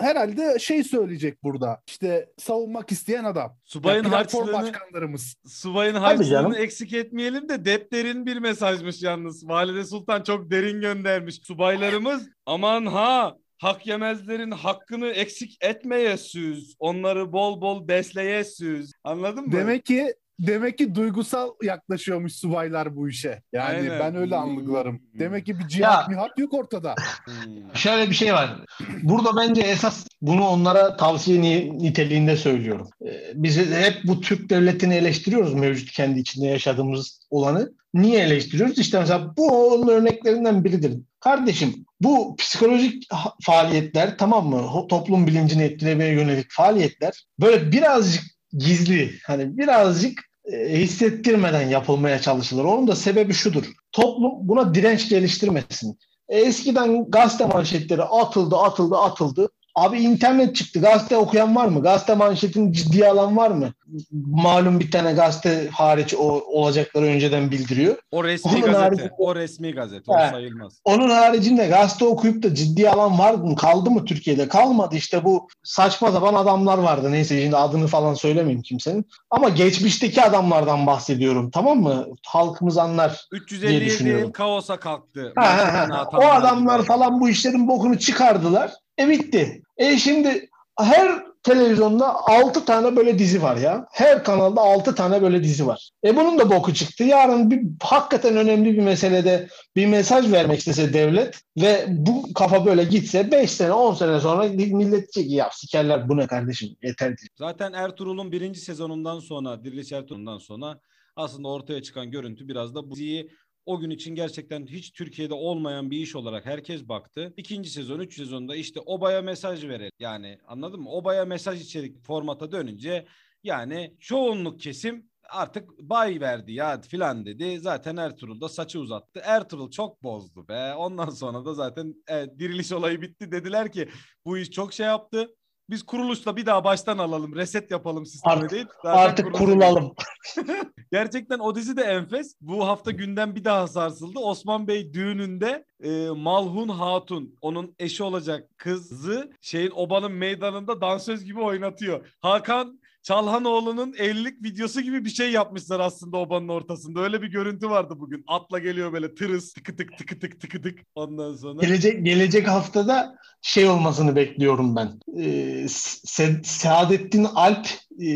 herhalde 0.00 0.58
şey 0.58 0.84
söyleyecek 0.84 1.42
burada. 1.42 1.82
İşte 1.86 2.28
savunmak 2.38 2.92
isteyen 2.92 3.24
adam. 3.24 3.56
Subayın 3.64 4.04
yani 4.04 4.14
harçlığını 4.14 4.52
başkanlarımız. 4.52 5.36
Subayın 5.46 5.94
harçlığını 5.94 6.58
eksik 6.58 6.92
etmeyelim 6.92 7.48
de 7.48 7.64
depterin 7.64 8.26
bir 8.26 8.36
mesajmış 8.36 9.02
yalnız. 9.02 9.48
Valide 9.48 9.84
Sultan 9.84 10.22
çok 10.22 10.50
derin 10.50 10.80
göndermiş. 10.80 11.40
Subaylarımız 11.42 12.28
aman 12.46 12.86
ha 12.86 13.36
hak 13.58 13.86
yemezlerin 13.86 14.50
hakkını 14.50 15.08
eksik 15.08 15.56
etmeye 15.60 16.16
süz. 16.16 16.76
Onları 16.78 17.32
bol 17.32 17.60
bol 17.60 17.88
besleye 17.88 18.44
süz. 18.44 18.92
Anladın 19.04 19.46
mı? 19.46 19.52
Demek 19.52 19.84
ki 19.84 20.14
demek 20.38 20.78
ki 20.78 20.94
duygusal 20.94 21.50
yaklaşıyormuş 21.62 22.32
subaylar 22.32 22.96
bu 22.96 23.08
işe. 23.08 23.42
Yani 23.52 23.76
Aynen. 23.76 24.00
ben 24.00 24.16
öyle 24.16 24.36
anlıklarım. 24.36 24.98
Hmm. 24.98 25.20
Demek 25.20 25.46
ki 25.46 25.58
bir 25.58 25.68
cihat 25.68 26.08
mihat 26.08 26.38
yok 26.38 26.54
ortada. 26.54 26.94
Hmm. 27.24 27.74
Şöyle 27.74 28.10
bir 28.10 28.14
şey 28.14 28.34
var. 28.34 28.56
Burada 29.02 29.36
bence 29.36 29.62
esas 29.62 30.06
bunu 30.22 30.48
onlara 30.48 30.96
tavsiye 30.96 31.40
niteliğinde 31.72 32.36
söylüyorum. 32.36 32.88
Ee, 33.06 33.32
biz 33.34 33.58
hep 33.58 34.00
bu 34.04 34.20
Türk 34.20 34.50
devletini 34.50 34.94
eleştiriyoruz 34.94 35.54
mevcut 35.54 35.92
kendi 35.92 36.20
içinde 36.20 36.46
yaşadığımız 36.46 37.26
olanı. 37.30 37.72
Niye 37.94 38.20
eleştiriyoruz? 38.20 38.78
İşte 38.78 38.98
mesela 39.00 39.36
bu 39.36 39.72
onun 39.72 39.88
örneklerinden 39.88 40.64
biridir. 40.64 40.98
Kardeşim 41.20 41.74
bu 42.00 42.36
psikolojik 42.36 43.08
faaliyetler 43.42 44.18
tamam 44.18 44.48
mı? 44.48 44.88
Toplum 44.88 45.26
bilincini 45.26 45.62
etkilemeye 45.62 46.12
yönelik 46.12 46.46
faaliyetler 46.50 47.24
böyle 47.40 47.72
birazcık 47.72 48.33
gizli 48.58 49.12
hani 49.26 49.58
birazcık 49.58 50.20
e, 50.52 50.80
hissettirmeden 50.80 51.68
yapılmaya 51.68 52.20
çalışılır. 52.20 52.64
Onun 52.64 52.88
da 52.88 52.96
sebebi 52.96 53.34
şudur. 53.34 53.64
Toplum 53.92 54.32
buna 54.48 54.74
direnç 54.74 55.08
geliştirmesin. 55.08 55.98
E, 56.28 56.38
eskiden 56.38 57.10
gazete 57.10 57.46
manşetleri 57.46 58.02
atıldı, 58.02 58.56
atıldı, 58.56 58.96
atıldı. 58.96 59.48
Abi 59.74 60.00
internet 60.00 60.56
çıktı. 60.56 60.80
Gazete 60.80 61.16
okuyan 61.16 61.56
var 61.56 61.66
mı? 61.66 61.82
Gazete 61.82 62.14
manşetini 62.14 62.72
ciddiye 62.72 63.08
alan 63.08 63.36
var 63.36 63.50
mı? 63.50 63.72
Malum 64.12 64.80
bir 64.80 64.90
tane 64.90 65.12
gazete 65.12 65.68
hariç 65.72 66.14
o 66.14 66.22
olacakları 66.46 67.04
önceden 67.04 67.50
bildiriyor. 67.50 67.96
O 68.10 68.24
resmi 68.24 68.50
onun 68.52 68.60
gazete. 68.60 68.78
Haricinde, 68.78 69.10
o 69.18 69.34
resmi 69.34 69.72
gazete. 69.72 70.02
O 70.06 70.14
sayılmaz. 70.30 70.80
Onun 70.84 71.10
haricinde 71.10 71.66
gazete 71.66 72.04
okuyup 72.04 72.42
da 72.42 72.54
ciddiye 72.54 72.90
alan 72.90 73.18
var 73.18 73.34
mı? 73.34 73.56
Kaldı 73.56 73.90
mı 73.90 74.04
Türkiye'de? 74.04 74.48
Kalmadı. 74.48 74.96
İşte 74.96 75.24
bu 75.24 75.48
saçma 75.62 76.12
sapan 76.12 76.34
adamlar 76.34 76.78
vardı. 76.78 77.12
Neyse 77.12 77.42
şimdi 77.42 77.56
adını 77.56 77.86
falan 77.86 78.14
söylemeyeyim 78.14 78.62
kimsenin. 78.62 79.06
Ama 79.30 79.48
geçmişteki 79.48 80.22
adamlardan 80.22 80.86
bahsediyorum. 80.86 81.50
Tamam 81.50 81.78
mı? 81.80 82.06
Halkımız 82.26 82.78
anlar 82.78 83.24
357 83.32 84.08
yıl 84.08 84.32
kaosa 84.32 84.76
kalktı. 84.80 85.32
Ha, 85.36 85.46
ha, 85.46 85.88
ha. 85.90 86.08
O 86.12 86.24
adamlar 86.26 86.82
falan 86.82 87.20
bu 87.20 87.28
işlerin 87.28 87.68
bokunu 87.68 87.98
çıkardılar. 87.98 88.72
E 88.98 89.08
bitti. 89.08 89.62
E 89.76 89.96
şimdi 89.96 90.50
her 90.78 91.24
televizyonda 91.42 92.14
6 92.26 92.64
tane 92.64 92.96
böyle 92.96 93.18
dizi 93.18 93.42
var 93.42 93.56
ya. 93.56 93.86
Her 93.92 94.24
kanalda 94.24 94.60
6 94.60 94.94
tane 94.94 95.22
böyle 95.22 95.42
dizi 95.42 95.66
var. 95.66 95.90
E 96.04 96.16
bunun 96.16 96.38
da 96.38 96.50
boku 96.50 96.74
çıktı. 96.74 97.04
Yarın 97.04 97.50
bir 97.50 97.62
hakikaten 97.82 98.36
önemli 98.36 98.72
bir 98.72 98.82
meselede 98.82 99.48
bir 99.76 99.86
mesaj 99.86 100.32
vermek 100.32 100.58
istese 100.58 100.92
devlet 100.92 101.40
ve 101.56 101.84
bu 101.88 102.32
kafa 102.32 102.66
böyle 102.66 102.84
gitse 102.84 103.30
5 103.30 103.50
sene 103.50 103.72
10 103.72 103.94
sene 103.94 104.20
sonra 104.20 104.48
millet 104.48 105.14
diyecek 105.14 105.32
ya 105.32 105.50
sikerler 105.52 106.08
bu 106.08 106.16
ne 106.16 106.26
kardeşim 106.26 106.68
yeter. 106.82 107.14
Zaten 107.38 107.72
Ertuğrul'un 107.72 108.32
birinci 108.32 108.60
sezonundan 108.60 109.20
sonra 109.20 109.64
Diriliş 109.64 109.92
Ertuğrul'dan 109.92 110.38
sonra 110.38 110.80
aslında 111.16 111.48
ortaya 111.48 111.82
çıkan 111.82 112.10
görüntü 112.10 112.48
biraz 112.48 112.74
da 112.74 112.90
bu 112.90 112.94
diziyi 112.94 113.30
o 113.66 113.78
gün 113.80 113.90
için 113.90 114.14
gerçekten 114.14 114.66
hiç 114.66 114.92
Türkiye'de 114.92 115.34
olmayan 115.34 115.90
bir 115.90 115.98
iş 115.98 116.16
olarak 116.16 116.46
herkes 116.46 116.88
baktı. 116.88 117.34
İkinci 117.36 117.70
sezon, 117.70 118.00
üç 118.00 118.16
sezonda 118.16 118.56
işte 118.56 118.80
obaya 118.80 119.22
mesaj 119.22 119.64
verelim. 119.64 119.92
Yani 119.98 120.38
anladın 120.46 120.80
mı? 120.80 120.90
Obaya 120.90 121.24
mesaj 121.24 121.62
içerik 121.62 121.98
formata 121.98 122.52
dönünce 122.52 123.06
yani 123.42 123.96
çoğunluk 124.00 124.60
kesim 124.60 125.10
artık 125.30 125.78
bay 125.78 126.20
verdi 126.20 126.52
ya 126.52 126.80
filan 126.80 127.26
dedi. 127.26 127.58
Zaten 127.60 127.96
Ertuğrul 127.96 128.40
da 128.40 128.48
saçı 128.48 128.80
uzattı. 128.80 129.20
Ertuğrul 129.24 129.70
çok 129.70 130.02
bozdu 130.02 130.48
be. 130.48 130.74
Ondan 130.74 131.10
sonra 131.10 131.44
da 131.44 131.54
zaten 131.54 131.94
e, 132.10 132.26
diriliş 132.38 132.72
olayı 132.72 133.02
bitti. 133.02 133.32
Dediler 133.32 133.72
ki 133.72 133.88
bu 134.26 134.38
iş 134.38 134.50
çok 134.50 134.72
şey 134.72 134.86
yaptı. 134.86 135.34
Biz 135.70 135.82
kuruluşla 135.82 136.36
bir 136.36 136.46
daha 136.46 136.64
baştan 136.64 136.98
alalım. 136.98 137.34
Reset 137.36 137.70
yapalım 137.70 138.06
sistemi 138.06 138.32
Artık- 138.34 138.50
değil. 138.50 138.66
Zaten 138.82 138.98
Artık 139.08 139.34
kurulalım. 139.34 139.94
Gerçekten 140.92 141.38
o 141.38 141.54
dizi 141.54 141.76
de 141.76 141.82
enfes. 141.82 142.34
Bu 142.40 142.66
hafta 142.66 142.90
gündem 142.90 143.34
bir 143.34 143.44
daha 143.44 143.66
sarsıldı. 143.68 144.18
Osman 144.18 144.68
Bey 144.68 144.92
düğününde 144.94 145.64
e, 145.82 146.08
Malhun 146.08 146.68
Hatun 146.68 147.34
onun 147.40 147.74
eşi 147.78 148.02
olacak 148.02 148.48
kızı 148.56 149.32
şeyin 149.40 149.70
obanın 149.74 150.12
meydanında 150.12 150.80
dansöz 150.80 151.24
gibi 151.24 151.40
oynatıyor. 151.40 152.14
Hakan 152.20 152.80
Çalhanoğlu'nun 153.04 153.94
evlilik 153.98 154.42
videosu 154.42 154.80
gibi 154.80 155.04
bir 155.04 155.10
şey 155.10 155.30
yapmışlar 155.30 155.80
aslında 155.80 156.16
obanın 156.16 156.48
ortasında. 156.48 157.00
Öyle 157.00 157.22
bir 157.22 157.26
görüntü 157.26 157.70
vardı 157.70 157.94
bugün. 157.98 158.24
Atla 158.26 158.58
geliyor 158.58 158.92
böyle 158.92 159.14
tırıs 159.14 159.52
tıkı 159.52 159.76
tık 159.76 159.98
tıkı 159.98 160.18
tık 160.18 160.40
tıkı 160.40 160.62
tık. 160.62 160.78
Ondan 160.94 161.34
sonra. 161.36 161.60
Gelecek 161.60 162.04
gelecek 162.06 162.48
haftada 162.48 163.16
şey 163.42 163.68
olmasını 163.68 164.16
bekliyorum 164.16 164.76
ben. 164.76 165.00
Ee, 165.18 165.64
Se- 165.68 166.44
Saadettin 166.44 167.24
Alp, 167.24 167.66
e, 168.06 168.14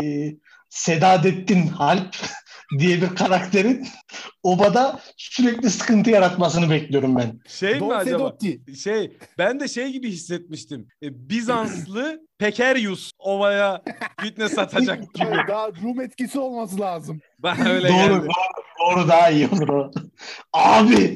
Sedadettin 0.68 1.70
Alp 1.78 2.16
diye 2.78 3.02
bir 3.02 3.08
karakterin 3.14 3.86
obada 4.42 5.00
sürekli 5.16 5.70
sıkıntı 5.70 6.10
yaratmasını 6.10 6.70
bekliyorum 6.70 7.16
ben. 7.16 7.40
Şey 7.48 7.74
mi 7.74 7.80
Don 7.80 7.90
acaba? 7.90 8.04
Sedotti. 8.04 8.60
Şey 8.82 9.16
ben 9.38 9.60
de 9.60 9.68
şey 9.68 9.92
gibi 9.92 10.10
hissetmiştim. 10.10 10.88
E, 11.02 11.28
Bizanslı 11.28 12.20
Pekerius 12.38 13.10
ovaya 13.18 13.82
fitness 14.20 14.52
satacak 14.54 15.00
gibi. 15.14 15.26
Daha 15.48 15.68
Rum 15.82 16.00
etkisi 16.00 16.38
olması 16.38 16.80
lazım. 16.80 17.20
Ben 17.42 17.66
öyle 17.66 17.88
doğru, 17.88 17.96
geldi. 17.96 18.10
doğru, 18.26 18.96
doğru 18.96 19.08
daha 19.08 19.30
iyi 19.30 19.48
olur. 19.48 19.92
Abi 20.52 21.14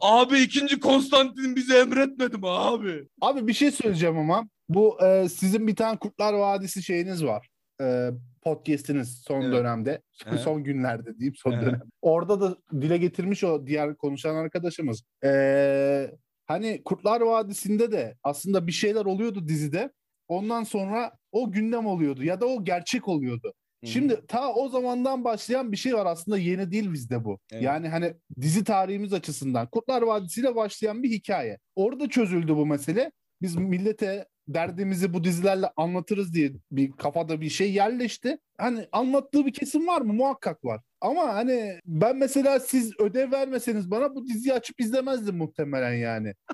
Abi 0.00 0.38
ikinci 0.40 0.80
Konstantin 0.80 1.56
bize 1.56 1.78
emretmedi 1.78 2.36
mi 2.36 2.48
abi? 2.48 3.08
Abi 3.20 3.46
bir 3.46 3.52
şey 3.52 3.70
söyleyeceğim 3.70 4.18
ama 4.18 4.48
bu 4.68 5.04
e, 5.04 5.28
sizin 5.28 5.66
bir 5.66 5.76
tane 5.76 5.98
Kurtlar 5.98 6.32
Vadisi 6.34 6.82
şeyiniz 6.82 7.24
var. 7.24 7.48
E, 7.82 8.10
podcast'iniz 8.42 9.22
son 9.26 9.42
Evet. 9.42 9.52
dönemde. 9.52 10.02
Hı. 10.24 10.38
son 10.38 10.64
günlerde 10.64 11.18
diyeyim 11.18 11.34
son 11.36 11.52
Hı. 11.52 11.66
dönem. 11.66 11.82
Orada 12.02 12.40
da 12.40 12.56
dile 12.80 12.96
getirmiş 12.98 13.44
o 13.44 13.66
diğer 13.66 13.96
konuşan 13.96 14.34
arkadaşımız. 14.34 15.02
E, 15.24 16.10
hani 16.46 16.82
Kurtlar 16.84 17.20
Vadisi'nde 17.20 17.92
de 17.92 18.16
aslında 18.22 18.66
bir 18.66 18.72
şeyler 18.72 19.04
oluyordu 19.04 19.48
dizide. 19.48 19.90
Ondan 20.28 20.64
sonra 20.64 21.12
o 21.32 21.52
gündem 21.52 21.86
oluyordu 21.86 22.24
ya 22.24 22.40
da 22.40 22.46
o 22.46 22.64
gerçek 22.64 23.08
oluyordu. 23.08 23.54
Şimdi 23.84 24.26
ta 24.28 24.52
o 24.54 24.68
zamandan 24.68 25.24
başlayan 25.24 25.72
bir 25.72 25.76
şey 25.76 25.94
var 25.94 26.06
aslında 26.06 26.38
yeni 26.38 26.70
değil 26.70 26.92
bizde 26.92 27.24
bu. 27.24 27.38
Evet. 27.52 27.62
Yani 27.62 27.88
hani 27.88 28.14
dizi 28.40 28.64
tarihimiz 28.64 29.12
açısından 29.12 29.66
Kurtlar 29.66 30.02
Vadisi 30.02 30.40
ile 30.40 30.54
başlayan 30.56 31.02
bir 31.02 31.10
hikaye. 31.10 31.58
Orada 31.74 32.08
çözüldü 32.08 32.56
bu 32.56 32.66
mesele. 32.66 33.12
Biz 33.42 33.56
millete 33.56 34.26
derdimizi 34.48 35.14
bu 35.14 35.24
dizilerle 35.24 35.70
anlatırız 35.76 36.34
diye 36.34 36.52
bir 36.70 36.92
kafada 36.92 37.40
bir 37.40 37.50
şey 37.50 37.72
yerleşti. 37.72 38.38
Hani 38.58 38.86
anlattığı 38.92 39.46
bir 39.46 39.52
kesim 39.52 39.86
var 39.86 40.00
mı? 40.00 40.12
Muhakkak 40.12 40.64
var. 40.64 40.80
Ama 41.00 41.22
hani 41.34 41.80
ben 41.86 42.16
mesela 42.16 42.60
siz 42.60 43.00
ödev 43.00 43.32
vermeseniz 43.32 43.90
bana 43.90 44.14
bu 44.14 44.26
diziyi 44.26 44.54
açıp 44.54 44.80
izlemezdim 44.80 45.36
muhtemelen 45.36 45.94
yani. 45.94 46.34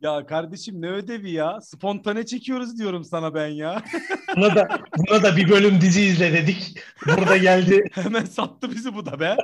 Ya 0.00 0.26
kardeşim 0.26 0.82
ne 0.82 0.90
ödevi 0.90 1.30
ya? 1.30 1.60
Spontane 1.60 2.26
çekiyoruz 2.26 2.78
diyorum 2.78 3.04
sana 3.04 3.34
ben 3.34 3.46
ya. 3.46 3.82
buna 4.36 4.54
da, 4.56 4.68
buna 4.96 5.22
da 5.22 5.36
bir 5.36 5.48
bölüm 5.50 5.80
dizi 5.80 6.02
izle 6.02 6.32
dedik. 6.32 6.78
Burada 7.06 7.36
geldi. 7.36 7.84
Hemen 7.92 8.24
sattı 8.24 8.70
bizi 8.70 8.94
bu 8.94 9.06
da 9.06 9.20
be. 9.20 9.36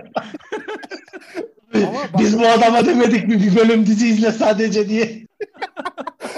Ama 1.74 1.92
bak- 1.94 2.18
Biz 2.18 2.38
bu 2.38 2.46
adama 2.46 2.86
demedik 2.86 3.28
mi 3.28 3.34
bir 3.42 3.56
bölüm 3.56 3.86
dizi 3.86 4.08
izle 4.08 4.32
sadece 4.32 4.88
diye. 4.88 5.26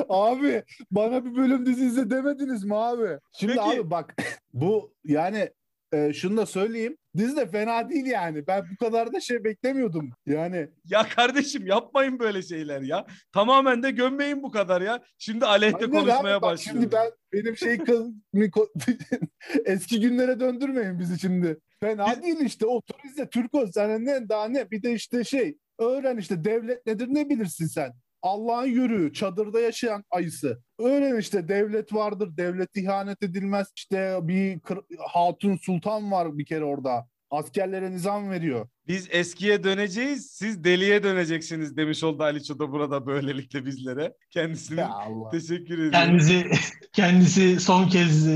Abi 0.09 0.63
bana 0.91 1.25
bir 1.25 1.37
bölüm 1.37 1.67
dizi 1.67 1.85
izle 1.85 2.11
demediniz 2.11 2.65
mi 2.65 2.77
abi? 2.77 3.19
Şimdi 3.39 3.53
Peki. 3.53 3.81
abi 3.81 3.91
bak 3.91 4.15
bu 4.55 4.95
yani 5.05 5.51
e, 5.93 6.13
şunu 6.13 6.37
da 6.37 6.47
söyleyeyim. 6.47 6.97
Dizi 7.17 7.37
de 7.37 7.47
fena 7.47 7.91
değil 7.91 8.07
yani. 8.07 8.47
Ben 8.47 8.65
bu 8.73 8.85
kadar 8.85 9.13
da 9.13 9.21
şey 9.21 9.45
beklemiyordum. 9.45 10.11
Yani 10.27 10.69
Ya 10.85 11.09
kardeşim 11.09 11.67
yapmayın 11.67 12.19
böyle 12.19 12.43
şeyler 12.43 12.81
ya. 12.81 13.07
Tamamen 13.33 13.83
de 13.83 13.91
gömmeyin 13.91 14.43
bu 14.43 14.51
kadar 14.51 14.81
ya. 14.81 15.03
Şimdi 15.19 15.47
aleyhte 15.47 15.85
Aynen 15.85 15.91
konuşmaya 15.91 16.43
başlıyor. 16.43 16.75
Şimdi 16.75 16.93
ben 16.93 17.11
benim 17.33 17.57
şey 17.57 17.79
eski 19.65 20.01
günlere 20.01 20.41
döndürmeyin 20.41 20.99
bizi 20.99 21.19
şimdi. 21.19 21.59
Fena 21.81 22.07
Biz- 22.07 22.23
değil 22.23 22.41
işte 22.41 22.67
otur 22.67 22.99
izle 23.05 23.29
Türko 23.29 23.67
sana 23.75 23.99
ne 23.99 24.29
daha 24.29 24.49
ne 24.49 24.71
bir 24.71 24.83
de 24.83 24.93
işte 24.93 25.25
şey 25.25 25.59
öğren 25.79 26.17
işte 26.17 26.45
devlet 26.45 26.87
nedir 26.87 27.07
ne 27.11 27.29
bilirsin 27.31 27.67
sen. 27.67 27.93
Allah'ın 28.23 28.67
yürüğü, 28.67 29.13
çadırda 29.13 29.61
yaşayan 29.61 30.05
ayısı. 30.11 30.63
Öğren 30.79 31.19
işte 31.21 31.49
devlet 31.49 31.95
vardır, 31.95 32.37
devlet 32.37 32.77
ihanet 32.77 33.23
edilmez. 33.23 33.67
İşte 33.77 34.19
bir 34.23 34.61
kır- 34.61 34.85
hatun 35.09 35.57
sultan 35.57 36.13
var 36.13 36.39
bir 36.39 36.47
kere 36.47 36.65
orada. 36.65 37.09
Askerlere 37.31 37.91
nizam 37.91 38.31
veriyor. 38.31 38.69
Biz 38.89 39.09
eskiye 39.11 39.65
döneceğiz, 39.65 40.31
siz 40.31 40.65
deliye 40.65 41.03
döneceksiniz 41.03 41.77
demiş 41.77 42.05
oldu 42.05 42.23
Aliço 42.23 42.59
da 42.59 42.73
burada 42.73 43.07
böylelikle 43.07 43.67
bizlere. 43.67 44.15
Kendisine 44.31 44.87
teşekkür 45.33 45.75
ediyorum. 45.75 45.91
Kendisi 45.93 46.51
kendisi 46.93 47.61
son 47.61 47.89
kez 47.89 48.29
e, 48.29 48.33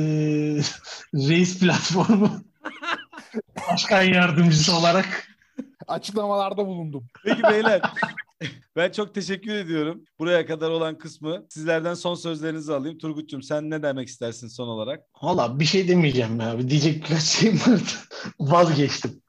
reis 1.15 1.61
platformu 1.61 2.31
başkan 3.71 4.03
yardımcısı 4.03 4.77
olarak 4.77 5.27
Açıklamalarda 5.89 6.67
bulundum. 6.67 7.07
Peki 7.25 7.43
beyler 7.43 7.81
ben 8.77 8.91
çok 8.91 9.15
teşekkür 9.15 9.55
ediyorum. 9.55 10.05
Buraya 10.19 10.47
kadar 10.47 10.71
olan 10.71 10.99
kısmı 10.99 11.47
sizlerden 11.49 11.95
son 11.95 12.15
sözlerinizi 12.15 12.73
alayım. 12.75 12.99
Turgut'cum 12.99 13.43
sen 13.43 13.71
ne 13.71 13.83
demek 13.83 14.09
istersin 14.09 14.49
son 14.49 14.69
olarak? 14.69 15.01
Valla 15.23 15.61
bir 15.61 15.65
şey 15.65 15.89
demeyeceğim 15.89 16.41
ya. 16.41 16.69
Diyecek 16.69 17.03
birkaç 17.03 17.23
şeyim 17.23 17.57
vardı. 17.57 17.91
Vazgeçtim. 18.41 19.23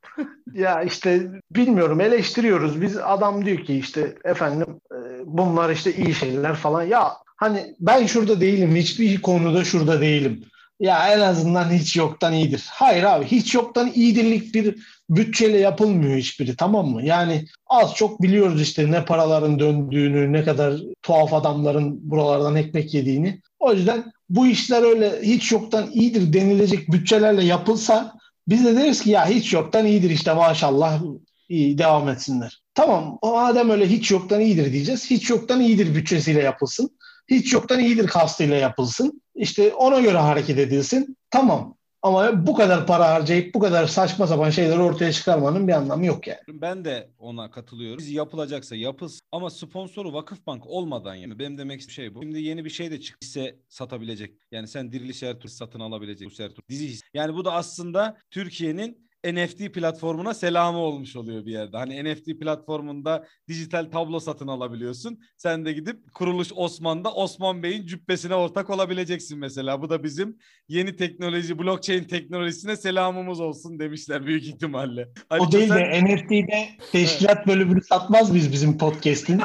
ya 0.53 0.83
işte 0.83 1.31
bilmiyorum 1.51 2.01
eleştiriyoruz. 2.01 2.81
Biz 2.81 2.97
adam 2.97 3.45
diyor 3.45 3.65
ki 3.65 3.77
işte 3.77 4.15
efendim 4.23 4.79
e, 4.91 4.97
bunlar 5.25 5.69
işte 5.69 5.95
iyi 5.95 6.15
şeyler 6.15 6.55
falan. 6.55 6.83
Ya 6.83 7.13
hani 7.37 7.75
ben 7.79 8.05
şurada 8.05 8.41
değilim. 8.41 8.75
Hiçbir 8.75 9.21
konuda 9.21 9.63
şurada 9.63 10.01
değilim. 10.01 10.45
Ya 10.79 11.13
en 11.13 11.19
azından 11.19 11.69
hiç 11.71 11.95
yoktan 11.95 12.33
iyidir. 12.33 12.65
Hayır 12.71 13.03
abi 13.03 13.25
hiç 13.25 13.55
yoktan 13.55 13.91
iyidirlik 13.95 14.55
bir 14.55 14.75
bütçeyle 15.11 15.59
yapılmıyor 15.59 16.17
hiçbiri 16.17 16.55
tamam 16.55 16.87
mı? 16.87 17.03
Yani 17.03 17.45
az 17.67 17.95
çok 17.95 18.21
biliyoruz 18.21 18.61
işte 18.61 18.91
ne 18.91 19.05
paraların 19.05 19.59
döndüğünü, 19.59 20.33
ne 20.33 20.43
kadar 20.43 20.81
tuhaf 21.01 21.33
adamların 21.33 22.09
buralardan 22.11 22.55
ekmek 22.55 22.93
yediğini. 22.93 23.41
O 23.59 23.73
yüzden 23.73 24.11
bu 24.29 24.47
işler 24.47 24.83
öyle 24.83 25.21
hiç 25.21 25.51
yoktan 25.51 25.91
iyidir 25.91 26.33
denilecek 26.33 26.91
bütçelerle 26.91 27.43
yapılsa 27.43 28.13
biz 28.47 28.65
de 28.65 28.75
deriz 28.75 29.01
ki 29.01 29.09
ya 29.09 29.29
hiç 29.29 29.53
yoktan 29.53 29.85
iyidir 29.85 30.09
işte 30.09 30.33
maşallah 30.33 31.01
iyi 31.49 31.77
devam 31.77 32.09
etsinler. 32.09 32.61
Tamam 32.73 33.19
madem 33.23 33.69
öyle 33.69 33.89
hiç 33.89 34.11
yoktan 34.11 34.41
iyidir 34.41 34.73
diyeceğiz. 34.73 35.09
Hiç 35.09 35.29
yoktan 35.29 35.61
iyidir 35.61 35.95
bütçesiyle 35.95 36.41
yapılsın. 36.41 36.97
Hiç 37.27 37.53
yoktan 37.53 37.79
iyidir 37.79 38.07
kastıyla 38.07 38.55
yapılsın. 38.55 39.21
İşte 39.35 39.73
ona 39.73 39.99
göre 39.99 40.17
hareket 40.17 40.59
edilsin. 40.59 41.17
Tamam. 41.29 41.75
Ama 42.03 42.47
bu 42.47 42.53
kadar 42.53 42.87
para 42.87 43.09
harcayıp 43.09 43.53
bu 43.53 43.59
kadar 43.59 43.87
saçma 43.87 44.27
sapan 44.27 44.49
şeyleri 44.49 44.79
ortaya 44.79 45.11
çıkarmanın 45.11 45.67
bir 45.67 45.73
anlamı 45.73 46.05
yok 46.05 46.27
yani. 46.27 46.39
Ben 46.47 46.85
de 46.85 47.09
ona 47.19 47.51
katılıyorum. 47.51 47.97
Biz 47.97 48.11
yapılacaksa 48.11 48.75
yapılsın 48.75 49.21
ama 49.31 49.49
sponsoru 49.49 50.13
Vakıfbank 50.13 50.67
olmadan 50.67 51.15
yani 51.15 51.39
benim 51.39 51.57
demek 51.57 51.79
istediğim 51.79 51.95
şey 52.11 52.15
bu. 52.15 52.21
Şimdi 52.21 52.41
yeni 52.41 52.65
bir 52.65 52.69
şey 52.69 52.91
de. 52.91 52.99
Hisse 53.23 53.55
satabilecek. 53.69 54.33
Yani 54.51 54.67
sen 54.67 54.91
Diriliş 54.91 55.23
Ertuğrul 55.23 55.49
satın 55.49 55.79
alabilecek. 55.79 56.39
Ertuğrul. 56.39 56.67
Dizi. 56.69 56.99
Yani 57.13 57.35
bu 57.35 57.45
da 57.45 57.53
aslında 57.53 58.17
Türkiye'nin 58.31 59.10
NFT 59.25 59.73
platformuna 59.73 60.33
selamı 60.33 60.77
olmuş 60.77 61.15
oluyor 61.15 61.45
bir 61.45 61.51
yerde. 61.51 61.77
Hani 61.77 62.03
NFT 62.03 62.39
platformunda 62.39 63.25
dijital 63.47 63.85
tablo 63.91 64.19
satın 64.19 64.47
alabiliyorsun. 64.47 65.19
Sen 65.37 65.65
de 65.65 65.73
gidip 65.73 66.13
kuruluş 66.13 66.47
Osman'da 66.55 67.13
Osman 67.13 67.63
Bey'in 67.63 67.85
cübbesine 67.85 68.35
ortak 68.35 68.69
olabileceksin 68.69 69.39
mesela. 69.39 69.81
Bu 69.81 69.89
da 69.89 70.03
bizim 70.03 70.37
yeni 70.67 70.95
teknoloji, 70.95 71.59
blockchain 71.59 72.03
teknolojisine 72.03 72.75
selamımız 72.75 73.39
olsun 73.39 73.79
demişler 73.79 74.25
büyük 74.25 74.43
ihtimalle. 74.43 75.09
O 75.29 75.35
Ali 75.35 75.51
değil 75.51 75.67
sen- 75.67 75.79
de 75.79 76.05
NFT'de 76.05 76.69
teşkilat 76.91 77.47
bölümünü 77.47 77.81
satmaz 77.83 78.35
biz 78.35 78.51
bizim 78.51 78.77
podcast'in. 78.77 79.41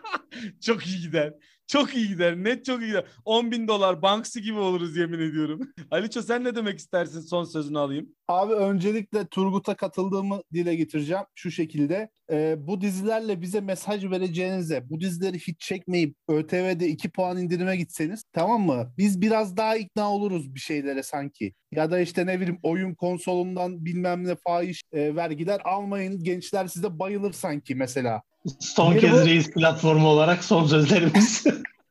çok 0.60 0.86
iyi 0.86 1.00
gider. 1.00 1.32
Çok 1.66 1.94
iyi 1.94 2.08
gider. 2.08 2.36
Net 2.36 2.64
çok 2.64 2.82
iyi 2.82 2.86
gider. 2.86 3.04
10 3.24 3.50
bin 3.50 3.68
dolar 3.68 4.02
Banksy 4.02 4.38
gibi 4.38 4.58
oluruz 4.58 4.96
yemin 4.96 5.18
ediyorum. 5.18 5.60
Aliço 5.90 6.22
sen 6.22 6.44
ne 6.44 6.56
demek 6.56 6.78
istersin? 6.78 7.20
Son 7.20 7.44
sözünü 7.44 7.78
alayım. 7.78 8.08
Abi 8.28 8.52
öncelikle 8.52 9.26
Turgut'a 9.26 9.74
katıldığımı 9.76 10.40
dile 10.52 10.74
getireceğim 10.74 11.22
şu 11.34 11.50
şekilde. 11.50 12.08
Ee, 12.30 12.56
bu 12.58 12.80
dizilerle 12.80 13.40
bize 13.40 13.60
mesaj 13.60 14.04
vereceğinize, 14.10 14.90
bu 14.90 15.00
dizileri 15.00 15.38
hiç 15.38 15.60
çekmeyip 15.60 16.16
ÖTV'de 16.28 16.88
2 16.88 17.10
puan 17.10 17.38
indirime 17.38 17.76
gitseniz 17.76 18.24
tamam 18.32 18.62
mı? 18.62 18.92
Biz 18.98 19.20
biraz 19.20 19.56
daha 19.56 19.76
ikna 19.76 20.12
oluruz 20.12 20.54
bir 20.54 20.60
şeylere 20.60 21.02
sanki. 21.02 21.52
Ya 21.72 21.90
da 21.90 22.00
işte 22.00 22.26
ne 22.26 22.40
bileyim 22.40 22.58
oyun 22.62 22.94
konsolundan 22.94 23.84
bilmem 23.84 24.24
ne 24.24 24.36
fahiş 24.36 24.82
e, 24.92 25.16
vergiler 25.16 25.60
almayın 25.64 26.24
gençler 26.24 26.66
size 26.66 26.98
bayılır 26.98 27.32
sanki 27.32 27.74
mesela. 27.74 28.22
Son 28.60 28.94
Bir 28.94 29.00
kez 29.00 29.26
reis 29.26 29.50
platformu 29.50 30.08
olarak 30.08 30.44
son 30.44 30.66
sözlerimiz. 30.66 31.44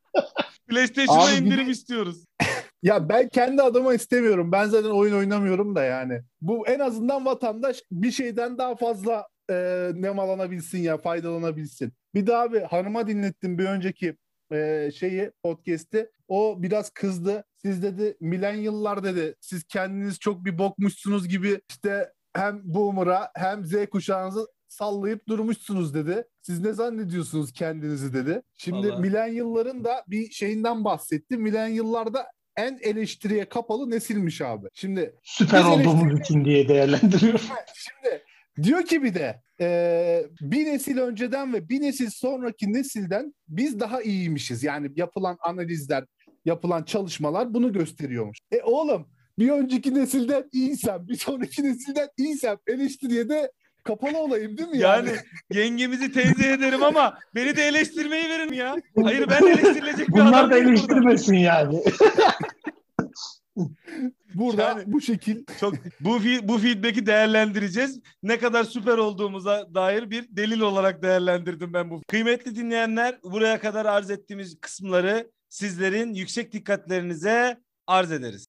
PlayStation'a 0.68 1.24
Abi 1.24 1.32
bir 1.32 1.46
indirim 1.46 1.70
istiyoruz. 1.70 2.26
Ya 2.84 3.10
ben 3.10 3.30
kendi 3.30 3.62
adıma 3.62 3.94
istemiyorum. 3.94 4.52
Ben 4.52 4.66
zaten 4.66 4.90
oyun 4.90 5.16
oynamıyorum 5.16 5.76
da 5.76 5.84
yani. 5.84 6.22
Bu 6.42 6.68
en 6.68 6.80
azından 6.80 7.26
vatandaş 7.26 7.82
bir 7.92 8.12
şeyden 8.12 8.58
daha 8.58 8.76
fazla 8.76 9.28
e, 9.50 9.56
nemalanabilsin 9.96 10.80
ya 10.80 10.98
faydalanabilsin. 10.98 11.94
Bir 12.16 12.28
daha 12.28 12.42
abi 12.42 12.60
hanıma 12.60 13.08
dinlettim 13.08 13.58
bir 13.58 13.66
önceki 13.66 14.18
e, 14.52 14.92
şeyi 14.96 15.32
podcast'i. 15.44 16.10
O 16.28 16.56
biraz 16.58 16.90
kızdı. 16.90 17.44
Siz 17.62 17.84
dedi 17.84 18.18
milenyıllar 18.22 19.04
dedi. 19.04 19.36
Siz 19.42 19.64
kendiniz 19.64 20.20
çok 20.20 20.46
bir 20.46 20.58
bokmuşsunuz 20.58 21.28
gibi 21.28 21.62
işte 21.70 22.12
hem 22.34 22.62
boomer'a 22.64 23.32
hem 23.36 23.66
Z 23.66 23.74
kuşağınızı 23.92 24.48
sallayıp 24.68 25.28
durmuşsunuz 25.28 25.94
dedi. 25.94 26.24
Siz 26.42 26.60
ne 26.60 26.74
zannediyorsunuz 26.74 27.54
kendinizi 27.54 28.14
dedi. 28.14 28.42
Şimdi 28.58 28.90
Vallahi. 28.90 29.02
milenyılların 29.02 29.84
da 29.84 30.04
bir 30.08 30.32
şeyinden 30.32 30.86
bahsetti. 30.86 31.38
Milenyıllarda 31.38 32.26
en 32.58 32.80
eleştiriye 32.82 33.50
kapalı 33.50 33.90
nesilmiş 33.90 34.42
abi. 34.42 34.68
Şimdi 34.74 35.16
Süper 35.24 35.64
olduğumuz 35.64 36.20
için 36.20 36.46
diye 36.46 36.68
değerlendiriyorum. 36.68 37.42
Şimdi 37.76 38.24
diyor 38.64 38.86
ki 38.86 39.04
bir 39.04 39.14
de 39.14 39.42
e, 39.60 40.26
bir 40.42 40.66
nesil 40.66 40.98
önceden 40.98 41.54
ve 41.54 41.70
bir 41.70 41.82
nesil 41.82 42.10
sonraki 42.10 42.74
nesilden 42.74 43.34
biz 43.48 43.80
daha 43.80 44.02
iyiymişiz. 44.02 44.64
Yani 44.64 44.92
yapılan 44.96 45.38
analizler, 45.42 46.06
yapılan 46.46 46.84
çalışmalar 46.84 47.54
bunu 47.54 47.74
gösteriyormuş. 47.74 48.40
E 48.52 48.62
oğlum 48.62 49.08
bir 49.40 49.50
önceki 49.50 49.94
nesilden 49.94 50.50
iyiysem, 50.52 51.08
bir 51.08 51.16
sonraki 51.16 51.64
nesilden 51.64 52.08
iyiysem 52.18 52.58
eleştiriye 52.68 53.30
de 53.30 53.52
kapalı 53.86 54.18
olayım 54.18 54.58
değil 54.58 54.70
mi? 54.70 54.78
Yani, 54.78 55.10
Yani 55.10 55.20
yengemizi 55.62 56.12
teyze 56.12 56.52
ederim 56.52 56.84
ama 56.84 57.18
beni 57.36 57.56
de 57.58 57.64
eleştirmeyi 57.68 58.30
verin 58.30 58.54
ya. 58.54 58.76
Hayır 59.04 59.30
ben 59.30 59.48
eleştirilecek 59.48 60.08
bir 60.08 60.14
Bunlar 60.14 60.28
adam 60.40 60.52
da 60.52 60.56
değilim 60.56 60.68
burada. 60.68 60.78
eleştirmesin 60.94 61.34
yani. 61.36 61.84
burada 64.36 64.62
yani- 64.62 64.84
bu 64.86 65.02
şekil 65.02 65.44
Çok 65.60 65.74
bu 66.00 66.18
fi- 66.18 66.48
bu 66.48 66.58
feedback'i 66.58 67.06
değerlendireceğiz. 67.06 68.00
Ne 68.24 68.40
kadar 68.40 68.64
süper 68.64 68.98
olduğumuza 68.98 69.68
dair 69.74 70.10
bir 70.10 70.26
delil 70.30 70.60
olarak 70.62 71.04
değerlendirdim 71.04 71.74
ben 71.74 71.90
bu. 71.90 72.02
Kıymetli 72.08 72.56
dinleyenler, 72.56 73.20
buraya 73.24 73.60
kadar 73.60 73.86
arz 73.86 74.10
ettiğimiz 74.12 74.60
kısımları 74.62 75.32
sizlerin 75.50 76.14
yüksek 76.14 76.52
dikkatlerinize 76.54 77.58
arz 77.88 78.12
ederiz. 78.12 78.46